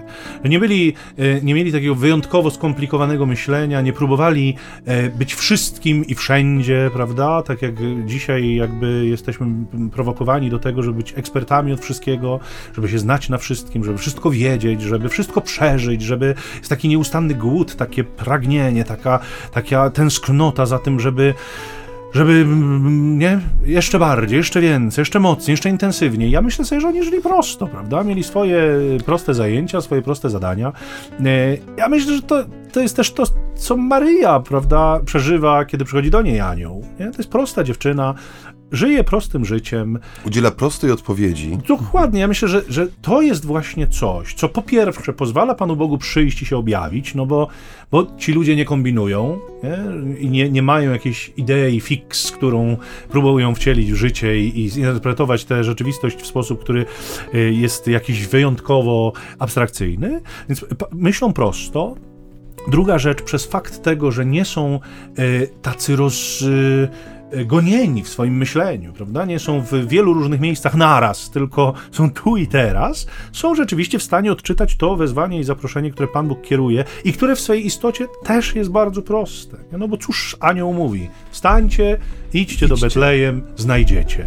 Nie, 0.44 0.58
byli, 0.58 0.94
e, 1.16 1.40
nie 1.40 1.54
mieli 1.54 1.72
takiego 1.72 1.94
wyjątkowo 1.94 2.50
skomplikowanego 2.50 3.26
myślenia, 3.26 3.80
nie 3.80 3.92
próbowali 3.92 4.54
e, 4.84 5.08
być 5.08 5.34
wszystkim 5.34 6.04
i 6.04 6.14
wszędzie, 6.14 6.90
prawda? 6.92 7.42
Tak 7.42 7.62
jak 7.62 7.74
dzisiaj 8.06 8.54
jakby 8.54 9.06
jesteśmy 9.06 9.46
prowokowani 9.92 10.50
do 10.50 10.58
tego, 10.58 10.82
żeby 10.82 10.96
być 10.96 11.14
ekspertami 11.16 11.72
od 11.72 11.80
wszystkiego, 11.80 12.40
żeby 12.74 12.88
się 12.88 12.98
znać 12.98 13.28
na 13.28 13.38
wszystkim, 13.38 13.84
żeby 13.84 13.98
wszystko 13.98 14.30
wiedzieć, 14.30 14.82
żeby 14.82 15.08
wszystko 15.08 15.40
przeżyć, 15.40 16.02
żeby 16.02 16.34
jest 16.58 16.68
taki 16.68 16.88
nieustanny 16.88 17.34
głód, 17.34 17.76
takie 17.76 18.04
pragnienie, 18.04 18.84
taka, 18.84 19.18
taka 19.52 19.90
tęsknota 19.90 20.66
za 20.66 20.78
tym, 20.78 21.00
żeby 21.00 21.34
żeby, 22.12 22.46
nie, 22.90 23.40
jeszcze 23.64 23.98
bardziej, 23.98 24.36
jeszcze 24.36 24.60
więcej, 24.60 25.02
jeszcze 25.02 25.20
mocniej, 25.20 25.52
jeszcze 25.52 25.68
intensywniej. 25.68 26.30
Ja 26.30 26.42
myślę 26.42 26.64
sobie, 26.64 26.80
że 26.80 26.88
oni 26.88 27.04
żyli 27.04 27.22
prosto, 27.22 27.66
prawda? 27.66 28.04
Mieli 28.04 28.24
swoje 28.24 28.62
proste 29.06 29.34
zajęcia, 29.34 29.80
swoje 29.80 30.02
proste 30.02 30.30
zadania. 30.30 30.72
E, 31.24 31.56
ja 31.76 31.88
myślę, 31.88 32.14
że 32.14 32.22
to, 32.22 32.44
to 32.72 32.80
jest 32.80 32.96
też 32.96 33.12
to, 33.12 33.24
co 33.54 33.76
Maryja, 33.76 34.40
prawda, 34.40 35.00
przeżywa, 35.04 35.64
kiedy 35.64 35.84
przychodzi 35.84 36.10
do 36.10 36.22
niej 36.22 36.40
anioł. 36.40 36.84
Nie? 37.00 37.10
To 37.10 37.18
jest 37.18 37.30
prosta 37.30 37.64
dziewczyna, 37.64 38.14
żyje 38.72 39.04
prostym 39.04 39.44
życiem. 39.44 39.98
Udziela 40.26 40.50
prostej 40.50 40.90
odpowiedzi. 40.90 41.58
Dokładnie. 41.68 42.20
Ja 42.20 42.28
myślę, 42.28 42.48
że, 42.48 42.62
że 42.68 42.86
to 43.02 43.22
jest 43.22 43.44
właśnie 43.44 43.86
coś, 43.86 44.34
co 44.34 44.48
po 44.48 44.62
pierwsze 44.62 45.12
pozwala 45.12 45.54
Panu 45.54 45.76
Bogu 45.76 45.98
przyjść 45.98 46.42
i 46.42 46.46
się 46.46 46.56
objawić, 46.56 47.14
no 47.14 47.26
bo, 47.26 47.48
bo 47.90 48.06
ci 48.18 48.32
ludzie 48.32 48.56
nie 48.56 48.64
kombinują 48.64 49.38
nie? 49.62 49.78
i 50.18 50.30
nie, 50.30 50.50
nie 50.50 50.62
mają 50.62 50.92
jakiejś 50.92 51.32
idei 51.36 51.80
fix, 51.80 52.30
którą 52.30 52.76
próbują 53.10 53.54
wcielić 53.54 53.92
w 53.92 53.96
życie 53.96 54.40
i, 54.40 54.68
zinterpretować 54.68 55.44
tę 55.44 55.64
rzeczywistość 55.64 56.16
w 56.22 56.26
sposób, 56.26 56.60
który 56.60 56.86
y, 57.34 57.52
jest 57.52 57.86
jakiś 57.86 58.26
wyjątkowo 58.26 59.12
abstrakcyjny. 59.38 60.20
Więc 60.48 60.64
myślą 60.92 61.32
prosto, 61.32 61.94
Druga 62.68 62.98
rzecz, 62.98 63.22
przez 63.22 63.46
fakt 63.46 63.82
tego, 63.82 64.10
że 64.10 64.26
nie 64.26 64.44
są 64.44 64.80
y, 65.18 65.48
tacy 65.62 65.96
roz, 65.96 66.42
y, 66.42 66.88
gonieni 67.46 68.02
w 68.02 68.08
swoim 68.08 68.36
myśleniu, 68.36 68.92
prawda? 68.92 69.24
Nie 69.24 69.38
są 69.38 69.60
w 69.60 69.88
wielu 69.88 70.14
różnych 70.14 70.40
miejscach 70.40 70.74
naraz, 70.74 71.30
tylko 71.30 71.74
są 71.92 72.10
tu 72.10 72.36
i 72.36 72.46
teraz, 72.46 73.06
są 73.32 73.54
rzeczywiście 73.54 73.98
w 73.98 74.02
stanie 74.02 74.32
odczytać 74.32 74.76
to 74.76 74.96
wezwanie 74.96 75.40
i 75.40 75.44
zaproszenie, 75.44 75.90
które 75.90 76.08
Pan 76.08 76.28
Bóg 76.28 76.42
kieruje 76.42 76.84
i 77.04 77.12
które 77.12 77.36
w 77.36 77.40
swojej 77.40 77.66
istocie 77.66 78.06
też 78.24 78.54
jest 78.54 78.70
bardzo 78.70 79.02
proste. 79.02 79.56
No 79.72 79.88
bo 79.88 79.96
cóż 79.96 80.36
anioł 80.40 80.72
mówi? 80.74 81.08
Wstańcie, 81.30 81.98
idźcie, 82.34 82.52
idźcie. 82.52 82.68
do 82.68 82.76
Betlejem, 82.76 83.42
znajdziecie. 83.56 84.26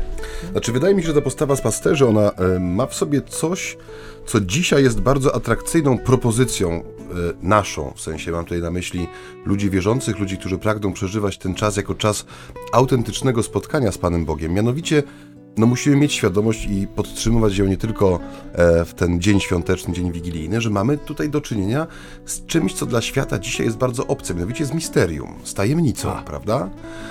Znaczy, 0.52 0.72
wydaje 0.72 0.96
mi 0.96 1.02
się, 1.02 1.08
że 1.08 1.14
ta 1.14 1.22
postawa 1.22 1.56
z 1.56 1.62
pasterzy, 1.62 2.08
ona 2.08 2.32
y, 2.56 2.60
ma 2.60 2.86
w 2.86 2.94
sobie 2.94 3.22
coś, 3.22 3.78
co 4.26 4.42
dzisiaj 4.42 4.84
jest 4.84 5.02
bardzo 5.02 5.36
atrakcyjną 5.36 5.98
propozycją 5.98 6.72
e, 6.72 6.84
naszą, 7.42 7.94
w 7.96 8.02
sensie 8.02 8.32
mam 8.32 8.44
tutaj 8.44 8.62
na 8.62 8.72
myśli 8.72 9.08
ludzi 9.46 9.70
wierzących, 9.70 10.20
ludzi, 10.20 10.38
którzy 10.38 10.58
pragną 10.58 10.94
przeżywać 10.94 11.38
ten 11.38 11.56
czas 11.56 11.78
jako 11.78 11.96
czas 11.96 12.26
autentycznego 12.72 13.44
spotkania 13.44 13.92
z 13.92 13.98
Panem 13.98 14.26
Bogiem. 14.26 14.54
Mianowicie 14.54 15.04
no 15.58 15.68
musimy 15.68 15.96
mieć 15.96 16.14
świadomość 16.14 16.66
i 16.66 16.88
podtrzymywać 16.88 17.58
ją 17.58 17.66
nie 17.66 17.78
tylko 17.78 18.20
e, 18.54 18.86
w 18.86 18.94
ten 18.94 19.22
dzień 19.22 19.40
świąteczny, 19.40 19.94
dzień 19.94 20.12
wigilijny, 20.12 20.62
że 20.62 20.70
mamy 20.70 20.98
tutaj 20.98 21.30
do 21.30 21.42
czynienia 21.42 21.88
z 22.26 22.46
czymś, 22.46 22.74
co 22.74 22.86
dla 22.86 23.02
świata 23.02 23.40
dzisiaj 23.40 23.66
jest 23.66 23.78
bardzo 23.78 24.08
obce, 24.08 24.34
mianowicie 24.34 24.66
z 24.66 24.74
misterium, 24.74 25.34
z 25.44 25.54
tajemnicą, 25.54 26.14
A. 26.14 26.22
prawda? 26.22 26.70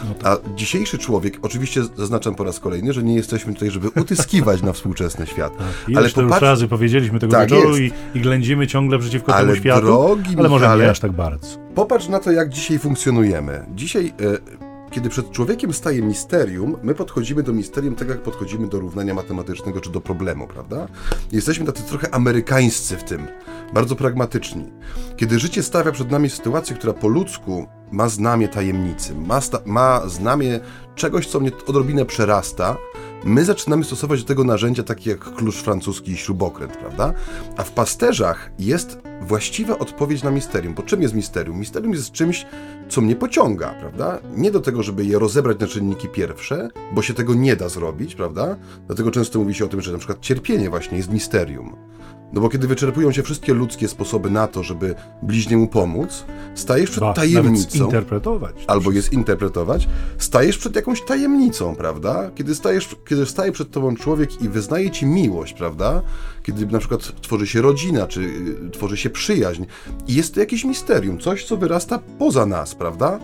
No 0.08 0.14
tak. 0.14 0.40
A 0.44 0.56
dzisiejszy 0.56 0.98
człowiek, 0.98 1.38
oczywiście 1.42 1.82
zaznaczam 1.96 2.34
po 2.34 2.44
raz 2.44 2.60
kolejny, 2.60 2.92
że 2.92 3.02
nie 3.02 3.14
jesteśmy 3.14 3.54
tutaj, 3.54 3.70
żeby 3.70 3.88
utyskiwać 4.00 4.62
na 4.62 4.72
współczesny 4.72 5.26
świat. 5.26 5.56
Tak. 5.58 5.96
Ale 5.96 6.08
popatrz... 6.08 6.30
już 6.30 6.40
razy 6.40 6.68
powiedzieliśmy 6.68 7.18
tego 7.18 7.32
tak 7.32 7.50
wieczoru 7.50 7.78
i, 7.78 7.92
i 8.14 8.20
ględzimy 8.20 8.66
ciągle 8.66 8.98
przeciwko 8.98 9.34
ale 9.34 9.46
temu 9.46 9.60
światu, 9.60 9.86
drogi, 9.86 10.34
ale 10.38 10.48
może 10.48 10.78
nie 10.78 10.90
aż 10.90 11.00
tak 11.00 11.12
bardzo. 11.12 11.46
Popatrz 11.74 12.08
na 12.08 12.18
to, 12.18 12.32
jak 12.32 12.48
dzisiaj 12.48 12.78
funkcjonujemy. 12.78 13.66
Dzisiaj... 13.74 14.12
E, 14.56 14.69
kiedy 14.90 15.08
przed 15.08 15.30
człowiekiem 15.30 15.72
staje 15.72 16.02
misterium, 16.02 16.76
my 16.82 16.94
podchodzimy 16.94 17.42
do 17.42 17.52
misterium 17.52 17.94
tak, 17.94 18.08
jak 18.08 18.22
podchodzimy 18.22 18.68
do 18.68 18.80
równania 18.80 19.14
matematycznego 19.14 19.80
czy 19.80 19.90
do 19.90 20.00
problemu, 20.00 20.46
prawda? 20.46 20.88
Jesteśmy 21.32 21.66
tacy 21.66 21.82
trochę 21.82 22.14
amerykańscy 22.14 22.96
w 22.96 23.04
tym, 23.04 23.26
bardzo 23.74 23.96
pragmatyczni. 23.96 24.72
Kiedy 25.16 25.38
życie 25.38 25.62
stawia 25.62 25.92
przed 25.92 26.10
nami 26.10 26.30
sytuację, 26.30 26.76
która 26.76 26.92
po 26.92 27.08
ludzku 27.08 27.66
ma 27.90 28.08
znamie 28.08 28.48
tajemnicy, 28.48 29.14
ma, 29.14 29.40
ma 29.64 30.08
znamie 30.08 30.60
czegoś, 30.94 31.26
co 31.26 31.40
mnie 31.40 31.50
odrobinę 31.66 32.04
przerasta, 32.06 32.76
my 33.24 33.44
zaczynamy 33.44 33.84
stosować 33.84 34.22
do 34.22 34.28
tego 34.28 34.44
narzędzia 34.44 34.82
takie 34.82 35.10
jak 35.10 35.34
klucz 35.34 35.56
francuski 35.56 36.12
i 36.12 36.16
śrubokręt, 36.16 36.76
prawda? 36.76 37.12
A 37.56 37.62
w 37.62 37.72
pasterzach 37.72 38.50
jest 38.58 38.98
właściwa 39.20 39.78
odpowiedź 39.78 40.22
na 40.22 40.30
misterium. 40.30 40.74
Bo 40.74 40.82
czym 40.82 41.02
jest 41.02 41.14
misterium? 41.14 41.58
Misterium 41.58 41.92
jest 41.92 42.12
czymś, 42.12 42.46
co 42.88 43.00
mnie 43.00 43.16
pociąga, 43.16 43.74
prawda? 43.80 44.18
Nie 44.36 44.50
do 44.50 44.60
tego, 44.60 44.82
żeby 44.82 45.04
je 45.04 45.18
rozebrać 45.18 45.58
na 45.60 45.66
czynniki 45.66 46.08
pierwsze, 46.08 46.68
bo 46.92 47.02
się 47.02 47.14
tego 47.14 47.34
nie 47.34 47.56
da 47.56 47.68
zrobić, 47.68 48.14
prawda? 48.14 48.56
Dlatego 48.86 49.10
często 49.10 49.38
mówi 49.38 49.54
się 49.54 49.64
o 49.64 49.68
tym, 49.68 49.80
że 49.80 49.92
na 49.92 49.98
przykład 49.98 50.20
cierpienie 50.20 50.70
właśnie 50.70 50.96
jest 50.96 51.12
misterium. 51.12 51.76
No 52.32 52.40
bo 52.40 52.48
kiedy 52.48 52.66
wyczerpują 52.66 53.12
się 53.12 53.22
wszystkie 53.22 53.54
ludzkie 53.54 53.88
sposoby 53.88 54.30
na 54.30 54.46
to, 54.46 54.62
żeby 54.62 54.94
bliźniemu 55.22 55.68
pomóc, 55.68 56.24
stajesz 56.54 56.90
przed 56.90 57.00
ba, 57.00 57.12
tajemnicą. 57.12 57.84
interpretować. 57.84 58.64
Albo 58.66 58.92
jest 58.92 59.12
interpretować, 59.12 59.88
stajesz 60.18 60.58
przed 60.58 60.76
jakąś 60.76 61.02
tajemnicą, 61.02 61.74
prawda? 61.76 62.30
Kiedy, 62.34 62.54
stajesz, 62.54 62.96
kiedy 63.08 63.26
staje 63.26 63.52
przed 63.52 63.70
tobą 63.70 63.96
człowiek 63.96 64.42
i 64.42 64.48
wyznaje 64.48 64.90
ci 64.90 65.06
miłość, 65.06 65.52
prawda? 65.52 66.02
Kiedy 66.42 66.66
na 66.66 66.78
przykład 66.78 67.20
tworzy 67.22 67.46
się 67.46 67.62
rodzina, 67.62 68.06
czy 68.06 68.20
y, 68.20 68.70
tworzy 68.70 68.96
się 68.96 69.10
przyjaźń 69.10 69.64
i 70.08 70.14
jest 70.14 70.34
to 70.34 70.40
jakieś 70.40 70.64
misterium, 70.64 71.18
coś, 71.18 71.44
co 71.44 71.56
wyrasta 71.56 72.00
poza 72.18 72.46
nas, 72.46 72.74
prawda? 72.74 73.18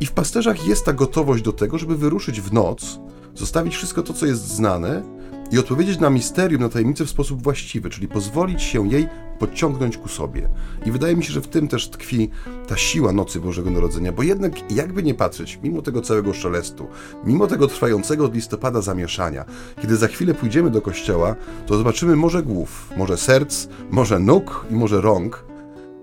I 0.00 0.06
w 0.06 0.12
pasterzach 0.12 0.66
jest 0.66 0.84
ta 0.84 0.92
gotowość 0.92 1.42
do 1.42 1.52
tego, 1.52 1.78
żeby 1.78 1.96
wyruszyć 1.96 2.40
w 2.40 2.52
noc, 2.52 2.98
zostawić 3.34 3.76
wszystko 3.76 4.02
to, 4.02 4.12
co 4.12 4.26
jest 4.26 4.48
znane 4.48 5.17
i 5.52 5.58
odpowiedzieć 5.58 5.98
na 5.98 6.10
misterium, 6.10 6.62
na 6.62 6.68
tajemnicę 6.68 7.04
w 7.04 7.10
sposób 7.10 7.42
właściwy, 7.42 7.90
czyli 7.90 8.08
pozwolić 8.08 8.62
się 8.62 8.88
jej 8.88 9.08
podciągnąć 9.38 9.96
ku 9.96 10.08
sobie. 10.08 10.48
I 10.86 10.90
wydaje 10.92 11.16
mi 11.16 11.24
się, 11.24 11.32
że 11.32 11.40
w 11.40 11.48
tym 11.48 11.68
też 11.68 11.88
tkwi 11.88 12.30
ta 12.68 12.76
siła 12.76 13.12
nocy 13.12 13.40
Bożego 13.40 13.70
Narodzenia, 13.70 14.12
bo 14.12 14.22
jednak 14.22 14.72
jakby 14.72 15.02
nie 15.02 15.14
patrzeć, 15.14 15.58
mimo 15.62 15.82
tego 15.82 16.00
całego 16.00 16.34
szelestu, 16.34 16.86
mimo 17.24 17.46
tego 17.46 17.66
trwającego 17.66 18.24
od 18.24 18.34
listopada 18.34 18.80
zamieszania, 18.80 19.44
kiedy 19.82 19.96
za 19.96 20.08
chwilę 20.08 20.34
pójdziemy 20.34 20.70
do 20.70 20.82
kościoła, 20.82 21.36
to 21.66 21.78
zobaczymy 21.78 22.16
może 22.16 22.42
głów, 22.42 22.90
może 22.96 23.16
serc, 23.16 23.68
może 23.90 24.18
nóg 24.18 24.66
i 24.70 24.74
może 24.74 25.00
rąk 25.00 25.44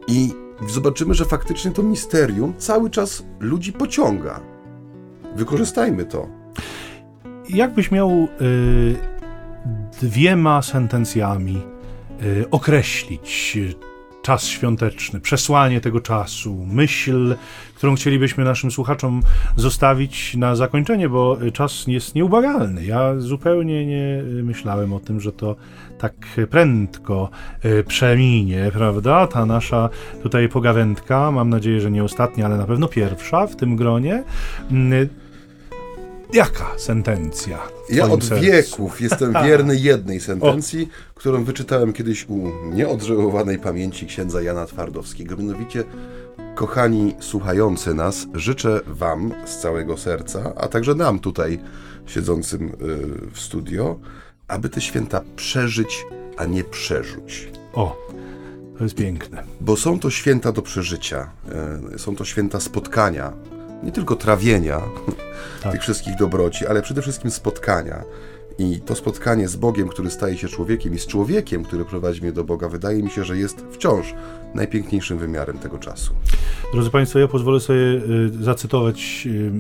i 0.07 0.33
zobaczymy, 0.69 1.13
że 1.13 1.25
faktycznie 1.25 1.71
to 1.71 1.83
misterium 1.83 2.53
cały 2.57 2.89
czas 2.89 3.23
ludzi 3.39 3.73
pociąga. 3.73 4.39
Wykorzystajmy 5.35 6.05
to. 6.05 6.27
Jakbyś 7.49 7.91
miał... 7.91 8.09
Yy 8.09 9.14
dwiema 10.01 10.61
sentencjami 10.61 11.61
y, 12.23 12.49
określić 12.51 13.57
czas 14.25 14.43
świąteczny, 14.45 15.19
przesłanie 15.19 15.81
tego 15.81 16.01
czasu, 16.01 16.65
myśl, 16.67 17.35
którą 17.75 17.95
chcielibyśmy 17.95 18.43
naszym 18.43 18.71
słuchaczom 18.71 19.21
zostawić 19.55 20.35
na 20.35 20.55
zakończenie, 20.55 21.09
bo 21.09 21.37
czas 21.53 21.87
jest 21.87 22.15
nieubłagalny. 22.15 22.85
Ja 22.85 23.19
zupełnie 23.19 23.85
nie 23.85 24.23
myślałem 24.43 24.93
o 24.93 24.99
tym, 24.99 25.19
że 25.21 25.31
to 25.31 25.55
tak 25.97 26.13
prędko 26.49 27.29
y, 27.65 27.83
przeminie, 27.83 28.71
prawda? 28.73 29.27
Ta 29.27 29.45
nasza 29.45 29.89
tutaj 30.23 30.49
pogawędka, 30.49 31.31
mam 31.31 31.49
nadzieję, 31.49 31.81
że 31.81 31.91
nie 31.91 32.03
ostatnia, 32.03 32.45
ale 32.45 32.57
na 32.57 32.65
pewno 32.65 32.87
pierwsza 32.87 33.47
w 33.47 33.55
tym 33.55 33.75
gronie. 33.75 34.23
Jaka 36.33 36.71
sentencja? 36.77 37.59
Ja 37.89 38.05
od 38.05 38.23
sercu? 38.23 38.45
wieków 38.45 39.01
jestem 39.01 39.33
wierny 39.45 39.75
jednej 39.75 40.19
sentencji, 40.19 40.89
którą 41.15 41.43
wyczytałem 41.43 41.93
kiedyś 41.93 42.25
u 42.29 42.51
nieodżałowanej 42.73 43.59
pamięci 43.59 44.05
księdza 44.05 44.41
Jana 44.41 44.65
Twardowskiego. 44.65 45.37
Mianowicie, 45.37 45.83
kochani 46.55 47.15
słuchający 47.19 47.93
nas, 47.93 48.27
życzę 48.33 48.81
Wam 48.87 49.33
z 49.45 49.57
całego 49.57 49.97
serca, 49.97 50.53
a 50.55 50.67
także 50.67 50.95
nam 50.95 51.19
tutaj 51.19 51.59
siedzącym 52.05 52.67
y, 52.67 52.73
w 53.31 53.39
studio, 53.39 53.99
aby 54.47 54.69
te 54.69 54.81
święta 54.81 55.21
przeżyć, 55.35 56.05
a 56.37 56.45
nie 56.45 56.63
przerzuć. 56.63 57.49
O, 57.73 58.07
to 58.77 58.83
jest 58.83 58.95
piękne. 58.95 59.43
Bo 59.61 59.77
są 59.77 59.99
to 59.99 60.09
święta 60.09 60.51
do 60.51 60.61
przeżycia, 60.61 61.29
y, 61.95 61.99
są 61.99 62.15
to 62.15 62.25
święta 62.25 62.59
spotkania, 62.59 63.33
nie 63.83 63.91
tylko 63.91 64.15
trawienia 64.15 64.81
tak. 65.63 65.71
tych 65.71 65.81
wszystkich 65.81 66.15
dobroci, 66.15 66.67
ale 66.67 66.81
przede 66.81 67.01
wszystkim 67.01 67.31
spotkania. 67.31 68.03
I 68.57 68.79
to 68.79 68.95
spotkanie 68.95 69.47
z 69.47 69.55
Bogiem, 69.55 69.87
który 69.87 70.11
staje 70.11 70.37
się 70.37 70.47
człowiekiem 70.47 70.93
i 70.93 70.99
z 70.99 71.07
człowiekiem, 71.07 71.63
który 71.63 71.85
prowadzi 71.85 72.21
mnie 72.21 72.31
do 72.31 72.43
Boga, 72.43 72.69
wydaje 72.69 73.03
mi 73.03 73.09
się, 73.09 73.23
że 73.23 73.37
jest 73.37 73.65
wciąż 73.71 74.13
najpiękniejszym 74.53 75.17
wymiarem 75.17 75.57
tego 75.57 75.77
czasu. 75.77 76.13
Drodzy 76.73 76.89
Państwo, 76.89 77.19
ja 77.19 77.27
pozwolę 77.27 77.59
sobie 77.59 77.79
y, 77.79 78.43
zacytować 78.43 79.27
y, 79.27 79.51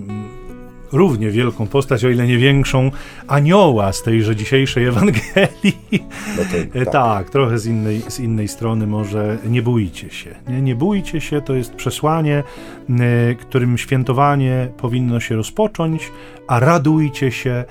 równie 0.91 1.29
wielką 1.29 1.67
postać, 1.67 2.05
o 2.05 2.09
ile 2.09 2.27
nie 2.27 2.37
większą, 2.37 2.91
anioła 3.27 3.93
z 3.93 4.03
tejże 4.03 4.35
dzisiejszej 4.35 4.85
Ewangelii. 4.85 6.05
No 6.37 6.43
to, 6.43 6.79
tak. 6.85 6.91
tak. 6.91 7.29
trochę 7.29 7.59
z 7.59 7.65
innej, 7.65 8.01
z 8.07 8.19
innej 8.19 8.47
strony 8.47 8.87
może 8.87 9.37
nie 9.49 9.61
bójcie 9.61 10.09
się. 10.09 10.35
Nie, 10.47 10.61
nie 10.61 10.75
bójcie 10.75 11.21
się, 11.21 11.41
to 11.41 11.55
jest 11.55 11.75
przesłanie, 11.75 12.43
którym 13.39 13.77
świętowanie 13.77 14.67
powinno 14.77 15.19
się 15.19 15.35
rozpocząć, 15.35 16.11
a 16.47 16.59
radujcie 16.59 17.31
się, 17.31 17.63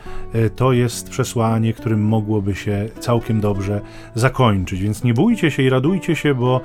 to 0.56 0.72
jest 0.72 1.10
przesłanie, 1.10 1.72
którym 1.72 2.02
mogłoby 2.04 2.54
się 2.54 2.88
całkiem 3.00 3.40
dobrze 3.40 3.80
zakończyć. 4.14 4.80
Więc 4.80 5.04
nie 5.04 5.14
bójcie 5.14 5.50
się 5.50 5.62
i 5.62 5.68
radujcie 5.68 6.16
się, 6.16 6.34
bo 6.34 6.60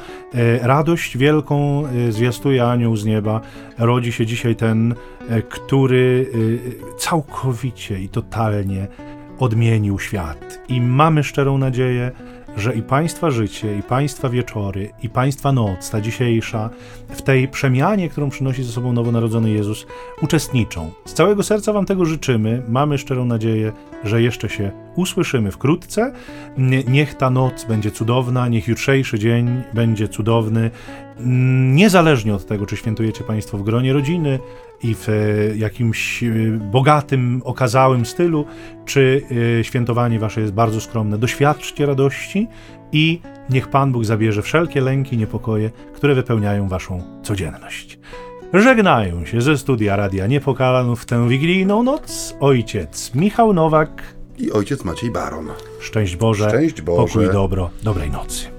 radość 0.61 1.17
wielką 1.17 1.83
zwiastuje 2.09 2.65
anioł 2.65 2.95
z 2.95 3.05
nieba. 3.05 3.41
Rodzi 3.77 4.11
się 4.11 4.25
dzisiaj 4.25 4.55
ten, 4.55 4.95
który 5.49 6.31
całkowicie 6.97 7.99
i 7.99 8.09
totalnie 8.09 8.87
odmienił 9.39 9.99
świat. 9.99 10.59
I 10.69 10.81
mamy 10.81 11.23
szczerą 11.23 11.57
nadzieję, 11.57 12.11
że 12.57 12.75
i 12.75 12.81
Państwa 12.81 13.31
życie, 13.31 13.77
i 13.77 13.83
Państwa 13.83 14.29
wieczory, 14.29 14.89
i 15.03 15.09
Państwa 15.09 15.51
noc, 15.51 15.89
ta 15.89 16.01
dzisiejsza, 16.01 16.69
w 17.09 17.21
tej 17.21 17.47
przemianie, 17.47 18.09
którą 18.09 18.29
przynosi 18.29 18.63
ze 18.63 18.71
sobą 18.71 18.93
nowonarodzony 18.93 19.51
Jezus, 19.51 19.87
uczestniczą. 20.21 20.91
Z 21.05 21.13
całego 21.13 21.43
serca 21.43 21.73
Wam 21.73 21.85
tego 21.85 22.05
życzymy. 22.05 22.63
Mamy 22.67 22.97
szczerą 22.97 23.25
nadzieję, 23.25 23.71
że 24.03 24.21
jeszcze 24.21 24.49
się 24.49 24.71
usłyszymy 24.95 25.51
wkrótce. 25.51 26.13
Niech 26.87 27.13
ta 27.13 27.29
noc 27.29 27.65
będzie 27.65 27.91
cudowna, 27.91 28.47
niech 28.47 28.67
jutrzejszy 28.67 29.19
dzień 29.19 29.61
będzie 29.73 30.07
cudowny, 30.07 30.71
niezależnie 31.73 32.33
od 32.33 32.45
tego, 32.45 32.65
czy 32.65 32.77
świętujecie 32.77 33.23
Państwo 33.23 33.57
w 33.57 33.63
gronie 33.63 33.93
rodziny 33.93 34.39
i 34.83 34.95
w 34.95 35.09
e, 35.09 35.13
jakimś 35.57 36.23
e, 36.23 36.29
bogatym, 36.71 37.41
okazałym 37.45 38.05
stylu, 38.05 38.45
czy 38.85 39.21
e, 39.59 39.63
świętowanie 39.63 40.19
Wasze 40.19 40.41
jest 40.41 40.53
bardzo 40.53 40.81
skromne. 40.81 41.17
Doświadczcie 41.17 41.85
radości 41.85 42.47
i 42.91 43.21
niech 43.49 43.67
Pan 43.67 43.91
Bóg 43.91 44.05
zabierze 44.05 44.41
wszelkie 44.41 44.81
lęki, 44.81 45.17
niepokoje, 45.17 45.71
które 45.93 46.15
wypełniają 46.15 46.67
Waszą 46.67 47.03
codzienność. 47.23 47.99
Żegnają 48.53 49.25
się 49.25 49.41
ze 49.41 49.57
studia 49.57 49.95
Radia 49.95 50.27
Niepokalanów 50.27 51.01
w 51.01 51.05
tę 51.05 51.29
wigilijną 51.29 51.83
noc 51.83 52.35
ojciec 52.39 53.15
Michał 53.15 53.53
Nowak 53.53 54.03
i 54.37 54.51
ojciec 54.51 54.83
Maciej 54.83 55.11
Baron. 55.11 55.47
Szczęść 55.79 56.15
Boże, 56.15 56.49
Szczęść 56.49 56.81
Boże. 56.81 57.13
pokój 57.13 57.33
dobro, 57.33 57.69
dobrej 57.83 58.11
nocy. 58.11 58.58